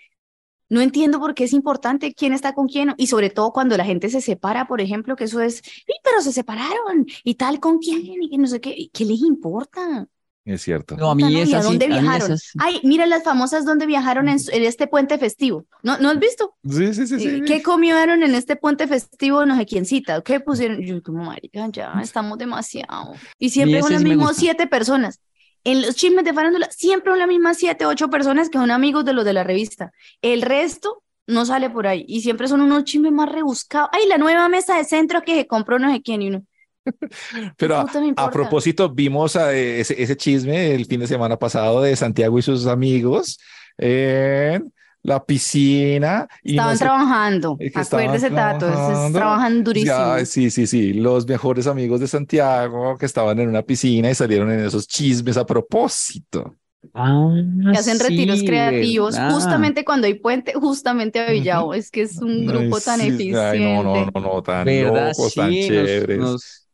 no 0.70 0.82
entiendo 0.82 1.20
por 1.20 1.34
qué 1.36 1.46
es 1.46 1.54
importante 1.54 2.14
quién 2.14 2.34
está 2.34 2.54
con 2.54 2.68
quién. 2.68 2.94
Y 2.98 3.08
sobre 3.08 3.30
todo 3.30 3.52
cuando 3.52 3.76
la 3.78 3.86
gente 3.86 4.10
se 4.10 4.22
separa, 4.22 4.68
por 4.68 4.82
ejemplo, 4.82 5.16
que 5.16 5.26
eso 5.26 5.42
es, 5.42 5.58
"Sí, 5.58 5.94
pero 6.04 6.22
se 6.22 6.32
separaron 6.32 7.06
y 7.24 7.36
tal 7.36 7.60
con 7.60 7.80
quién 7.80 8.02
y 8.24 8.30
que 8.30 8.38
no 8.38 8.48
sé 8.48 8.62
qué. 8.62 8.74
¿Y 8.78 8.90
¿Qué 8.90 9.06
les 9.06 9.22
importa? 9.22 10.08
Es 10.46 10.64
cierto. 10.64 10.96
No, 10.98 11.12
a 11.12 11.16
mí 11.16 11.22
no, 11.24 11.30
es 11.30 11.50
¿y 11.50 11.54
a 11.54 11.60
así, 11.60 11.68
dónde 11.68 11.88
viajaron? 11.88 12.32
así. 12.32 12.58
Ay, 12.60 12.80
mira 12.84 13.06
las 13.06 13.24
famosas 13.24 13.66
donde 13.66 13.86
viajaron 13.86 14.30
en, 14.30 14.38
en 14.52 14.64
este 14.64 14.88
puente 14.88 15.18
festivo. 15.20 15.66
¿No, 15.84 15.98
no 16.00 16.10
has 16.10 16.18
visto? 16.20 16.56
Sí, 16.68 16.94
sí, 16.94 17.06
sí, 17.08 17.20
sí. 17.20 17.28
Eh, 17.28 17.42
¿Qué 17.46 17.62
comieron 17.62 18.24
en 18.24 18.34
este 18.34 18.56
puente 18.56 18.88
festivo? 18.88 19.46
No 19.46 19.56
sé 19.58 19.66
quién 19.68 19.86
cita. 19.86 20.22
¿Qué 20.22 20.40
pusieron? 20.40 20.82
Yo, 20.82 21.04
como 21.04 21.24
marica, 21.26 21.68
ya 21.72 21.94
estamos 22.02 22.38
demasiado. 22.40 23.14
Y 23.38 23.50
siempre 23.52 23.82
son 23.82 23.92
las 23.94 24.02
sí 24.02 24.08
mismas 24.08 24.38
siete 24.38 24.66
personas. 24.66 25.20
En 25.64 25.82
los 25.82 25.96
chismes 25.96 26.26
de 26.26 26.34
farándula, 26.34 26.70
siempre 26.72 27.12
son 27.12 27.20
las 27.20 27.28
mismas 27.28 27.58
siete, 27.58 27.86
ocho 27.86 28.10
personas 28.10 28.50
que 28.50 28.58
son 28.58 28.72
amigos 28.72 29.06
de 29.06 29.14
los 29.14 29.26
de 29.26 29.34
la 29.34 29.44
revista. 29.44 29.92
El 30.22 30.42
resto 30.42 31.04
no 31.28 31.46
sale 31.46 31.70
por 31.70 31.88
ahí. 31.88 32.06
Y 32.08 32.22
siempre 32.22 32.48
son 32.48 32.62
unos 32.62 32.84
chismes 32.84 33.12
más 33.12 33.32
rebuscados. 33.32 33.90
Ay, 33.94 34.08
la 34.08 34.18
nueva 34.18 34.50
mesa 34.50 34.78
de 34.78 34.84
centro 34.84 35.22
que 35.22 35.36
se 35.36 35.48
compró 35.48 35.80
no 35.80 35.92
sé 35.92 36.02
quién 36.02 36.22
y 36.22 36.30
uno. 36.30 36.44
Pero 37.58 37.78
a, 37.78 38.32
propósito, 38.32 38.90
vimos 38.90 39.36
a, 39.36 39.54
eh, 39.54 39.82
ese, 39.82 40.02
ese 40.02 40.18
chisme 40.18 40.74
el 40.74 40.86
fin 40.86 41.00
de 41.00 41.08
semana 41.08 41.38
pasado 41.38 41.82
de 41.82 41.96
Santiago 41.96 42.40
y 42.40 42.42
sus 42.42 42.66
amigos 42.66 43.38
en 43.78 44.74
la 45.02 45.26
piscina. 45.26 46.28
Y 46.44 46.56
no 46.56 46.72
Estaban 46.72 46.78
sé- 46.78 46.86
trabajando. 46.86 47.58
es 47.60 47.74
que 47.74 47.82
estaban 47.82 48.06
Acuérdese, 48.06 48.36
Tato, 48.36 48.68
trabajan 49.14 49.64
durísimo. 49.64 49.92
Ya, 49.96 50.26
sí, 50.26 50.50
sí, 50.52 50.68
sí. 50.68 50.94
Los 50.94 51.28
mejores 51.28 51.68
amigos 51.68 52.00
de 52.00 52.08
Santiago 52.08 52.98
que 52.98 53.06
estaban 53.06 53.40
en 53.40 53.50
una 53.50 53.62
piscina 53.64 54.10
y 54.12 54.16
salieron 54.16 54.52
en 54.52 54.60
esos 54.66 54.88
chismes 54.88 55.38
a 55.38 55.46
propósito. 55.46 56.56
Ah, 56.94 57.30
que 57.74 57.78
hacen 57.78 58.00
retiros 58.00 58.42
creativos 58.42 59.14
¿verdad? 59.16 59.32
justamente 59.34 59.84
cuando 59.84 60.08
hay 60.08 60.14
puente, 60.14 60.54
justamente 60.54 61.20
a 61.20 61.30
Villavo. 61.32 61.74
Es 61.74 61.92
que 61.92 62.02
es 62.04 62.18
un 62.22 62.46
grupo 62.46 62.78
Ay, 62.78 62.82
tan 62.86 63.00
sí, 63.02 63.08
eficiente. 63.08 63.40
Ay, 63.40 63.60
no, 63.60 63.84
no, 63.84 64.06
no, 64.06 64.22
no, 64.22 64.42
tan 64.44 64.66
¿Verdad? 64.66 65.10
locos, 65.10 65.34
tan 65.36 65.50
Sí, 65.52 65.60
nos- 65.62 65.68
chéveres. 65.68 66.18
nos- 66.20 66.68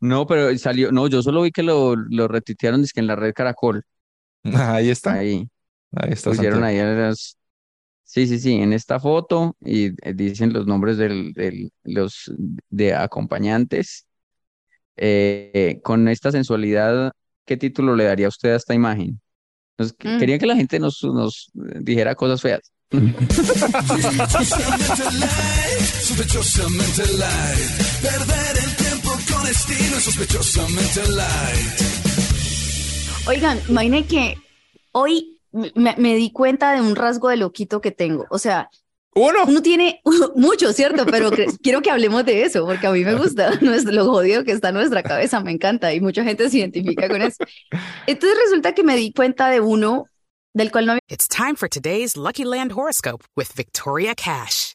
No, 0.00 0.26
pero 0.26 0.56
salió, 0.58 0.90
no, 0.92 1.06
yo 1.08 1.22
solo 1.22 1.42
vi 1.42 1.52
que 1.52 1.62
lo, 1.62 1.94
lo 1.94 2.26
retuitearon, 2.26 2.82
es 2.82 2.92
que 2.92 3.00
en 3.00 3.06
la 3.06 3.16
red 3.16 3.34
Caracol, 3.34 3.82
Ahí 4.44 4.90
está. 4.90 5.14
ahí, 5.14 5.48
Ahí 5.94 6.12
está 6.12 6.30
pusieron 6.30 6.60
Santiago. 6.60 6.64
ahí 6.64 6.78
a 6.78 6.84
las, 7.08 7.36
sí, 8.12 8.26
sí, 8.26 8.38
sí, 8.40 8.54
en 8.54 8.72
esta 8.72 8.98
foto, 8.98 9.56
y 9.64 9.86
eh, 10.06 10.12
dicen 10.14 10.52
los 10.52 10.66
nombres 10.66 10.96
del, 10.98 11.32
del- 11.32 11.70
los 11.84 12.30
de 12.68 12.94
acompañantes, 12.94 14.06
Eh, 15.02 15.80
con 15.82 16.08
esta 16.08 16.30
sensualidad, 16.30 17.12
¿qué 17.46 17.56
título 17.56 17.96
le 17.96 18.04
daría 18.04 18.28
usted 18.28 18.52
a 18.52 18.56
esta 18.56 18.74
imagen? 18.74 19.18
Nos- 19.78 19.94
Mm. 20.04 20.18
Quería 20.18 20.38
que 20.38 20.46
la 20.46 20.56
gente 20.56 20.78
nos, 20.78 21.02
nos 21.04 21.50
dijera 21.54 22.14
cosas 22.14 22.42
feas. 22.42 22.60
Sospechosamente 26.02 27.02
light. 27.16 27.70
Perder 28.02 28.56
el 28.64 28.76
tiempo 28.76 29.10
con 29.32 29.46
estilo 29.46 29.96
es 29.96 30.02
sospechosamente 30.04 31.00
light. 31.08 31.80
Oigan, 33.28 33.58
imaginen 33.68 34.04
que 34.06 34.36
hoy 34.92 35.39
me, 35.52 35.94
me 35.98 36.14
di 36.16 36.30
cuenta 36.32 36.72
de 36.72 36.80
un 36.80 36.96
rasgo 36.96 37.28
de 37.28 37.36
loquito 37.36 37.80
que 37.80 37.90
tengo. 37.90 38.26
O 38.30 38.38
sea, 38.38 38.68
Uno. 39.14 39.44
uno 39.46 39.62
tiene 39.62 40.00
mucho, 40.36 40.72
¿cierto? 40.72 41.04
Pero 41.06 41.30
quiero 41.62 41.82
que 41.82 41.90
hablemos 41.90 42.24
de 42.24 42.42
eso, 42.44 42.64
porque 42.66 42.86
a 42.86 42.92
mí 42.92 43.04
me 43.04 43.14
gusta 43.14 43.50
nuestro- 43.60 43.92
lo 43.92 44.04
jodido 44.06 44.44
que 44.44 44.52
está 44.52 44.68
en 44.68 44.76
nuestra 44.76 45.02
cabeza, 45.02 45.40
me 45.40 45.52
encanta 45.52 45.92
y 45.92 46.00
mucha 46.00 46.24
gente 46.24 46.48
se 46.48 46.58
identifica 46.58 47.08
con 47.08 47.22
eso. 47.22 47.42
Entonces 48.06 48.38
resulta 48.44 48.74
que 48.74 48.82
me 48.82 48.96
di 48.96 49.12
cuenta 49.12 49.48
de 49.48 49.60
uno 49.60 50.06
del 50.54 50.70
cual 50.72 50.86
no 50.86 50.92
había 50.92 51.00
It's 51.08 51.28
time 51.28 51.54
for 51.56 51.68
today's 51.68 52.16
Lucky 52.16 52.44
Land 52.44 52.72
horoscope 52.72 53.24
with 53.36 53.48
Victoria 53.56 54.14
Cash. 54.14 54.74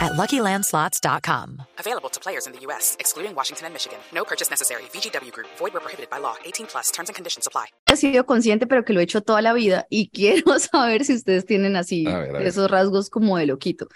at 0.00 0.12
luckylandslots.com. 0.12 1.62
Available 1.78 2.10
to 2.10 2.20
players 2.20 2.46
in 2.46 2.52
the 2.52 2.60
U.S., 2.66 2.96
excluding 2.98 3.34
Washington 3.34 3.66
and 3.66 3.74
Michigan. 3.74 3.98
No 4.14 4.24
purchase 4.24 4.50
necessary. 4.50 4.82
VGW 4.92 5.32
Group, 5.32 5.48
void 5.58 5.72
where 5.74 5.80
prohibited 5.80 6.10
by 6.10 6.18
law. 6.20 6.34
18 6.44 6.66
plus 6.66 6.90
terms 6.90 7.08
and 7.08 7.14
conditions 7.16 7.46
apply. 7.46 7.66
sido 7.96 8.24
consciente, 8.26 8.66
pero 8.66 8.84
que 8.84 8.92
lo 8.92 9.00
he 9.00 9.04
hecho 9.04 9.20
toda 9.22 9.40
la 9.42 9.52
vida 9.52 9.86
y 9.90 10.08
quiero 10.12 10.58
saber 10.58 11.04
si 11.04 11.14
ustedes 11.14 11.46
tienen 11.46 11.76
así 11.76 12.06
A 12.06 12.18
ver, 12.18 12.30
a 12.30 12.38
ver. 12.38 12.46
esos 12.46 12.70
rasgos 12.70 13.08
como 13.10 13.36
de 13.38 13.46
loquito. 13.46 13.86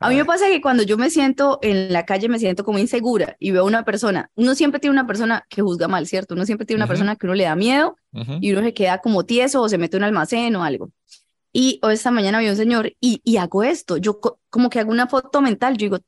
A 0.00 0.06
A 0.08 0.10
mí 0.10 0.16
me 0.16 0.24
pasa 0.24 0.46
que 0.48 0.60
cuando 0.60 0.82
yo 0.82 0.98
me 0.98 1.08
siento 1.08 1.60
en 1.62 1.92
la 1.92 2.04
calle 2.04 2.28
me 2.28 2.38
siento 2.40 2.64
como 2.64 2.78
insegura 2.80 3.36
y 3.38 3.52
veo 3.52 3.62
a 3.62 3.64
una 3.64 3.84
persona, 3.84 4.28
uno 4.34 4.54
siempre 4.56 4.80
tiene 4.80 4.92
una 4.92 5.06
persona 5.06 5.46
que 5.48 5.62
juzga 5.62 5.86
mal, 5.88 6.06
¿cierto? 6.08 6.34
Uno 6.34 6.44
siempre 6.44 6.66
tiene 6.66 6.78
una 6.78 6.86
Ujú. 6.86 6.90
persona 6.90 7.16
que 7.16 7.26
uno 7.26 7.34
le 7.34 7.44
da 7.44 7.54
miedo 7.54 7.96
Ujú. 8.12 8.38
y 8.40 8.52
uno 8.52 8.60
se 8.62 8.74
queda 8.74 8.98
como 8.98 9.24
tieso 9.24 9.62
o 9.62 9.68
se 9.68 9.78
mete 9.78 9.96
en 9.96 10.02
un 10.02 10.08
almacén 10.08 10.56
o 10.56 10.64
algo. 10.64 10.90
Y 11.54 11.80
hoy 11.84 11.94
esta 11.94 12.12
mañana 12.12 12.40
vi 12.40 12.50
un 12.50 12.56
señor 12.56 12.92
y, 13.00 13.20
y 13.24 13.38
hago 13.38 13.64
esto, 13.64 13.96
yo 13.98 14.20
co- 14.20 14.40
como 14.50 14.70
que 14.70 14.80
hago 14.80 14.92
una 14.92 15.06
foto 15.08 15.42
mental, 15.42 15.74
yo 15.78 15.86
digo, 15.86 15.98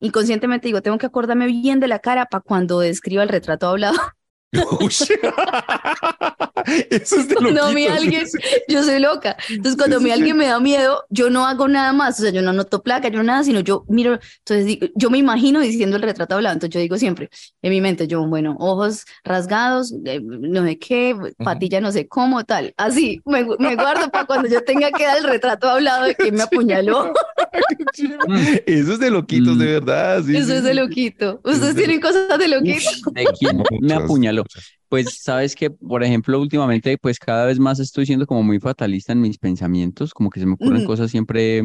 inconscientemente 0.00 0.68
digo, 0.68 0.82
tengo 0.82 0.98
que 0.98 1.06
acordarme 1.06 1.46
bien 1.46 1.80
de 1.80 1.88
la 1.88 2.00
cara 2.00 2.26
para 2.26 2.42
cuando 2.42 2.80
describa 2.80 3.22
el 3.24 3.30
retrato 3.30 3.68
hablado. 3.68 3.98
Eso 6.90 7.16
es 7.20 7.28
de 7.28 7.34
Cuando 7.36 7.64
a 7.64 7.72
mí 7.72 7.84
loquitos. 7.88 8.04
alguien, 8.04 8.26
yo 8.68 8.82
soy 8.82 8.98
loca. 9.00 9.36
Entonces, 9.48 9.76
cuando 9.76 9.96
a 9.96 10.00
mí 10.00 10.06
sí, 10.06 10.10
sí. 10.10 10.18
alguien 10.18 10.36
me 10.36 10.46
da 10.46 10.60
miedo, 10.60 11.04
yo 11.10 11.30
no 11.30 11.46
hago 11.46 11.68
nada 11.68 11.92
más. 11.92 12.18
O 12.18 12.22
sea, 12.22 12.30
yo 12.32 12.42
no 12.42 12.50
anoto 12.50 12.82
placa, 12.82 13.08
yo 13.08 13.18
no 13.18 13.24
nada, 13.24 13.44
sino 13.44 13.60
yo 13.60 13.84
miro. 13.88 14.18
Entonces, 14.38 14.66
digo- 14.66 14.86
yo 14.94 15.10
me 15.10 15.18
imagino 15.18 15.60
diciendo 15.60 15.96
el 15.96 16.02
retrato 16.02 16.34
hablado. 16.34 16.54
Entonces, 16.54 16.74
yo 16.74 16.80
digo 16.80 16.96
siempre 16.98 17.30
en 17.62 17.70
mi 17.70 17.80
mente, 17.80 18.06
yo, 18.06 18.26
bueno, 18.26 18.56
ojos 18.58 19.04
rasgados, 19.24 19.94
eh, 20.04 20.20
no 20.22 20.64
sé 20.64 20.78
qué, 20.78 21.14
patilla 21.38 21.80
no 21.80 21.92
sé 21.92 22.08
cómo, 22.08 22.44
tal. 22.44 22.74
Así, 22.76 23.20
me, 23.24 23.44
me 23.58 23.74
guardo 23.76 24.10
para 24.10 24.24
cuando 24.26 24.48
yo 24.48 24.62
tenga 24.62 24.90
que 24.90 25.04
dar 25.04 25.18
el 25.18 25.24
retrato 25.24 25.68
hablado 25.68 26.04
de 26.04 26.14
que 26.14 26.32
me 26.32 26.42
apuñaló. 26.44 27.12
Chiva. 27.92 28.18
Eso 28.66 28.92
es 28.94 28.98
de 29.00 29.10
loquitos, 29.10 29.58
de 29.58 29.66
verdad. 29.66 30.22
sí, 30.24 30.36
Eso 30.36 30.48
sí, 30.48 30.52
es 30.54 30.62
de 30.62 30.74
loquito. 30.74 31.40
es 31.44 31.54
¿Ustedes 31.54 31.74
de- 31.74 31.80
tienen 31.82 32.00
cosas 32.00 32.38
de 32.38 32.48
loquito? 32.48 32.90
¿De 33.12 33.24
quién 33.38 33.62
me 33.80 33.94
apuñaló? 33.94 34.44
Pues 34.90 35.22
sabes 35.22 35.56
que, 35.56 35.70
por 35.70 36.04
ejemplo, 36.04 36.40
últimamente, 36.40 36.98
pues 36.98 37.18
cada 37.20 37.46
vez 37.46 37.58
más 37.60 37.80
estoy 37.80 38.06
siendo 38.06 38.26
como 38.26 38.42
muy 38.42 38.60
fatalista 38.60 39.12
en 39.14 39.22
mis 39.22 39.38
pensamientos, 39.38 40.12
como 40.14 40.30
que 40.30 40.40
se 40.40 40.46
me 40.46 40.54
ocurren 40.54 40.82
cosas 40.82 41.10
siempre, 41.12 41.62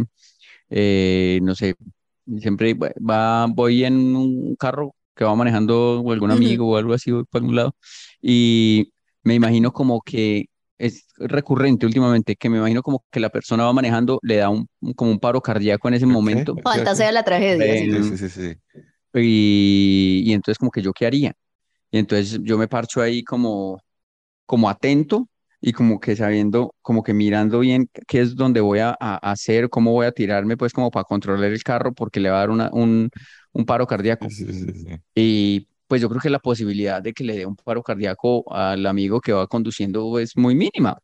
eh, 0.69 1.39
no 1.43 1.55
sé, 1.55 1.75
siempre 2.39 2.75
va, 2.75 3.47
voy 3.47 3.85
en 3.85 4.15
un 4.15 4.55
carro 4.55 4.95
que 5.15 5.25
va 5.25 5.35
manejando 5.35 6.01
o 6.01 6.11
algún 6.13 6.31
amigo 6.31 6.67
o 6.69 6.77
algo 6.77 6.93
así, 6.93 7.11
voy 7.11 7.25
para 7.25 7.41
algún 7.43 7.55
lado, 7.55 7.75
y 8.21 8.91
me 9.23 9.35
imagino 9.35 9.73
como 9.73 10.01
que 10.01 10.45
es 10.77 11.07
recurrente 11.17 11.85
últimamente, 11.85 12.35
que 12.35 12.49
me 12.49 12.57
imagino 12.57 12.83
como 12.83 13.05
que 13.11 13.19
la 13.19 13.29
persona 13.29 13.65
va 13.65 13.73
manejando, 13.73 14.19
le 14.23 14.37
da 14.37 14.49
un, 14.49 14.67
como 14.95 15.11
un 15.11 15.19
paro 15.19 15.41
cardíaco 15.41 15.87
en 15.87 15.95
ese 15.95 16.05
momento, 16.05 16.53
ok. 16.53 16.63
Fantasea 16.63 17.11
la 17.11 17.23
tragedia. 17.23 17.65
Eh, 17.65 18.01
sí. 18.03 18.17
Sí, 18.17 18.17
sí, 18.17 18.29
sí, 18.29 18.41
sí. 18.41 18.55
y, 19.15 20.23
y 20.29 20.33
entonces 20.33 20.59
como 20.59 20.71
que 20.71 20.81
yo 20.81 20.93
qué 20.93 21.05
haría. 21.07 21.33
Y 21.95 21.99
entonces 21.99 22.39
yo 22.43 22.57
me 22.57 22.67
parcho 22.67 23.01
ahí 23.01 23.23
como, 23.23 23.79
como 24.45 24.69
atento 24.69 25.29
y 25.61 25.73
como 25.73 25.99
que 25.99 26.15
sabiendo, 26.15 26.75
como 26.81 27.03
que 27.03 27.13
mirando 27.13 27.59
bien 27.59 27.89
qué 28.07 28.21
es 28.21 28.35
donde 28.35 28.61
voy 28.61 28.79
a, 28.79 28.91
a 28.99 29.17
hacer, 29.31 29.69
cómo 29.69 29.91
voy 29.93 30.05
a 30.07 30.11
tirarme, 30.13 30.57
pues 30.57 30.73
como 30.73 30.91
para 30.91 31.05
controlar 31.05 31.51
el 31.51 31.63
carro 31.63 31.93
porque 31.93 32.19
le 32.19 32.29
va 32.29 32.37
a 32.37 32.39
dar 32.41 32.49
una, 32.51 32.69
un, 32.73 33.09
un 33.53 33.65
paro 33.65 33.87
cardíaco. 33.87 34.27
Sí, 34.29 34.45
sí, 34.45 34.73
sí. 34.73 35.01
Y 35.15 35.67
pues 35.87 36.01
yo 36.01 36.09
creo 36.09 36.21
que 36.21 36.29
la 36.29 36.39
posibilidad 36.39 37.01
de 37.01 37.13
que 37.13 37.23
le 37.23 37.37
dé 37.37 37.45
un 37.45 37.55
paro 37.55 37.83
cardíaco 37.83 38.51
al 38.53 38.85
amigo 38.85 39.21
que 39.21 39.33
va 39.33 39.47
conduciendo 39.47 40.19
es 40.19 40.35
muy 40.37 40.55
mínima. 40.55 40.97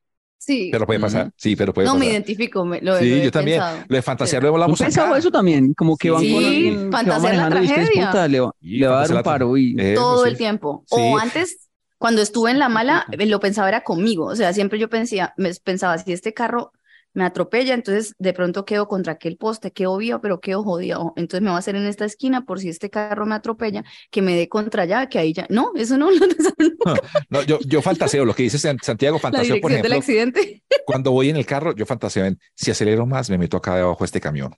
Sí. 0.43 0.69
Pero 0.71 0.87
puede 0.87 0.99
pasar, 0.99 1.31
sí, 1.37 1.55
pero 1.55 1.71
puede 1.71 1.85
No, 1.87 1.93
me 1.93 1.99
pasar. 1.99 2.13
identifico, 2.13 2.65
me- 2.65 2.81
lo, 2.81 2.97
Sí, 2.97 3.09
lo 3.17 3.23
yo 3.25 3.31
también. 3.31 3.59
pensado. 3.59 3.85
Lo 3.87 3.95
de 3.95 4.01
fantasear 4.01 4.41
Sí. 4.41 4.43
lo 4.43 4.49
¿No 4.49 4.55
hablamos 4.55 4.79
pensaba 4.79 5.09
acá. 5.09 5.17
eso 5.19 5.29
también? 5.29 5.73
Como 5.75 5.95
que 5.97 6.09
van 6.09 6.21
Sí, 6.21 6.33
con 6.33 6.43
alguien 6.43 6.75
que 6.79 6.85
va 6.85 6.91
fantasear 6.97 7.35
la 7.35 7.49
tragedia. 7.49 8.07
puta, 8.07 8.27
le, 8.27 8.39
va- 8.39 8.55
Sí, 8.59 8.67
le 8.79 8.87
va 8.87 9.03
a 9.03 9.07
dar 9.07 9.17
un 9.17 9.23
paro 9.23 9.55
y... 9.55 9.75
Eso, 9.77 10.01
todo 10.01 10.23
sí. 10.23 10.29
el 10.31 10.37
tiempo. 10.37 10.83
Sí. 10.87 10.95
O 10.97 11.19
antes, 11.19 11.69
cuando 11.99 12.23
estuve 12.23 12.49
en 12.49 12.57
la 12.57 12.69
mala, 12.69 13.05
eh, 13.11 13.25
lo 13.27 13.39
pensaba 13.39 13.67
era 13.69 13.81
conmigo. 13.83 14.25
O 14.25 14.35
sea, 14.35 14.51
siempre 14.51 14.79
yo 14.79 14.89
pensaba, 14.89 15.31
me 15.37 15.53
pensaba, 15.63 15.99
si 15.99 16.11
este 16.11 16.33
carro 16.33 16.71
me 17.13 17.23
atropella, 17.25 17.73
entonces 17.73 18.13
de 18.19 18.33
pronto 18.33 18.65
quedo 18.65 18.87
contra 18.87 19.13
aquel 19.13 19.37
poste, 19.37 19.71
quedo 19.71 19.97
viva, 19.97 20.21
pero 20.21 20.39
quedo 20.39 20.63
jodido. 20.63 21.13
Entonces 21.15 21.41
me 21.43 21.49
va 21.49 21.57
a 21.57 21.59
hacer 21.59 21.75
en 21.75 21.85
esta 21.85 22.05
esquina 22.05 22.45
por 22.45 22.59
si 22.59 22.69
este 22.69 22.89
carro 22.89 23.25
me 23.25 23.35
atropella, 23.35 23.83
que 24.09 24.21
me 24.21 24.35
dé 24.35 24.47
contra 24.49 24.83
allá, 24.83 25.07
que 25.09 25.19
ahí 25.19 25.33
ya. 25.33 25.45
No, 25.49 25.71
eso 25.75 25.97
no 25.97 26.09
lo 26.11 26.19
pensaron. 26.19 26.77
No, 27.29 27.41
yo, 27.43 27.59
yo 27.65 27.81
fantaseo, 27.81 28.25
lo 28.25 28.33
que 28.33 28.43
dice 28.43 28.57
San- 28.57 28.79
Santiago, 28.81 29.17
La 29.17 29.21
fantaseo, 29.21 29.59
por 29.61 29.71
dirección 29.71 29.81
del 29.91 30.01
ejemplo, 30.01 30.41
accidente. 30.41 30.63
cuando 30.85 31.11
voy 31.11 31.29
en 31.29 31.37
el 31.37 31.45
carro, 31.45 31.75
yo 31.75 31.85
fantaseo 31.85 32.25
en, 32.25 32.39
si 32.55 32.71
acelero 32.71 33.05
más, 33.05 33.29
me 33.29 33.37
meto 33.37 33.57
acá 33.57 33.75
debajo 33.75 33.99
de 33.99 34.05
este 34.05 34.19
camión. 34.21 34.53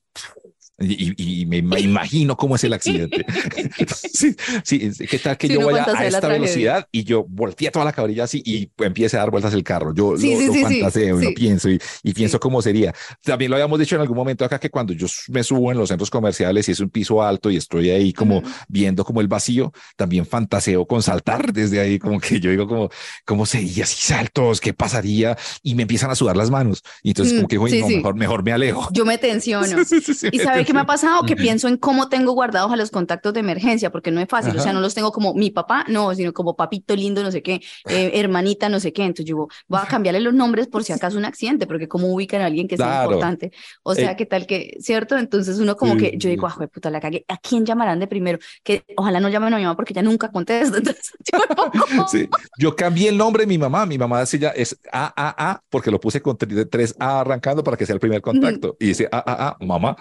Y, 0.84 1.14
y- 1.18 1.46
me 1.46 1.58
ima- 1.60 1.80
imagino 1.80 2.36
cómo 2.38 2.56
es 2.56 2.64
el 2.64 2.74
accidente. 2.74 3.26
sí, 4.14 4.36
sí, 4.64 5.08
¿qué 5.08 5.20
tal 5.20 5.38
que 5.38 5.48
Sí, 5.48 5.54
yo 5.54 5.60
uno 5.60 5.70
voy 5.70 5.80
a, 5.80 6.06
esta 6.06 6.28
velocidad 6.28 6.88
y 6.92 7.04
yo 7.04 7.26
volteé 7.28 7.72
toda 7.72 7.86
la 7.86 7.92
cabrilla 7.94 8.24
así 8.26 8.42
y 8.46 8.70
empiece 8.84 9.18
a 9.18 9.22
dar 9.22 9.32
vueltas 9.32 9.54
el 9.54 9.64
carro? 9.64 9.94
Yo 9.94 10.18
Sí, 10.18 10.34
lo, 10.34 10.54
sí, 10.54 10.62
lo 10.62 10.68
fantaseo 10.68 11.22
y 11.22 11.26
lo 11.26 11.34
pienso 11.34 11.70
y, 11.70 11.80
y 12.04 12.14
pienso 12.14 12.40
cómo 12.40 12.62
sería. 12.62 12.94
También 13.24 13.52
lo 13.52 13.58
habíamos 13.58 13.80
dicho 13.80 13.96
en 13.96 14.02
algún 14.02 14.18
momento 14.18 14.46
acá 14.46 14.60
que 14.60 14.70
cuando 14.70 14.94
yo 14.94 15.08
me 15.30 15.44
subo 15.44 15.72
en 15.72 15.78
los 15.78 15.90
centros 15.90 16.10
comerciales 16.10 16.68
y 16.70 16.72
es 16.72 16.80
un 16.80 16.90
piso 16.90 17.22
alto 17.22 17.50
y 17.50 17.58
estoy 17.58 17.90
ahí 17.90 18.14
como 18.14 18.38
Ujú. 18.38 18.48
viendo 18.68 19.04
como 19.06 19.22
el 19.22 19.28
vacío, 19.28 19.72
también 19.96 20.26
fantaseo 20.26 20.86
con 20.86 21.04
saltar 21.04 21.54
desde 21.54 21.80
ahí, 21.80 22.00
como 22.00 22.20
que 22.20 22.40
yo 22.40 22.50
digo 22.50 22.68
como, 22.68 22.90
¿cómo 23.26 23.46
sería 23.46 23.86
si 23.86 24.02
saltos? 24.02 24.60
¿Qué 24.62 24.74
pasaría? 24.74 25.38
Y 25.62 25.76
me 25.76 25.84
empiezan 25.84 26.10
a 26.12 26.16
sudar 26.16 26.36
las 26.38 26.50
manos. 26.50 26.82
Y 27.04 27.10
entonces 27.10 27.36
como 27.36 27.48
que, 27.48 27.58
"Uy, 27.58 27.70
sí, 27.72 27.80
no, 27.80 27.88
mejor, 27.88 28.16
mejor 28.16 28.44
me 28.44 28.52
alejo. 28.52 28.90
Yo 28.92 29.06
me 29.06 29.18
tensiono. 29.18 29.64
¿Y 30.32 30.40
sabe 30.40 30.66
me 30.74 30.82
ha 30.82 30.86
pasado? 30.86 31.24
Que 31.24 31.36
pienso 31.36 31.68
en 31.68 31.78
cómo 31.78 32.10
tengo 32.10 32.34
guardados 32.34 32.72
a 32.72 32.76
los 32.76 32.92
contactos 32.92 33.34
de 33.34 33.40
emergencia, 33.42 33.92
porque 33.92 34.12
no 34.12 34.20
es 34.22 34.28
fácil, 34.28 34.58
o 34.58 34.62
sea, 34.62 34.74
no 34.74 34.82
los 34.82 34.94
tengo 34.94 35.12
como 35.12 35.34
mi 35.34 35.52
papá, 35.52 35.86
no, 35.88 36.14
sino 36.16 36.34
como 36.34 36.56
papito 36.56 36.96
lindo, 36.96 37.24
no 37.24 37.32
sé 37.32 37.42
qué, 37.42 37.62
eh, 37.90 38.12
hermanita, 38.16 38.70
no 38.70 38.80
sé 38.80 38.92
qué. 38.94 39.04
Entonces 39.04 39.26
yo 39.26 39.48
voy 39.68 39.80
a 39.82 39.86
cambiarle 39.88 40.20
los 40.22 40.34
nombres 40.34 40.68
por 40.68 40.84
si 40.84 40.92
acaso 40.94 41.18
un 41.18 41.26
accidente, 41.26 41.68
porque 41.68 41.88
cómo 41.88 42.08
ubican 42.14 42.42
a 42.42 42.46
alguien 42.48 42.68
que 42.68 42.78
sea 42.78 42.86
Claro. 42.88 43.12
importante. 43.12 43.52
O 43.84 43.96
sea, 43.96 44.12
Eh, 44.12 44.16
qué 44.18 44.26
tal 44.26 44.46
que, 44.48 44.76
¿cierto? 44.80 45.18
Entonces 45.18 45.60
uno 45.60 45.76
como 45.78 45.94
Sí, 45.94 46.00
que, 46.00 46.18
yo 46.18 46.30
digo, 46.30 46.48
ah, 46.48 46.68
puta, 46.74 46.90
la 46.90 47.00
cagué. 47.00 47.24
¿A 47.28 47.38
quién 47.38 47.66
llamarán 47.66 48.00
de 48.00 48.08
primero? 48.08 48.40
Que 48.64 48.84
ojalá 48.98 49.20
no 49.20 49.30
llamen 49.30 49.54
a 49.54 49.58
mi 49.58 49.64
mamá 49.64 49.76
porque 49.76 49.94
ella 49.94 50.02
nunca 50.02 50.32
contesta. 50.32 50.78
Entonces, 50.78 51.12
yo 51.32 51.40
Sí, 52.08 52.28
yo 52.60 52.76
cambié 52.76 53.10
el 53.10 53.18
nombre 53.18 53.44
de 53.44 53.48
mi 53.48 53.58
mamá. 53.58 53.86
Mi 53.86 53.98
mamá 53.98 54.20
decía 54.20 54.50
es 54.50 54.78
AAA 54.92 55.62
porque 55.70 55.92
lo 55.92 56.00
puse 56.00 56.22
con 56.22 56.38
tre- 56.38 56.68
tres 56.70 56.96
A 57.00 57.22
arrancando 57.22 57.64
para 57.64 57.78
que 57.78 57.86
sea 57.86 57.94
el 57.94 58.00
primer 58.00 58.22
contacto. 58.22 58.76
Y 58.80 58.88
dice 58.88 59.08
AAA, 59.12 59.58
mamá. 59.62 59.96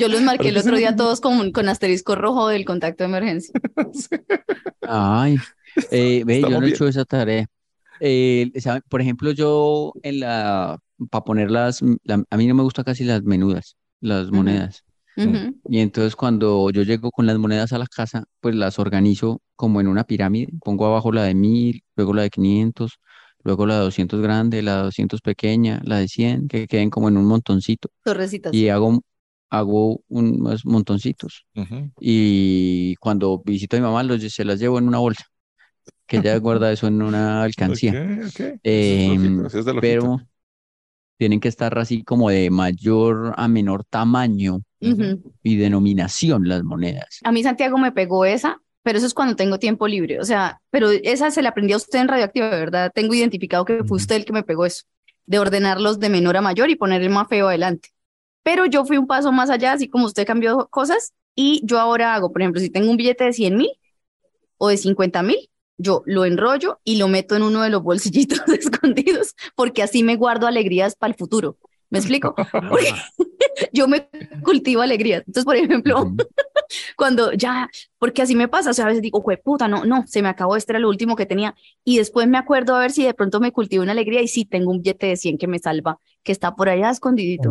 Yo 0.00 0.08
los 0.08 0.22
marqué 0.22 0.48
el 0.48 0.56
otro 0.56 0.76
día 0.76 0.96
todos 0.96 1.20
con, 1.20 1.52
con 1.52 1.68
asterisco 1.68 2.14
rojo 2.14 2.48
del 2.48 2.64
contacto 2.64 3.04
de 3.04 3.08
emergencia. 3.08 3.52
Ay, 4.82 5.38
eh, 5.90 6.22
ve, 6.26 6.40
yo 6.40 6.48
no 6.50 6.56
he 6.56 6.60
bien. 6.60 6.74
hecho 6.74 6.86
esa 6.86 7.04
tarea. 7.04 7.46
Eh, 8.00 8.50
¿sabe? 8.60 8.82
Por 8.88 9.00
ejemplo, 9.00 9.30
yo 9.32 9.92
en 10.02 10.20
la, 10.20 10.78
para 11.10 11.24
ponerlas, 11.24 11.80
la- 12.04 12.24
a 12.30 12.36
mí 12.36 12.46
no 12.46 12.54
me 12.54 12.62
gustan 12.62 12.84
casi 12.84 13.04
las 13.04 13.22
menudas, 13.22 13.76
las 14.00 14.30
monedas. 14.30 14.84
Y 15.68 15.78
entonces 15.78 16.16
cuando 16.16 16.70
yo 16.70 16.82
llego 16.82 17.10
con 17.12 17.26
las 17.26 17.38
monedas 17.38 17.72
a 17.72 17.78
la 17.78 17.86
casa, 17.86 18.24
pues 18.40 18.54
las 18.56 18.78
organizo 18.78 19.40
como 19.56 19.80
en 19.80 19.86
una 19.88 20.04
pirámide. 20.04 20.48
Pongo 20.64 20.86
abajo 20.86 21.12
la 21.12 21.24
de 21.24 21.34
mil, 21.34 21.82
luego 21.96 22.12
la 22.14 22.22
de 22.22 22.30
500, 22.30 22.98
luego 23.44 23.66
la 23.66 23.76
de 23.76 23.80
200 23.82 24.20
grande, 24.20 24.62
la 24.62 24.78
de 24.78 24.82
200 24.84 25.20
pequeña, 25.20 25.80
la 25.84 25.98
de 25.98 26.08
100, 26.08 26.48
que 26.48 26.66
queden 26.66 26.90
como 26.90 27.08
en 27.08 27.16
un 27.16 27.26
montoncito. 27.26 27.88
Torrecitas. 28.02 28.52
Y 28.52 28.68
hago, 28.68 29.00
hago 29.52 30.02
unos 30.08 30.64
montoncitos. 30.64 31.44
Y 32.00 32.96
cuando 32.96 33.42
visito 33.44 33.76
a 33.76 33.80
mi 33.80 33.84
mamá, 33.84 34.02
los, 34.02 34.22
se 34.22 34.44
las 34.46 34.58
llevo 34.58 34.78
en 34.78 34.88
una 34.88 34.98
bolsa, 34.98 35.26
que 36.06 36.16
ella 36.16 36.36
guarda 36.38 36.72
eso 36.72 36.86
en 36.86 37.02
una 37.02 37.42
alcancía. 37.42 37.92
Es 38.22 38.40
Em, 38.62 39.44
es 39.44 39.54
pero 39.78 40.22
tienen 41.18 41.38
que 41.38 41.48
estar 41.48 41.78
así 41.78 42.02
como 42.02 42.30
de 42.30 42.48
mayor 42.48 43.34
a 43.36 43.46
menor 43.46 43.84
tamaño 43.84 44.62
y 44.80 45.56
denominación 45.56 46.48
las 46.48 46.64
monedas. 46.64 47.20
A 47.22 47.30
mí 47.30 47.42
Santiago 47.42 47.76
me 47.76 47.92
pegó 47.92 48.24
esa, 48.24 48.58
pero 48.82 48.96
eso 48.96 49.06
es 49.06 49.12
cuando 49.12 49.36
tengo 49.36 49.58
tiempo 49.58 49.86
libre. 49.86 50.18
O 50.18 50.24
sea, 50.24 50.62
pero 50.70 50.90
esa 50.90 51.30
se 51.30 51.42
la 51.42 51.50
aprendió 51.50 51.76
a 51.76 51.78
usted 51.78 51.98
en 51.98 52.08
Radioactiva, 52.08 52.48
de 52.48 52.56
verdad. 52.56 52.90
Tengo 52.94 53.12
identificado 53.12 53.66
que 53.66 53.84
fue 53.84 53.98
usted 53.98 54.16
el 54.16 54.24
que 54.24 54.32
me 54.32 54.44
pegó 54.44 54.64
eso, 54.64 54.84
de 55.26 55.38
ordenarlos 55.38 56.00
de 56.00 56.08
menor 56.08 56.38
a 56.38 56.40
mayor 56.40 56.70
y 56.70 56.76
poner 56.76 57.02
el 57.02 57.10
más 57.10 57.28
feo 57.28 57.48
adelante. 57.48 57.90
Pero 58.42 58.66
yo 58.66 58.84
fui 58.84 58.96
un 58.98 59.06
paso 59.06 59.32
más 59.32 59.50
allá, 59.50 59.72
así 59.72 59.88
como 59.88 60.06
usted 60.06 60.26
cambió 60.26 60.68
cosas, 60.70 61.12
y 61.34 61.60
yo 61.64 61.78
ahora 61.78 62.14
hago, 62.14 62.32
por 62.32 62.42
ejemplo, 62.42 62.60
si 62.60 62.70
tengo 62.70 62.90
un 62.90 62.96
billete 62.96 63.24
de 63.24 63.32
100 63.32 63.56
mil 63.56 63.70
o 64.58 64.68
de 64.68 64.76
50 64.76 65.22
mil, 65.22 65.50
yo 65.78 66.02
lo 66.06 66.24
enrollo 66.24 66.80
y 66.84 66.96
lo 66.96 67.08
meto 67.08 67.36
en 67.36 67.42
uno 67.42 67.62
de 67.62 67.70
los 67.70 67.82
bolsillitos 67.82 68.40
escondidos, 68.48 69.34
porque 69.54 69.82
así 69.82 70.02
me 70.02 70.16
guardo 70.16 70.46
alegrías 70.46 70.96
para 70.96 71.12
el 71.12 71.18
futuro. 71.18 71.56
¿Me 71.92 71.98
explico? 72.00 72.34
Porque 72.70 72.92
yo 73.72 73.86
me 73.86 74.08
cultivo 74.42 74.82
alegrías. 74.82 75.20
Entonces, 75.26 75.44
por 75.44 75.56
ejemplo, 75.56 76.10
cuando 76.96 77.32
ya, 77.32 77.68
porque 77.98 78.22
así 78.22 78.34
me 78.34 78.48
pasa, 78.48 78.70
o 78.70 78.74
sea, 78.74 78.86
a 78.86 78.88
veces 78.88 79.02
digo, 79.02 79.20
"Jue 79.20 79.36
puta, 79.36 79.68
no, 79.68 79.84
no, 79.84 80.04
se 80.06 80.22
me 80.22 80.28
acabó, 80.28 80.56
este 80.56 80.72
era 80.72 80.78
lo 80.78 80.88
último 80.88 81.16
que 81.16 81.26
tenía, 81.26 81.54
y 81.84 81.98
después 81.98 82.26
me 82.26 82.38
acuerdo 82.38 82.74
a 82.74 82.80
ver 82.80 82.90
si 82.92 83.04
de 83.04 83.14
pronto 83.14 83.40
me 83.40 83.52
cultivo 83.52 83.82
una 83.82 83.92
alegría 83.92 84.22
y 84.22 84.28
sí 84.28 84.44
tengo 84.46 84.70
un 84.70 84.78
billete 84.78 85.06
de 85.06 85.16
100 85.16 85.36
que 85.38 85.46
me 85.46 85.58
salva, 85.58 85.98
que 86.22 86.32
está 86.32 86.54
por 86.56 86.68
allá 86.70 86.90
escondidito. 86.90 87.50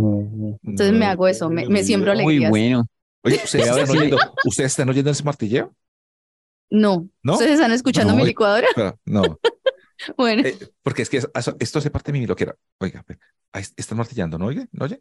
Entonces 0.63 0.91
me 0.93 1.05
hago 1.05 1.27
eso, 1.27 1.49
me, 1.49 1.67
me 1.67 1.83
siembro 1.83 2.13
Muy 2.13 2.23
alegrías. 2.23 2.49
bueno. 2.49 2.85
Oye, 3.23 3.39
¿ustedes 3.43 3.67
están 3.67 3.87
si- 3.87 3.97
oyendo, 3.97 4.17
¿ustedes 4.45 4.71
están 4.71 4.89
oyendo 4.89 5.11
ese 5.11 5.23
martilleo? 5.23 5.73
No, 6.71 7.07
¿No? 7.21 7.33
¿ustedes 7.33 7.53
están 7.53 7.71
escuchando 7.73 8.13
No, 8.13 8.19
mi 8.19 8.25
licuadora? 8.25 8.65
Espera, 8.67 8.95
no, 9.05 9.37
Bueno, 10.17 10.41
Eh, 10.47 10.57
porque 10.81 11.03
es 11.03 11.09
que 11.09 11.17
eso- 11.17 11.29
esto 11.59 11.77
hace 11.79 11.91
parte 11.91 12.11
de 12.11 12.17
mi 12.19 12.25
loquera. 12.25 12.55
Oiga, 12.79 13.05
ahí 13.53 13.63
están 13.75 13.97
martillando, 13.97 14.37
¿no 14.37 14.45
oye? 14.47 14.67
¿No 14.71 14.85
oye? 14.85 14.99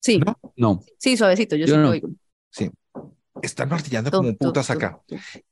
sí, 0.00 0.18
¿No? 0.18 0.38
No, 0.56 0.82
sí, 0.98 1.16
suavecito, 1.16 1.56
yo, 1.56 1.66
Yo 1.66 1.74
sí 1.74 1.80
lo 1.80 1.90
oigo. 1.90 2.08
Sí. 2.50 2.70
Están 3.40 3.68
martillando 3.70 4.10
como 4.10 4.34
putas 4.36 4.70
acá. 4.70 5.00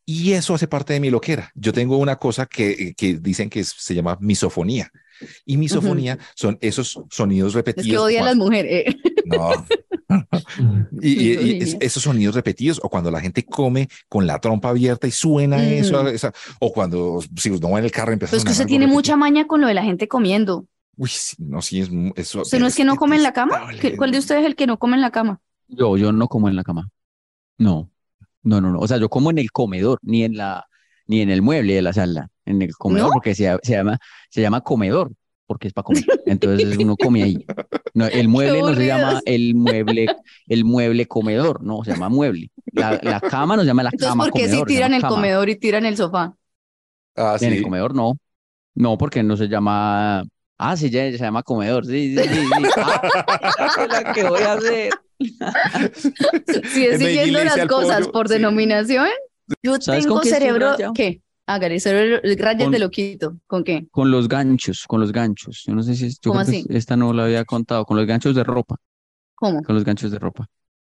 Y 0.05 0.33
eso 0.33 0.55
hace 0.55 0.69
parte 0.69 0.93
de 0.93 1.01
mi 1.01 1.09
loquera. 1.11 1.51
Yo 1.55 1.73
tengo 1.73 1.97
una 1.97 2.17
cosa 2.17 2.47
que, 2.47 2.95
que 2.97 3.15
dicen 3.19 3.49
que 3.49 3.61
es- 3.61 3.75
se 3.77 3.95
llama 3.95 4.19
misofonía. 4.21 4.91
Y 5.45 5.57
misofonía 5.57 6.19
son 6.35 6.59
esos 6.61 7.01
sonidos 7.11 7.49
Es 7.51 7.55
repetidos. 7.55 7.89
que 7.91 7.99
odia 7.99 8.21
a 8.23 8.25
las 8.27 8.37
mujeres. 8.37 8.87
eh. 8.89 8.97
No. 9.25 9.51
Y, 11.01 11.09
y- 11.09 11.29
y 11.29 11.33
es- 11.33 11.39
Misoginia. 11.39 11.79
esos 11.81 12.03
sonidos 12.03 12.35
repetidos, 12.35 12.81
o 12.83 12.89
cuando 12.91 13.11
la 13.11 13.21
gente 13.21 13.45
come 13.45 13.89
con 14.09 14.27
la 14.27 14.39
trompa 14.41 14.69
abierta 14.71 15.07
y 15.07 15.11
suena 15.13 15.65
eso, 15.69 16.03
Mm. 16.03 16.09
esa- 16.09 16.33
o 16.59 16.73
cuando 16.73 17.21
si 17.37 17.51
uno 17.51 17.71
va 17.71 17.79
en 17.79 17.85
el 17.87 17.93
carro 17.93 18.13
empieza 18.13 18.33
Pero 18.33 18.39
es 18.39 18.45
a 18.45 18.47
que 18.47 18.53
usted 18.53 18.67
tiene 18.67 18.85
repetido. 18.87 18.97
mucha 18.99 19.17
maña 19.17 19.47
con 19.47 19.61
lo 19.61 19.69
de 19.69 19.75
la 19.75 19.85
gente 19.85 20.07
comiendo. 20.09 20.67
Uy, 21.01 21.09
sí, 21.09 21.37
no, 21.39 21.63
sí, 21.63 21.81
es 21.81 21.89
eso. 22.17 22.43
¿Usted 22.43 22.59
no 22.61 22.67
es 22.67 22.77
que 22.77 22.85
no 22.85 22.97
come 22.97 23.17
en 23.17 23.23
la 23.23 23.33
cama? 23.33 23.71
¿Qué- 23.81 23.97
¿Cuál 23.97 24.13
de 24.13 24.19
ustedes 24.19 24.43
es 24.43 24.47
el 24.47 24.57
que 24.57 24.67
no 24.67 24.79
come 24.79 24.97
en 24.97 25.01
la 25.03 25.11
cama? 25.11 25.41
yo, 25.69 25.97
yo 25.97 26.13
no 26.13 26.29
como 26.29 26.49
en 26.49 26.57
la 26.57 26.65
cama. 26.65 26.89
No, 27.59 27.91
no, 28.43 28.61
no, 28.61 28.71
no. 28.73 28.81
O 28.81 28.89
sea, 28.89 28.99
yo 28.99 29.09
como 29.11 29.31
en 29.31 29.39
el 29.39 29.53
comedor, 29.53 29.99
ni 30.03 30.25
en 30.25 30.37
la, 30.37 30.67
ni 31.07 31.23
en 31.23 31.31
el 31.31 31.43
mueble 31.43 31.75
de 31.75 31.83
la 31.83 31.93
sala, 31.93 32.29
en 32.47 32.63
el 32.63 32.75
comedor, 32.77 33.09
¿No? 33.09 33.15
porque 33.15 33.35
se, 33.35 33.57
se 33.63 33.73
llama, 33.75 33.99
se 34.31 34.43
llama 34.43 34.63
comedor, 34.63 35.13
porque 35.47 35.69
es 35.69 35.75
para 35.75 35.85
comer. 35.85 36.05
Entonces 36.25 36.79
uno 36.79 36.97
come 36.97 37.23
ahí. 37.25 37.51
No, 37.95 38.07
el 38.07 38.29
mueble 38.29 38.63
no 38.63 38.75
se 38.75 38.87
llama 38.87 39.23
el 39.27 39.55
mueble, 39.55 40.15
el 40.49 40.65
mueble 40.65 41.07
comedor, 41.07 41.63
no, 41.63 41.85
se 41.85 41.93
llama 41.93 42.09
mueble. 42.11 42.51
La, 42.73 43.01
la 43.03 43.21
cama 43.23 43.57
no 43.57 43.63
se 43.63 43.69
llama 43.69 43.83
la 43.85 43.93
Entonces, 43.93 44.13
cama 44.13 44.25
¿por 44.25 44.33
qué 44.33 44.49
si 44.49 44.57
comedor, 44.57 44.69
se 44.73 44.75
tiran 44.75 44.95
el 44.95 45.03
cama. 45.03 45.17
comedor 45.17 45.49
y 45.51 45.57
tiran 45.57 45.87
el 45.87 45.97
sofá? 45.97 46.37
Ah, 47.17 47.37
En 47.41 47.53
el 47.53 47.63
comedor 47.63 47.95
no. 47.95 48.15
No, 48.75 48.99
porque 48.99 49.23
no 49.23 49.37
se 49.37 49.49
llama. 49.49 50.25
Ah, 50.63 50.77
sí, 50.77 50.91
ya 50.91 51.11
se 51.11 51.17
llama 51.17 51.43
comedor. 51.43 51.87
Sí, 51.87 52.15
sí, 52.15 52.23
sí. 52.23 52.35
sí. 52.35 52.51
Ah, 52.77 53.87
la 53.91 54.13
que 54.13 54.25
voy 54.25 54.43
a 54.43 54.53
hacer. 54.53 54.91
Si 56.73 56.87
es 56.87 56.99
siguiendo 56.99 57.43
las 57.45 57.67
cosas 57.67 58.01
pollo, 58.01 58.13
por 58.13 58.29
sí. 58.29 58.35
denominación, 58.35 59.09
yo 59.63 59.77
¿Sabes 59.81 60.05
tengo 60.05 60.17
estoy 60.17 60.31
cerebro? 60.33 60.77
¿qué? 60.95 61.23
Hágale, 61.47 61.81
cerebro, 61.81 62.21
rayas 62.39 62.65
Con- 62.65 62.73
de 62.73 62.79
loquito. 62.79 63.37
¿Con 63.47 63.65
qué? 63.65 63.87
Con 63.91 64.11
los 64.11 64.29
ganchos, 64.29 64.85
con 64.87 65.01
los 65.01 65.13
ganchos. 65.13 65.65
Yo 65.67 65.75
no 65.75 65.83
sé 65.83 65.95
si 65.95 66.07
es- 66.07 66.21
yo 66.21 66.31
¿Cómo 66.31 66.41
así? 66.41 66.65
esta 66.69 66.97
no 66.97 67.13
la 67.13 67.25
había 67.25 67.45
contado, 67.45 67.85
con 67.85 67.97
los 67.97 68.07
ganchos 68.07 68.35
de 68.35 68.45
ropa, 68.45 68.77
¿Cómo? 69.35 69.63
con 69.63 69.75
los 69.75 69.85
ganchos 69.85 70.11
de 70.11 70.19
ropa. 70.19 70.47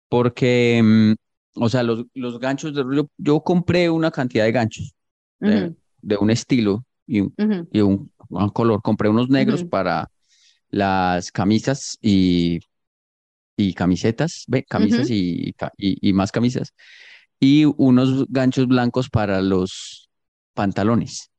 Porque, 0.08 0.80
mm, 0.82 1.62
o 1.62 1.68
sea, 1.68 1.82
los, 1.82 2.04
los 2.14 2.38
ganchos 2.40 2.74
de 2.74 2.84
yo, 2.94 3.08
yo 3.18 3.40
compré 3.40 3.88
una 3.90 4.10
cantidad 4.10 4.44
de 4.44 4.52
ganchos 4.52 4.94
de, 5.40 5.64
Ujú, 5.66 5.76
de 6.02 6.16
un 6.16 6.30
estilo 6.30 6.84
y, 7.06 7.20
un- 7.20 7.34
ujú, 7.38 7.68
y 7.72 7.80
un, 7.80 8.10
un 8.30 8.50
color. 8.50 8.82
Compré 8.82 9.08
unos 9.08 9.28
negros 9.28 9.64
para 9.64 10.10
las 10.70 11.32
camisas 11.32 11.98
y, 12.00 12.60
y 13.56 13.74
camisetas, 13.74 14.44
ve, 14.48 14.64
camisas 14.64 15.10
y, 15.10 15.54
y, 15.76 16.08
y 16.08 16.12
más 16.12 16.32
camisas. 16.32 16.74
Y 17.40 17.64
unos 17.64 18.26
ganchos 18.28 18.66
blancos 18.68 19.10
para 19.10 19.42
los 19.42 20.10
pantalones. 20.54 21.30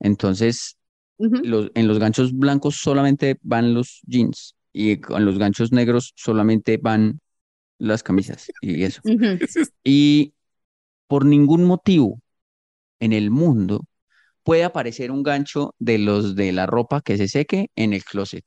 Entonces, 0.00 0.76
los, 1.18 1.70
en 1.74 1.88
los 1.88 1.98
ganchos 1.98 2.32
blancos 2.36 2.76
solamente 2.76 3.38
van 3.42 3.74
los 3.74 4.00
jeans 4.06 4.56
y 4.72 4.98
con 4.98 5.24
los 5.24 5.38
ganchos 5.38 5.72
negros 5.72 6.12
solamente 6.16 6.78
van 6.78 7.20
las 7.78 8.02
camisas 8.02 8.50
y 8.60 8.82
eso. 8.84 9.02
Y 9.84 10.34
por 11.06 11.24
ningún 11.24 11.64
motivo 11.64 12.20
en 13.00 13.12
el 13.12 13.30
mundo 13.30 13.84
puede 14.50 14.64
aparecer 14.64 15.12
un 15.12 15.22
gancho 15.22 15.76
de 15.78 15.96
los 15.98 16.34
de 16.34 16.50
la 16.50 16.66
ropa 16.66 17.02
que 17.02 17.16
se 17.16 17.28
seque 17.28 17.70
en 17.76 17.92
el 17.92 18.02
closet, 18.02 18.44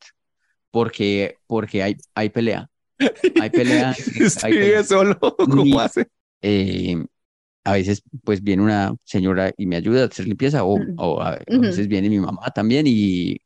porque, 0.69 1.37
porque 1.47 1.81
hay, 1.81 1.95
hay 2.13 2.27
pelea. 2.27 2.69
Hay 3.39 3.49
pelea. 3.49 3.95
hay 4.43 4.53
pelea. 4.53 4.83
solo, 4.83 5.17
¿cómo 5.37 5.79
hace? 5.79 6.07
Eh, 6.41 7.01
a 7.63 7.71
veces 7.71 8.03
pues 8.21 8.43
viene 8.43 8.63
una 8.63 8.93
señora 9.05 9.53
y 9.55 9.65
me 9.65 9.77
ayuda 9.77 10.01
a 10.01 10.05
hacer 10.07 10.27
limpieza 10.27 10.65
o, 10.65 10.77
o 10.97 11.21
a, 11.21 11.39
veces 11.47 11.87
viene 11.87 12.09
mi 12.09 12.19
mamá 12.19 12.51
también 12.53 12.83
y 12.85 13.37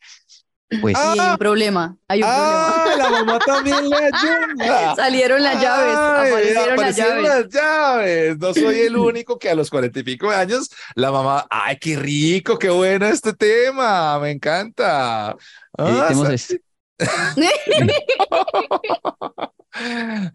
pues 0.81 0.97
Y 0.97 1.19
hay 1.19 1.29
un 1.31 1.37
problema, 1.37 1.95
hay 2.07 2.21
un 2.23 2.27
Ah, 2.29 2.85
la 2.97 3.09
mamá 3.09 3.39
también 3.39 3.89
le 3.89 3.95
ayuda. 3.95 4.47
problema. 4.55 4.95
Salieron 4.95 5.43
las 5.43 5.61
llaves, 5.61 5.95
Ay, 5.95 6.31
aparecieron 6.31 6.77
las 6.77 6.95
llaves. 6.97 7.23
las 7.23 7.47
llaves. 7.49 8.37
No 8.37 8.53
soy 8.53 8.79
el 8.81 8.97
único 8.97 9.39
que 9.39 9.49
a 9.49 9.55
los 9.55 9.69
cuarenta 9.69 9.99
y 9.99 10.03
pico 10.03 10.29
de 10.29 10.35
años, 10.35 10.69
la 10.95 11.11
mamá, 11.11 11.45
ay, 11.49 11.77
qué 11.77 11.95
rico, 11.95 12.59
qué 12.59 12.69
bueno 12.69 13.05
este 13.07 13.33
tema, 13.33 14.19
me 14.19 14.31
encanta. 14.31 15.35
Ah, 15.77 16.09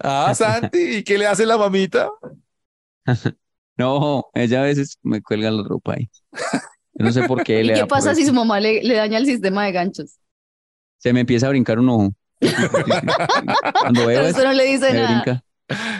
ah, 0.00 0.32
Santi, 0.34 0.78
¿y 0.98 1.04
qué 1.04 1.18
le 1.18 1.26
hace 1.26 1.46
la 1.46 1.56
mamita? 1.58 2.08
No, 3.78 4.26
ella 4.34 4.60
a 4.60 4.64
veces 4.64 4.98
me 5.02 5.22
cuelga 5.22 5.50
la 5.50 5.62
ropa 5.66 5.94
ahí. 5.94 6.10
Yo 6.92 7.06
no 7.06 7.10
sé 7.10 7.22
por 7.22 7.42
qué 7.42 7.60
¿Y 7.60 7.64
le 7.64 7.74
qué 7.74 7.86
pasa 7.86 8.14
si 8.14 8.26
su 8.26 8.34
mamá 8.34 8.60
le, 8.60 8.82
le 8.82 8.94
daña 8.94 9.16
el 9.16 9.24
sistema 9.24 9.64
de 9.64 9.72
ganchos? 9.72 10.18
Se 11.02 11.12
me 11.12 11.20
empieza 11.20 11.46
a 11.46 11.50
brincar 11.50 11.78
un 11.80 11.88
ojo. 11.88 12.10
Cuando 13.80 14.06
veo 14.06 14.22
eso, 14.22 14.44
no 14.44 14.52
le 14.52 14.64
dice 14.66 14.92
me 14.92 15.00
nada. 15.00 15.22
brinca, 15.22 15.44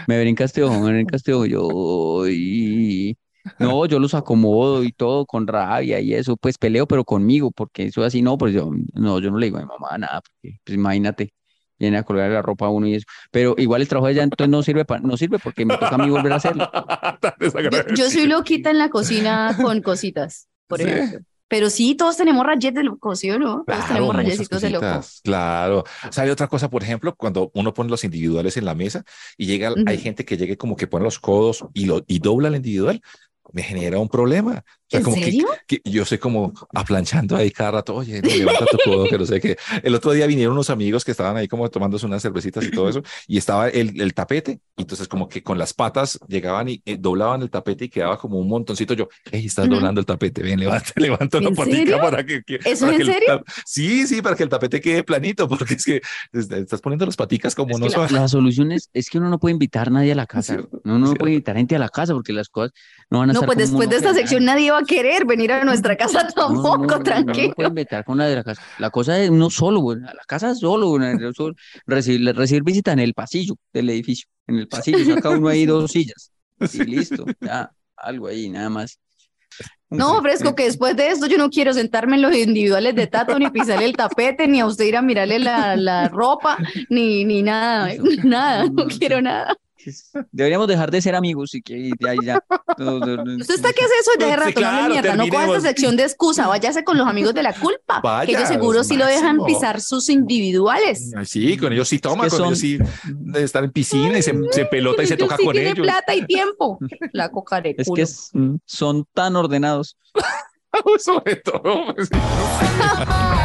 me 0.06 0.20
brinca 0.20 0.44
este 0.44 0.62
ojo, 0.62 0.80
me 0.80 0.92
brinca 0.92 1.16
este 1.16 1.32
ojo. 1.32 1.46
Yo, 1.46 2.28
y- 2.28 3.16
no, 3.58 3.86
yo 3.86 3.98
los 3.98 4.14
acomodo 4.14 4.84
y 4.84 4.92
todo 4.92 5.26
con 5.26 5.48
rabia 5.48 5.98
y 5.98 6.14
eso, 6.14 6.36
pues 6.36 6.56
peleo, 6.58 6.86
pero 6.86 7.04
conmigo, 7.04 7.50
porque 7.50 7.84
eso 7.86 8.04
así 8.04 8.22
no, 8.22 8.38
pues 8.38 8.54
yo, 8.54 8.70
no, 8.94 9.18
yo 9.18 9.32
no 9.32 9.38
le 9.38 9.46
digo 9.46 9.58
a 9.58 9.62
mi 9.62 9.66
mamá 9.66 9.98
nada, 9.98 10.20
porque 10.20 10.58
pues 10.64 10.76
imagínate, 10.76 11.32
viene 11.76 11.98
a 11.98 12.04
colgar 12.04 12.30
la 12.30 12.40
ropa 12.40 12.66
a 12.66 12.70
uno 12.70 12.86
y 12.86 12.94
eso. 12.94 13.06
Pero 13.32 13.56
igual 13.58 13.82
el 13.82 13.88
trabajo 13.88 14.06
de 14.06 14.12
ella 14.12 14.22
entonces 14.22 14.48
no 14.48 14.62
sirve 14.62 14.84
para, 14.84 15.00
no 15.00 15.16
sirve 15.16 15.40
porque 15.40 15.64
me 15.66 15.74
toca 15.74 15.96
a 15.96 15.98
mí 15.98 16.08
volver 16.08 16.32
a 16.32 16.36
hacerlo. 16.36 16.70
Yo, 17.72 17.94
yo 17.96 18.10
soy 18.10 18.26
loquita 18.26 18.70
en 18.70 18.78
la 18.78 18.88
cocina 18.90 19.56
con 19.60 19.82
cositas, 19.82 20.46
por 20.68 20.78
Sí. 20.80 20.84
ejemplo. 20.88 21.20
Pero 21.52 21.68
sí, 21.68 21.94
todos 21.94 22.16
tenemos 22.16 22.46
rayet 22.46 22.72
de 22.72 22.82
loco, 22.82 23.14
¿sí 23.14 23.30
o 23.30 23.38
no? 23.38 23.56
Todos 23.66 23.66
Claro, 23.66 23.86
tenemos 23.88 24.14
muchas 24.14 24.24
rayecitos 24.24 24.62
de 24.62 24.70
loco. 24.70 24.86
Claro. 25.22 25.84
¿Sabe 26.10 26.30
otra 26.30 26.48
cosa? 26.48 26.70
Por 26.70 26.82
ejemplo, 26.82 27.14
cuando 27.14 27.50
uno 27.52 27.74
pone 27.74 27.90
los 27.90 28.04
individuales 28.04 28.56
en 28.56 28.64
la 28.64 28.74
mesa 28.74 29.04
y 29.36 29.44
llega, 29.44 29.68
hay 29.84 29.96
Ujú. 29.96 30.02
gente 30.02 30.24
que 30.24 30.38
llegue 30.38 30.56
como 30.56 30.76
que 30.76 30.86
pone 30.86 31.04
los 31.04 31.18
codos 31.18 31.62
y, 31.74 31.84
lo, 31.84 32.02
y 32.06 32.20
dobla 32.20 32.48
el 32.48 32.56
individual, 32.56 33.02
me 33.52 33.62
genera 33.62 33.98
un 33.98 34.08
problema. 34.08 34.64
O 34.92 34.98
sea, 34.98 34.98
¿En 35.00 35.04
como 35.04 35.16
que- 35.16 35.24
serio? 35.24 35.46
Que, 35.66 35.80
yo 35.84 36.04
soy 36.04 36.18
como 36.18 36.52
aplanchando 36.74 37.36
ahí 37.36 37.50
cada 37.50 37.72
rato, 37.72 37.94
oye, 37.94 38.20
no, 38.20 38.28
levanta 38.28 38.66
tu 38.66 38.78
codo, 38.84 39.08
que 39.08 39.18
no 39.18 39.24
sé 39.26 39.40
qué. 39.40 39.56
El 39.82 39.94
otro 39.94 40.12
día 40.12 40.26
vinieron 40.26 40.52
unos 40.52 40.68
amigos 40.70 41.04
que 41.04 41.10
estaban 41.12 41.36
ahí 41.36 41.48
como 41.48 41.68
tomándose 41.70 42.04
unas 42.06 42.22
cervecitas 42.22 42.64
y 42.64 42.70
todo 42.70 42.88
eso, 42.88 43.02
y 43.26 43.38
estaba 43.38 43.68
el, 43.68 44.00
el 44.00 44.12
tapete, 44.14 44.60
y 44.76 44.82
entonces 44.82 45.08
como 45.08 45.28
que 45.28 45.42
con 45.42 45.58
las 45.58 45.72
patas 45.74 46.18
llegaban 46.28 46.68
y 46.68 46.82
eh, 46.84 46.96
doblaban 46.98 47.42
el 47.42 47.50
tapete 47.50 47.86
y 47.86 47.88
quedaba 47.88 48.18
como 48.18 48.38
un 48.38 48.48
montoncito. 48.48 48.94
Yo, 48.94 49.08
hey, 49.30 49.46
estás 49.46 49.68
doblando 49.68 50.00
el 50.00 50.06
tapete, 50.06 50.42
ven, 50.42 50.60
levanta, 50.60 50.92
levanta 50.96 51.38
una 51.38 51.48
¿En 51.48 51.54
patica 51.54 51.76
serio? 51.78 51.98
para 52.00 52.24
que, 52.26 52.42
que- 52.42 52.58
¿Eso 52.64 52.86
para 52.86 52.92
es 52.92 52.96
que 52.98 53.02
en 53.04 53.08
el 53.08 53.14
serio? 53.14 53.44
sí, 53.64 54.06
sí, 54.06 54.20
para 54.22 54.36
que 54.36 54.42
el 54.42 54.48
tapete 54.48 54.80
quede 54.80 55.02
planito, 55.04 55.48
porque 55.48 55.74
es 55.74 55.84
que 55.84 56.02
es- 56.32 56.50
estás 56.50 56.80
poniendo 56.80 57.06
las 57.06 57.16
paticas 57.16 57.54
como 57.54 57.70
Es 57.74 57.78
no 57.80 57.86
que 57.88 57.96
la, 58.14 58.22
la 58.22 58.28
solución 58.28 58.72
es, 58.72 58.90
es 58.92 59.08
que 59.08 59.18
uno 59.18 59.30
no 59.30 59.38
puede 59.38 59.52
invitar 59.54 59.88
a 59.88 59.90
nadie 59.90 60.12
a 60.12 60.16
la 60.16 60.26
casa. 60.32 60.54
Cierto, 60.54 60.80
Uno 60.84 60.98
no 60.98 61.06
cierto. 61.06 61.20
puede 61.20 61.32
invitar 61.34 61.56
gente 61.56 61.76
a 61.76 61.78
la 61.78 61.88
casa 61.88 62.12
porque 62.12 62.32
las 62.32 62.48
cosas 62.48 62.72
no 63.10 63.18
van 63.20 63.30
a 63.30 63.32
No, 63.32 63.40
estar 63.40 63.46
pues 63.46 63.70
como 63.70 63.80
después 63.80 63.90
de 63.90 63.96
esta 63.96 64.14
sección 64.14 64.44
nadie 64.44 64.70
va 64.70 64.78
a 64.78 64.81
querer 64.84 65.24
venir 65.26 65.52
a 65.52 65.64
nuestra 65.64 65.96
casa 65.96 66.22
No, 66.36 66.48
no, 66.50 66.54
tampoco, 66.54 66.76
no, 66.78 66.86
no, 66.86 66.96
no 66.98 67.02
tranquilo. 67.02 67.54
puede 67.54 67.68
invitar 67.68 68.04
con 68.04 68.18
nadie 68.18 68.30
de 68.30 68.36
la 68.36 68.44
casa. 68.44 68.62
La 68.78 68.90
cosa 68.90 69.18
es 69.20 69.30
uno 69.30 69.50
solo, 69.50 69.80
güey, 69.80 69.98
a 69.98 70.14
la 70.14 70.22
casa 70.26 70.54
solo, 70.54 70.88
güey, 70.88 71.02
solo- 71.34 71.54
recibir, 71.86 72.34
recibir 72.36 72.62
visita 72.62 72.92
en 72.92 72.98
el 73.00 73.14
pasillo 73.14 73.54
del 73.72 73.90
edificio. 73.90 74.28
En 74.46 74.56
el 74.58 74.68
pasillo 74.68 75.04
saca 75.14 75.30
uno 75.30 75.48
ahí 75.48 75.66
dos 75.66 75.90
sillas 75.92 76.30
y 76.72 76.84
listo, 76.84 77.24
ya, 77.40 77.70
algo 77.96 78.26
ahí, 78.28 78.48
nada 78.48 78.70
más. 78.70 78.98
No, 79.90 80.22
fresco, 80.22 80.54
que 80.54 80.64
después 80.64 80.96
de 80.96 81.08
esto 81.08 81.26
yo 81.26 81.36
no 81.36 81.50
quiero 81.50 81.74
sentarme 81.74 82.16
en 82.16 82.22
los 82.22 82.34
individuales 82.34 82.94
de 82.94 83.06
Tato, 83.08 83.38
ni 83.38 83.50
pisarle 83.50 83.84
el 83.84 83.94
tapete, 83.94 84.48
ni 84.48 84.60
a 84.60 84.66
usted 84.66 84.86
ir 84.86 84.96
a 84.96 85.02
mirarle 85.02 85.38
la, 85.38 85.76
la 85.76 86.08
ropa, 86.08 86.56
ni, 86.88 87.26
ni 87.26 87.42
nada, 87.42 87.90
nada, 88.24 88.64
no 88.70 88.86
quiero 88.86 89.20
nada. 89.20 89.54
Deberíamos 90.30 90.68
dejar 90.68 90.90
de 90.90 91.00
ser 91.02 91.14
amigos 91.14 91.54
y 91.54 91.62
que 91.62 91.76
y 91.78 91.90
de 91.98 92.08
ahí 92.10 92.18
ya. 92.24 92.42
no, 92.78 92.98
no, 92.98 93.16
no. 93.24 93.36
Usted 93.36 93.54
está 93.54 93.72
que 93.72 93.84
hace 93.84 93.94
eso 94.00 94.10
ya 94.18 94.26
de 94.26 94.32
Sí, 94.32 94.36
rato, 94.38 94.48
no 94.48 94.54
claro, 94.54 94.76
hable 94.84 94.92
mierda, 94.94 95.16
no 95.16 95.28
coja 95.28 95.46
esta 95.46 95.60
sección 95.60 95.96
de 95.96 96.02
excusa, 96.04 96.46
váyase 96.46 96.84
con 96.84 96.96
los 96.98 97.06
amigos 97.08 97.34
de 97.34 97.42
la 97.42 97.52
culpa, 97.52 97.96
que 97.96 98.00
Vaya, 98.08 98.38
ellos 98.38 98.48
seguro 98.48 98.84
sí 98.84 98.96
lo 98.96 99.06
dejan 99.06 99.44
pisar 99.44 99.80
sus 99.80 100.08
individuales. 100.08 101.12
Sí, 101.24 101.56
con 101.56 101.72
ellos 101.72 101.88
sí 101.88 101.98
toma, 101.98 102.24
que 102.24 102.30
con 102.30 102.38
ellos 102.40 102.48
son- 102.48 102.56
sí 102.56 102.78
de 103.04 103.42
estar 103.42 103.64
en 103.64 103.70
piscina 103.72 104.18
y 104.18 104.22
se, 104.22 104.32
se 104.52 104.64
pelota 104.66 105.02
y 105.02 105.06
se 105.06 105.14
Ellos 105.14 105.26
toca 105.28 105.36
sí 105.38 105.44
con 105.44 105.52
tiene 105.52 105.70
ellos. 105.70 105.84
plata 105.86 106.14
y 106.14 106.24
tiempo. 106.26 106.78
La 107.12 107.30
coca 107.30 107.60
de 107.60 107.74
Es 107.78 107.88
que 107.94 108.02
es- 108.02 108.30
son 108.66 109.04
tan 109.12 109.36
ordenados. 109.36 109.96
Sobre 110.98 111.36
todo. 111.36 111.94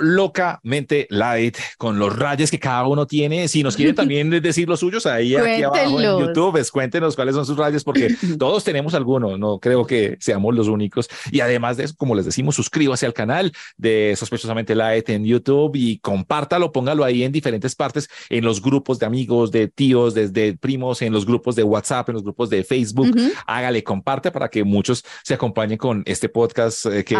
locamente 0.00 1.06
light 1.10 1.56
con 1.78 1.98
los 1.98 2.16
rayos 2.16 2.50
que 2.50 2.58
cada 2.58 2.86
uno 2.86 3.06
tiene. 3.06 3.48
Si 3.48 3.62
nos 3.62 3.76
quieren 3.76 3.94
también 4.02 4.30
decir 4.30 4.68
los 4.68 4.80
suyos, 4.80 5.06
ahí 5.06 5.34
aquí 5.36 5.62
abajo 5.62 6.00
en. 6.00 6.20
YouTube, 6.26 6.52
pues, 6.52 6.70
cuéntenos 6.70 7.16
cuáles 7.16 7.34
son 7.34 7.46
sus 7.46 7.56
rayos, 7.56 7.84
porque 7.84 8.14
todos 8.38 8.64
tenemos 8.64 8.94
algunos. 8.94 9.38
No 9.38 9.58
creo 9.58 9.86
que 9.86 10.16
seamos 10.20 10.54
los 10.54 10.68
únicos. 10.68 11.08
Y 11.30 11.40
además 11.40 11.76
de 11.76 11.84
eso, 11.84 11.94
como 11.96 12.14
les 12.14 12.24
decimos, 12.24 12.54
suscríbase 12.56 13.06
al 13.06 13.12
canal 13.14 13.52
de 13.76 14.14
Sospechosamente 14.16 14.74
Light 14.74 15.08
en 15.10 15.24
YouTube 15.24 15.72
y 15.76 15.98
compártalo, 15.98 16.72
póngalo 16.72 17.04
ahí 17.04 17.22
en 17.22 17.32
diferentes 17.32 17.74
partes, 17.74 18.08
en 18.28 18.44
los 18.44 18.62
grupos 18.62 18.98
de 18.98 19.06
amigos, 19.06 19.50
de 19.50 19.68
tíos, 19.68 20.14
desde 20.14 20.56
primos, 20.56 21.02
en 21.02 21.12
los 21.12 21.26
grupos 21.26 21.56
de 21.56 21.62
WhatsApp, 21.62 22.08
en 22.08 22.14
los 22.14 22.22
grupos 22.24 22.50
de 22.50 22.64
Facebook. 22.64 23.08
Ujú. 23.14 23.30
Hágale, 23.46 23.82
comparte 23.82 24.30
para 24.30 24.48
que 24.48 24.64
muchos 24.64 25.04
se 25.24 25.34
acompañen 25.34 25.78
con 25.78 26.02
este 26.06 26.28
podcast 26.28 26.86
eh, 26.86 27.04
que, 27.04 27.14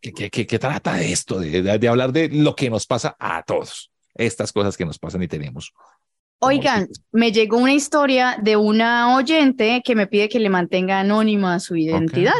que, 0.00 0.30
que- 0.30 0.46
que- 0.46 0.58
trata 0.58 0.94
de 0.94 1.12
esto, 1.12 1.40
de, 1.40 1.62
de- 1.62 1.78
de 1.78 1.88
hablar 2.02 2.12
de 2.12 2.28
lo 2.28 2.54
que 2.54 2.70
nos 2.70 2.86
pasa 2.86 3.16
a 3.18 3.42
todos, 3.42 3.90
estas 4.14 4.52
cosas 4.52 4.76
que 4.76 4.84
nos 4.84 4.98
pasan 4.98 5.22
y 5.22 5.28
tenemos. 5.28 5.72
Oigan, 6.38 6.88
me 7.12 7.30
llegó 7.30 7.58
una 7.58 7.72
historia 7.72 8.36
de 8.42 8.56
una 8.56 9.14
oyente 9.14 9.80
que 9.84 9.94
me 9.94 10.08
pide 10.08 10.28
que 10.28 10.40
le 10.40 10.48
mantenga 10.48 10.98
anónima 10.98 11.60
su 11.60 11.76
identidad. 11.76 12.32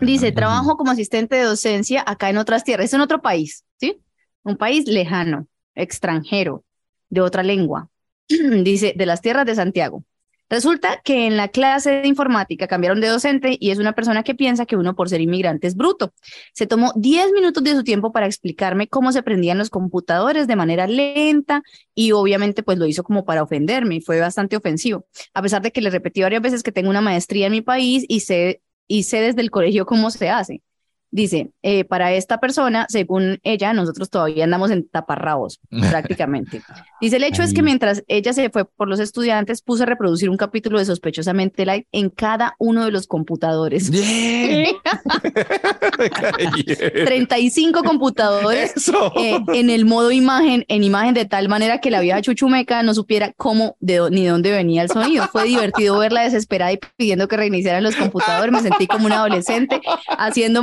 Dice, 0.00 0.32
trabajo 0.32 0.76
como 0.76 0.90
asistente 0.90 1.36
de 1.36 1.42
docencia 1.42 2.02
acá 2.06 2.30
en 2.30 2.38
otras 2.38 2.64
tierras, 2.64 2.86
es 2.86 2.94
en 2.94 3.00
otro 3.00 3.20
país, 3.20 3.64
¿sí? 3.78 4.00
Un 4.42 4.56
país 4.56 4.86
lejano, 4.86 5.46
extranjero, 5.74 6.64
de 7.08 7.20
otra 7.20 7.42
lengua. 7.42 7.88
Dice, 8.28 8.94
de 8.96 9.06
las 9.06 9.20
tierras 9.20 9.46
de 9.46 9.54
Santiago. 9.54 10.04
Resulta 10.50 11.00
que 11.04 11.26
en 11.26 11.36
la 11.36 11.48
clase 11.48 11.90
de 11.90 12.08
informática 12.08 12.66
cambiaron 12.66 13.00
de 13.00 13.08
docente 13.08 13.56
y 13.60 13.70
es 13.70 13.78
una 13.78 13.92
persona 13.92 14.22
que 14.22 14.34
piensa 14.34 14.64
que 14.64 14.76
uno 14.76 14.94
por 14.94 15.08
ser 15.08 15.20
inmigrante 15.20 15.66
es 15.66 15.76
bruto. 15.76 16.14
Se 16.54 16.66
tomó 16.66 16.92
10 16.96 17.32
minutos 17.32 17.62
de 17.62 17.72
su 17.74 17.84
tiempo 17.84 18.12
para 18.12 18.26
explicarme 18.26 18.88
cómo 18.88 19.12
se 19.12 19.22
prendían 19.22 19.58
los 19.58 19.68
computadores 19.68 20.46
de 20.46 20.56
manera 20.56 20.86
lenta 20.86 21.62
y 21.94 22.12
obviamente 22.12 22.62
pues 22.62 22.78
lo 22.78 22.86
hizo 22.86 23.02
como 23.02 23.24
para 23.24 23.42
ofenderme 23.42 23.96
y 23.96 24.00
fue 24.00 24.20
bastante 24.20 24.56
ofensivo. 24.56 25.06
A 25.34 25.42
pesar 25.42 25.60
de 25.60 25.70
que 25.70 25.82
le 25.82 25.90
repetí 25.90 26.22
varias 26.22 26.42
veces 26.42 26.62
que 26.62 26.72
tengo 26.72 26.88
una 26.88 27.02
maestría 27.02 27.46
en 27.46 27.52
mi 27.52 27.60
país 27.60 28.04
y 28.08 28.20
sé, 28.20 28.62
y 28.86 29.02
sé 29.02 29.20
desde 29.20 29.42
el 29.42 29.50
colegio 29.50 29.84
cómo 29.84 30.10
se 30.10 30.30
hace. 30.30 30.62
Dice, 31.10 31.50
eh, 31.62 31.84
para 31.84 32.12
esta 32.12 32.38
persona, 32.38 32.86
según 32.88 33.38
ella, 33.42 33.72
nosotros 33.72 34.10
todavía 34.10 34.44
andamos 34.44 34.70
en 34.70 34.86
taparrabos, 34.86 35.60
prácticamente. 35.90 36.62
Dice, 37.00 37.16
el 37.16 37.24
hecho 37.24 37.42
es 37.42 37.54
que 37.54 37.62
mientras 37.62 38.04
ella 38.08 38.32
se 38.32 38.50
fue 38.50 38.66
por 38.66 38.88
los 38.88 39.00
estudiantes, 39.00 39.62
puse 39.62 39.84
a 39.84 39.86
reproducir 39.86 40.28
un 40.28 40.36
capítulo 40.36 40.78
de 40.78 40.84
Sospechosamente 40.84 41.64
Light 41.64 41.86
en 41.92 42.10
cada 42.10 42.56
uno 42.58 42.84
de 42.84 42.90
los 42.90 43.06
computadores. 43.06 43.90
Bien. 43.90 44.76
35 47.06 47.82
computadores 47.82 48.74
eh, 49.16 49.38
en 49.54 49.70
el 49.70 49.84
modo 49.84 50.12
imagen, 50.12 50.64
en 50.68 50.84
imagen 50.84 51.14
de 51.14 51.24
tal 51.24 51.48
manera 51.48 51.80
que 51.80 51.90
la 51.90 52.00
vieja 52.00 52.20
chuchumeca 52.20 52.82
no 52.82 52.94
supiera 52.94 53.32
cómo 53.36 53.76
de, 53.80 54.08
ni 54.10 54.26
dónde 54.26 54.50
venía 54.50 54.82
el 54.82 54.90
sonido. 54.90 55.26
Fue 55.28 55.44
divertido 55.44 55.98
verla 55.98 56.22
desesperada 56.22 56.72
y 56.72 56.78
pidiendo 56.96 57.28
que 57.28 57.36
reiniciaran 57.36 57.82
los 57.82 57.96
computadores. 57.96 58.52
Me 58.52 58.60
sentí 58.60 58.86
como 58.86 59.06
una 59.06 59.16
adolescente 59.16 59.80
haciendo 60.18 60.62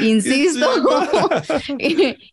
Insisto 0.00 0.66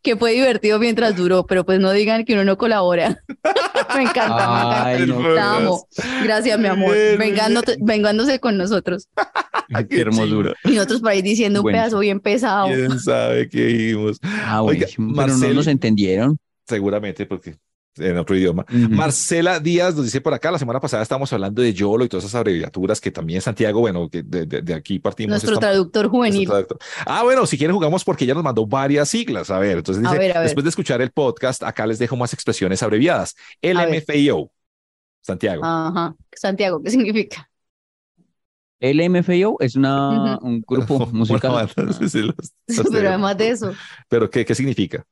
que 0.01 0.15
fue 0.17 0.33
divertido 0.33 0.79
mientras 0.79 1.15
duró, 1.15 1.45
pero 1.45 1.65
pues 1.65 1.79
no 1.79 1.91
digan 1.91 2.25
que 2.25 2.33
uno 2.33 2.43
no 2.43 2.57
colabora. 2.57 3.21
Me 3.95 4.03
encanta. 4.03 4.85
Ay, 4.85 5.05
no, 5.07 5.21
Te 5.33 5.39
amo. 5.39 5.87
Gracias, 6.23 6.59
mi 6.59 6.67
amor. 6.67 6.95
Vengándote- 7.17 7.77
vengándose 7.81 8.39
con 8.39 8.57
nosotros. 8.57 9.07
qué 9.89 10.01
hermosura. 10.01 10.53
Y 10.63 10.71
nosotros 10.75 11.01
por 11.01 11.09
ahí 11.11 11.21
diciendo 11.21 11.59
un 11.59 11.63
Bueno. 11.63 11.77
pedazo 11.79 11.99
bien 11.99 12.19
pesado. 12.19 12.67
¿Quién 12.67 12.99
sabe 12.99 13.49
qué 13.49 13.65
vimos? 13.65 14.19
Ah, 14.23 14.61
Oiga, 14.61 14.79
buenísimo, 14.79 15.13
pero 15.15 15.27
no 15.27 15.33
Marcel- 15.37 15.55
nos 15.55 15.67
entendieron. 15.67 16.37
Seguramente 16.67 17.25
porque 17.25 17.55
en 17.99 18.17
otro 18.17 18.35
idioma. 18.35 18.65
Marcela 18.69 19.59
Díaz 19.59 19.95
nos 19.95 20.05
dice 20.05 20.21
por 20.21 20.33
acá, 20.33 20.51
la 20.51 20.59
semana 20.59 20.79
pasada 20.79 21.03
estábamos 21.03 21.31
hablando 21.33 21.61
de 21.61 21.73
YOLO 21.73 22.05
y 22.05 22.09
todas 22.09 22.23
esas 22.25 22.35
abreviaturas 22.35 22.99
que 23.01 23.11
también 23.11 23.41
Santiago, 23.41 23.79
bueno, 23.79 24.09
que 24.09 24.23
de, 24.23 24.45
de- 24.45 24.61
de 24.61 24.73
aquí 24.73 24.99
partimos. 24.99 25.31
Nuestro 25.31 25.53
esta- 25.53 25.67
traductor 25.67 26.07
juvenil. 26.09 26.47
nuestro 26.47 26.77
traductor. 26.77 26.79
Ah, 27.05 27.23
bueno, 27.23 27.45
si 27.45 27.57
quieren 27.57 27.75
jugamos 27.75 28.03
porque 28.03 28.23
ella 28.25 28.33
nos 28.33 28.43
mandó 28.43 28.65
varias 28.65 29.09
siglas. 29.09 29.49
A 29.49 29.59
ver, 29.59 29.77
entonces 29.77 30.03
A 30.05 30.09
dice, 30.09 30.19
ver, 30.19 30.31
a 30.31 30.39
ver. 30.39 30.43
después 30.47 30.63
de 30.63 30.69
escuchar 30.69 31.01
el 31.01 31.11
podcast, 31.11 31.63
acá 31.63 31.85
les 31.87 31.99
dejo 31.99 32.15
más 32.15 32.33
expresiones 32.33 32.81
abreviadas. 32.83 33.35
ver. 33.61 33.75
LMFAO. 33.75 34.51
Santiago. 35.21 35.63
Ajá. 35.65 36.15
Santiago, 36.33 36.81
¿qué 36.81 36.89
significa? 36.91 37.49
LMFAO 38.81 39.57
es 39.59 39.75
una, 39.75 40.37
un 40.41 40.63
grupo 40.65 41.05
musical. 41.11 41.69
sí, 41.99 42.09
sí, 42.09 42.21
los- 42.21 42.35
los 42.77 42.87
Pero 42.91 43.09
además 43.09 43.37
de 43.37 43.49
eso, 43.49 43.73
Pero 44.07 44.29
¿qué, 44.29 44.45
qué 44.45 44.55
significa? 44.55 45.05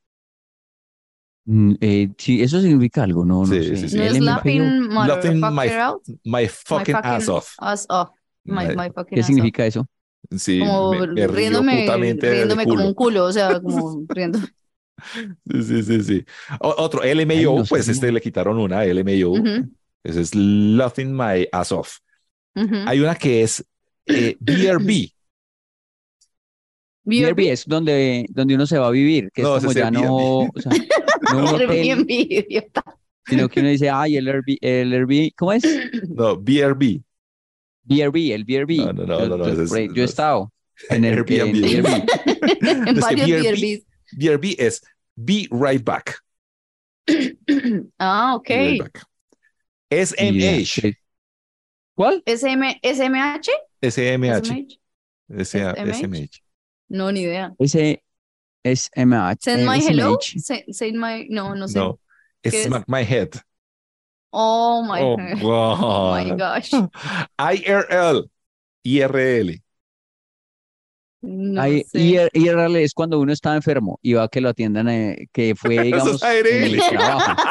Mm, 1.49 1.75
eh, 1.79 2.09
sí, 2.17 2.41
eso 2.43 2.59
significa 2.59 3.03
algo, 3.03 3.23
no, 3.23 3.45
no 3.45 3.45
Sí, 3.45 3.63
sé. 3.63 3.75
sí, 3.77 3.89
sí. 3.89 3.97
no 3.97 4.03
es 4.03 4.19
laughing 4.19 4.89
Laughing 4.93 5.39
my- 5.39 5.69
out. 5.79 6.03
My 6.25 6.45
fucking, 6.47 6.93
My 6.93 6.99
ass 7.03 7.29
off. 7.29 7.53
Ass 7.59 7.85
off. 7.89 8.09
My, 8.43 8.75
My- 8.75 8.89
fucking 8.93 9.15
¿Qué 9.15 9.19
ass 9.21 9.27
significa 9.27 9.65
eso? 9.65 9.87
Sí, 10.35 10.59
off. 10.61 10.67
Como 10.67 10.91
me, 10.91 11.07
me 11.07 11.27
riéndome, 11.27 12.15
riéndome 12.19 12.65
como 12.65 12.85
un 12.85 12.93
culo, 12.93 13.23
o 13.25 13.31
sea, 13.31 13.61
como 13.61 14.03
riendo. 14.09 14.39
Sí, 15.49 15.63
sí, 15.63 15.83
sí, 15.83 16.03
sí. 16.03 16.25
O- 16.59 16.75
otro, 16.79 17.01
LMAO, 17.03 17.37
Ay, 17.37 17.45
no 17.45 17.63
pues 17.63 17.85
sabía. 17.85 17.93
este 17.93 18.11
le 18.11 18.19
quitaron 18.19 18.57
una, 18.57 18.83
LMAO. 18.83 19.29
Ujú, 19.31 19.69
Ese 20.03 20.21
es 20.21 20.35
Laughing 20.35 21.15
My 21.15 21.47
Ass 21.53 21.71
Off. 21.71 21.99
ujú. 22.55 22.75
Hay 22.85 22.99
una 22.99 23.15
que 23.15 23.43
es 23.43 23.63
eh, 24.05 24.35
BRB. 24.41 25.11
Airbnb 27.09 27.39
es 27.51 27.65
donde, 27.65 28.25
donde 28.31 28.55
uno 28.55 28.65
se 28.67 28.77
va 28.77 28.87
a 28.87 28.91
vivir, 28.91 29.31
que 29.33 29.41
es 29.41 29.47
No, 29.47 29.55
ese 29.55 29.65
como 29.67 29.71
es 29.71 29.77
ya 29.77 29.89
no, 29.91 30.39
o 30.39 30.51
sea, 30.57 30.71
no 31.33 31.47
Airbnb, 31.57 32.09
idiota. 32.09 32.83
sino 33.25 33.49
que 33.49 33.59
uno 33.59 33.69
dice, 33.69 33.89
ay, 33.89 34.17
el 34.17 34.27
Airbnb, 34.27 34.57
el 34.61 34.93
Airbnb, 34.93 35.31
¿cómo 35.35 35.53
es? 35.53 35.63
No, 36.09 36.35
BRB. 36.37 37.01
BRB, 37.83 38.15
el 38.33 38.43
BRB. 38.43 38.77
No, 38.77 38.93
no, 38.93 39.05
no, 39.05 39.19
Yo- 39.19 39.27
no, 39.29 39.37
no, 39.37 39.53
yo- 39.53 39.61
es- 39.63 39.93
yo 39.93 40.01
he 40.01 40.05
estado 40.05 40.51
en 40.89 41.05
el 41.05 41.13
Airbnb. 41.19 41.55
en 41.55 41.63
Airbnb. 41.65 42.09
En 42.87 42.99
varios 42.99 43.27
BRB 43.29 43.41
BRBs. 43.51 43.85
BRB 44.13 44.55
es 44.57 44.81
Be 45.15 45.47
Right 45.51 45.83
Back. 45.83 46.19
Ah, 47.99 48.35
ok. 48.35 48.49
Right 48.49 48.81
back. 48.81 49.03
SMH. 49.89 50.65
Sí. 50.81 50.93
¿Cuál? 51.95 52.21
SM, 52.25 52.79
¿SMH? 52.83 53.49
SMH. 53.81 54.79
SMH. 55.29 55.93
SMH. 55.93 56.41
No, 56.89 57.11
ni 57.11 57.21
idea. 57.21 57.53
Ese 57.57 58.03
es 58.63 58.89
MH. 58.95 59.37
Send 59.41 59.65
my 59.65 59.79
hello. 59.79 60.17
Say, 60.21 60.65
say 60.71 60.91
my, 60.91 61.27
no, 61.29 61.55
no 61.55 61.67
sé. 61.67 61.79
No. 61.79 61.99
¿Qué 62.41 62.49
Es? 62.49 62.63
Smack 62.65 62.85
My 62.87 63.03
Head. 63.03 63.29
Oh 64.31 64.83
my, 64.83 64.99
Oh, 65.01 65.17
oh 65.43 66.11
my 66.15 66.29
God. 66.31 66.37
gosh. 66.37 66.71
IRL. 67.39 68.29
IRL. 68.83 69.61
No 71.21 71.61
Ahí, 71.61 71.83
sé. 71.83 71.99
IR 71.99 72.29
IRL 72.33 72.75
es 72.77 72.93
cuando 72.93 73.19
uno 73.19 73.33
está 73.33 73.55
enfermo 73.55 73.99
y 74.03 74.13
va 74.13 74.23
a 74.23 74.27
que 74.27 74.39
lo 74.39 74.49
atiendan, 74.49 74.87
eh, 74.87 75.27
que 75.33 75.55
fue, 75.55 75.79
digamos, 75.83 76.21
en 76.23 76.45
el 76.63 76.77
trabajo. 76.77 77.41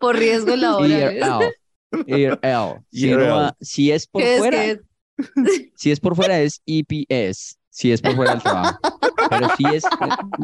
Por 0.00 0.16
riesgo 0.16 0.56
laboral. 0.56 1.16
IRL. 1.16 2.40
IRL. 2.42 2.84
Si, 2.90 3.06
IRL. 3.08 3.30
va- 3.30 3.56
si 3.60 3.92
es 3.92 4.06
por 4.08 4.22
fuera, 4.22 4.58
¿Qué 4.58 4.70
es? 4.72 4.80
si 5.76 5.90
es 5.92 6.00
por 6.00 6.16
fuera 6.16 6.40
es 6.40 6.60
EPS, 6.66 7.55
si 7.76 7.92
es 7.92 8.00
por 8.00 8.14
fuera 8.16 8.32
del 8.32 8.42
trabajo. 8.42 8.78
Pero 9.28 9.48
si 9.56 9.64
es 9.66 9.84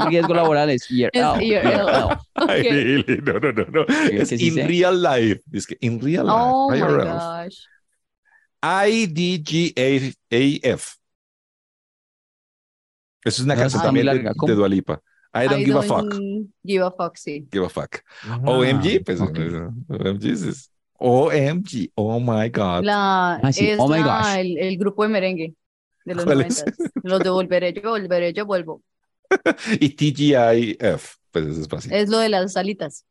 riesgo 0.09 0.35
laboral 0.35 0.69
es 0.69 0.91
IRL. 0.91 1.11
Es 1.15 1.41
IRL. 1.43 2.19
Ay, 2.35 2.61
Ok. 2.61 2.67
really? 2.71 3.23
No, 3.23 3.33
no, 3.41 3.53
no, 3.53 3.65
no. 3.73 3.83
Es 3.89 4.29
que 4.29 4.37
sí 4.39 4.49
in 4.49 4.55
sé. 4.55 4.67
real 4.67 5.03
life. 5.03 5.41
Es 5.51 5.67
que 5.67 5.79
in 5.81 5.99
real 5.99 6.27
life. 6.27 6.39
Oh 6.39 6.71
my 6.71 6.79
gosh. 6.81 7.65
IDGAF. 8.63 10.97
Eso 13.25 13.27
es 13.41 13.41
una 13.41 13.55
No, 13.55 13.61
canción 13.61 13.81
muy 13.81 13.87
también 13.87 14.07
de, 14.07 14.15
larga. 14.15 14.33
De 14.47 14.55
Dua 14.55 14.69
Lipa. 14.69 15.01
I 15.35 15.49
don't 15.49 15.63
I 15.63 15.65
give 15.65 15.79
a 15.79 15.83
fuck. 15.83 16.15
Give 16.63 16.85
a 16.85 16.91
fuck, 16.91 17.17
sí. 17.17 17.49
Give 17.51 17.65
a 17.65 17.71
fuck. 17.71 18.01
Ah, 18.29 18.41
OMG, 18.45 19.03
pues 19.07 19.23
ok. 19.23 19.39
OMG 19.89 20.25
es 20.27 20.71
OMG. 20.99 21.91
Oh 21.95 22.21
my 22.21 22.51
God. 22.51 22.85
La, 22.85 23.37
Ah, 23.43 23.53
sí. 23.53 23.71
es 23.71 23.79
Oh 23.81 23.89
my 23.89 24.01
la- 24.01 24.19
gosh. 24.19 24.37
el, 24.37 24.59
el 24.59 24.77
grupo 24.77 25.03
de 25.05 25.09
merengue 25.09 25.55
de 26.05 26.15
los 26.15 26.25
¿Cuál 26.25 26.41
es? 26.43 26.59
noventas. 26.65 26.91
Los 27.03 27.21
de 27.21 27.31
Volveré 27.31 27.73
yo, 27.73 27.83
volveré 27.91 28.33
yo, 28.33 28.47
vuelvo. 28.47 28.83
Y 29.81 29.91
TGIF, 29.91 31.15
pues 31.31 31.47
eso 31.47 31.61
es 31.63 31.69
fácil. 31.69 31.93
Es 31.93 32.09
lo 32.09 32.19
de 32.19 32.29
las 32.29 32.53
salitas. 32.53 33.05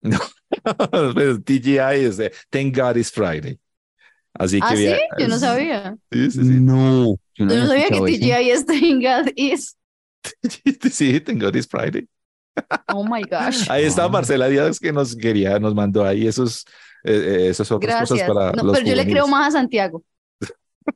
Pues, 0.00 0.20
TGI 1.44 1.78
es 2.04 2.16
de 2.16 2.32
Thank 2.50 2.76
God 2.76 2.96
It's 2.96 3.10
Friday. 3.12 3.58
Así 4.34 4.60
Ah, 4.62 4.70
que 4.70 4.76
sí, 4.76 4.84
vea- 4.84 4.98
yo 5.18 5.28
no 5.28 5.38
sabía. 5.38 5.96
Sí, 6.12 6.30
sí, 6.30 6.38
sí. 6.42 6.60
No, 6.60 7.16
yo 7.34 7.44
no 7.46 7.54
Yo 7.54 7.60
no 7.60 7.66
sabía 7.66 7.88
que. 7.88 8.00
TGI 8.00 8.50
es 8.50 8.66
Thank 8.66 9.02
God 9.02 9.32
is. 9.36 9.76
Sí, 10.92 11.20
Thank 11.20 11.42
God 11.42 11.54
It's 11.56 11.66
Friday. 11.68 12.06
Oh 12.92 13.04
my 13.04 13.22
gosh. 13.22 13.68
Ahí 13.70 13.84
está 13.84 14.04
Ah. 14.04 14.08
Marcela 14.08 14.48
Díaz 14.48 14.78
que 14.80 14.92
nos 14.92 15.14
quería, 15.14 15.58
nos 15.60 15.74
mandó 15.74 16.04
ahí 16.04 16.26
esos, 16.26 16.64
eh, 17.04 17.12
eh, 17.12 17.48
esas 17.50 17.70
otras 17.70 17.88
Gracias. 18.08 18.08
cosas 18.22 18.28
para 18.34 18.52
No, 18.52 18.64
los 18.64 18.76
pero 18.78 18.88
yo 18.88 18.94
le 18.96 19.04
creo 19.06 19.26
más 19.28 19.48
a 19.54 19.58
Santiago. 19.58 20.02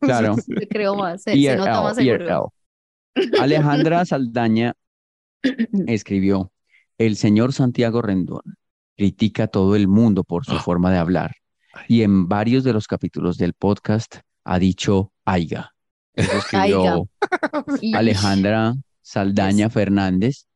Claro. 0.00 0.36
Creo 0.70 0.94
más. 0.96 1.22
Se, 1.22 1.34
se 1.34 1.56
nota 1.56 1.82
más 1.82 1.98
IRL, 1.98 2.18
seguro. 2.26 2.52
IRL. 3.14 3.40
Alejandra 3.40 4.04
Saldaña 4.04 4.74
escribió, 5.86 6.52
el 6.98 7.16
señor 7.16 7.52
Santiago 7.52 8.00
Rendón 8.02 8.42
critica 8.96 9.44
a 9.44 9.48
todo 9.48 9.74
el 9.76 9.88
mundo 9.88 10.22
por 10.24 10.44
su 10.44 10.56
forma 10.58 10.90
de 10.92 10.98
hablar 10.98 11.32
y 11.88 12.02
en 12.02 12.28
varios 12.28 12.64
de 12.64 12.72
los 12.72 12.86
capítulos 12.86 13.38
del 13.38 13.54
podcast 13.54 14.16
ha 14.44 14.58
dicho 14.58 15.12
aiga. 15.24 15.72
Eso 16.14 16.36
escribió 16.36 17.08
Alejandra 17.94 18.74
Saldaña 19.00 19.70
Fernández, 19.70 20.46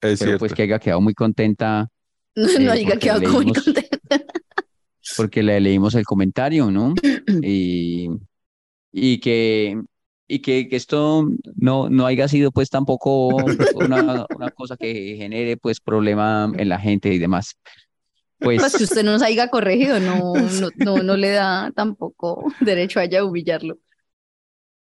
pero 0.00 0.16
cierto. 0.16 0.38
pues 0.40 0.54
que 0.54 0.62
haya 0.62 0.78
quedado 0.78 1.00
muy 1.00 1.14
contenta 1.14 1.88
No, 2.34 2.48
eh, 2.48 2.58
no 2.60 2.72
diga 2.72 2.90
porque 2.92 2.98
que 2.98 3.10
hago 3.10 3.30
muy 3.42 3.52
contenta. 3.52 3.98
porque 5.16 5.42
le 5.42 5.60
leímos 5.60 5.94
el 5.94 6.04
comentario, 6.04 6.70
¿no? 6.70 6.94
Y, 7.42 8.08
y 8.92 9.20
que, 9.20 9.80
y 10.28 10.40
que, 10.42 10.68
que 10.68 10.76
esto 10.76 11.26
no, 11.56 11.90
no 11.90 12.06
haya 12.06 12.28
sido 12.28 12.52
pues 12.52 12.70
tampoco 12.70 13.54
una, 13.72 14.26
una 14.30 14.50
cosa 14.50 14.76
que 14.76 15.16
genere 15.18 15.56
pues 15.56 15.80
problema 15.80 16.52
en 16.56 16.68
la 16.68 16.78
gente 16.80 17.12
y 17.12 17.18
demás. 17.18 17.56
Pues 18.40 18.60
Pues 18.60 18.76
que 18.76 18.84
usted 18.84 19.04
no 19.04 19.12
nos 19.12 19.22
haya 19.22 19.48
corregido, 19.48 20.00
no, 20.00 20.50
no, 20.50 20.70
no, 20.76 21.02
no 21.02 21.16
le 21.16 21.30
da 21.30 21.70
tampoco 21.74 22.54
derecho 22.60 23.00
a 23.00 23.04
ella 23.04 23.24
humillarlo. 23.24 23.78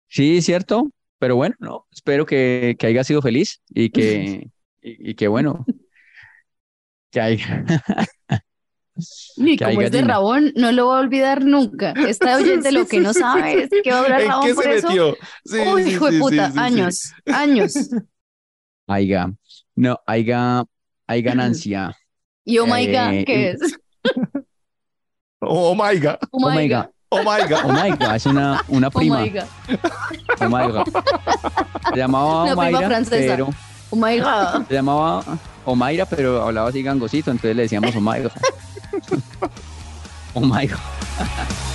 sí, 0.09 0.43
cierto, 0.43 0.91
pero 1.19 1.37
bueno, 1.37 1.55
no, 1.61 1.87
espero 1.93 2.27
que, 2.27 2.77
que 2.79 2.87
haya 2.87 3.05
sido 3.05 3.23
feliz 3.23 3.63
y 3.69 3.91
que, 3.91 4.51
y, 4.83 5.11
y 5.11 5.15
que 5.15 5.29
bueno, 5.29 5.69
que 7.11 7.21
haya, 7.21 7.65
Que 9.37 9.57
como 9.65 9.83
es 9.83 9.91
de. 9.91 10.03
Rabón, 10.03 10.53
no 10.57 10.73
lo 10.73 10.87
voy 10.87 10.97
a 10.97 11.01
olvidar 11.01 11.45
nunca. 11.45 11.93
Esta 12.09 12.37
oyente 12.37 12.73
lo 12.73 12.87
que 12.87 13.01
no 13.01 13.13
sabe 13.15 13.65
es 13.65 13.71
que 13.83 13.91
va 13.93 14.01
a 14.01 14.03
durar 14.03 14.21
¿En 14.21 14.29
Rabón 14.29 14.47
qué 14.49 14.55
por 14.55 14.65
se 14.65 14.75
eso. 14.75 14.89
metió? 14.89 15.17
Sí, 15.45 15.59
Uy, 15.73 15.83
sí, 15.85 15.91
hijo 15.91 16.11
de 16.11 16.19
puta, 16.19 16.47
sí, 16.47 16.53
sí, 16.53 16.53
sí. 16.53 16.59
años, 16.61 17.13
años. 17.27 17.75
Aiga. 18.87 19.33
No, 19.77 19.99
aiga, 20.07 20.65
hay 21.07 21.23
ganancia. 21.23 21.97
Y 22.45 22.59
oh 22.59 22.67
my 22.67 22.87
God, 22.87 23.13
Eh, 23.13 23.25
¿qué 23.25 23.51
es? 23.53 23.61
Oh 25.41 25.75
my 25.75 25.99
God. 25.99 26.17
Oh 26.33 26.39
Oh 26.47 26.51
my 26.51 26.69
God. 26.69 26.85
God. 26.85 26.91
Oh 27.13 27.23
my 27.25 27.41
God. 27.49 27.61
Oh 27.65 27.73
my 27.73 27.91
God, 27.97 28.15
es 28.15 28.27
una, 28.27 28.63
una 28.69 28.89
Oh 28.89 28.91
prima. 28.91 29.21
my 29.21 29.31
God. 29.31 29.45
Oh 30.41 30.49
my 30.49 30.67
God. 30.71 30.87
Se 31.93 31.99
llamaba 31.99 32.43
Una 32.45 32.53
prima 32.53 32.69
Omaira, 32.69 32.87
francesa. 32.89 33.33
pero 33.37 33.49
Oh 33.91 33.97
my 33.97 34.19
God. 34.21 34.67
se 34.69 34.75
llamaba 34.75 35.25
Omaira, 35.65 36.07
pero 36.07 36.43
hablaba 36.43 36.69
así 36.69 36.83
gangosito, 36.83 37.31
entonces 37.31 37.57
le 37.57 37.63
decíamos 37.63 37.95
Omaira. 37.97 38.31
oh 40.37 40.41
my 40.41 40.67
God. 40.67 41.57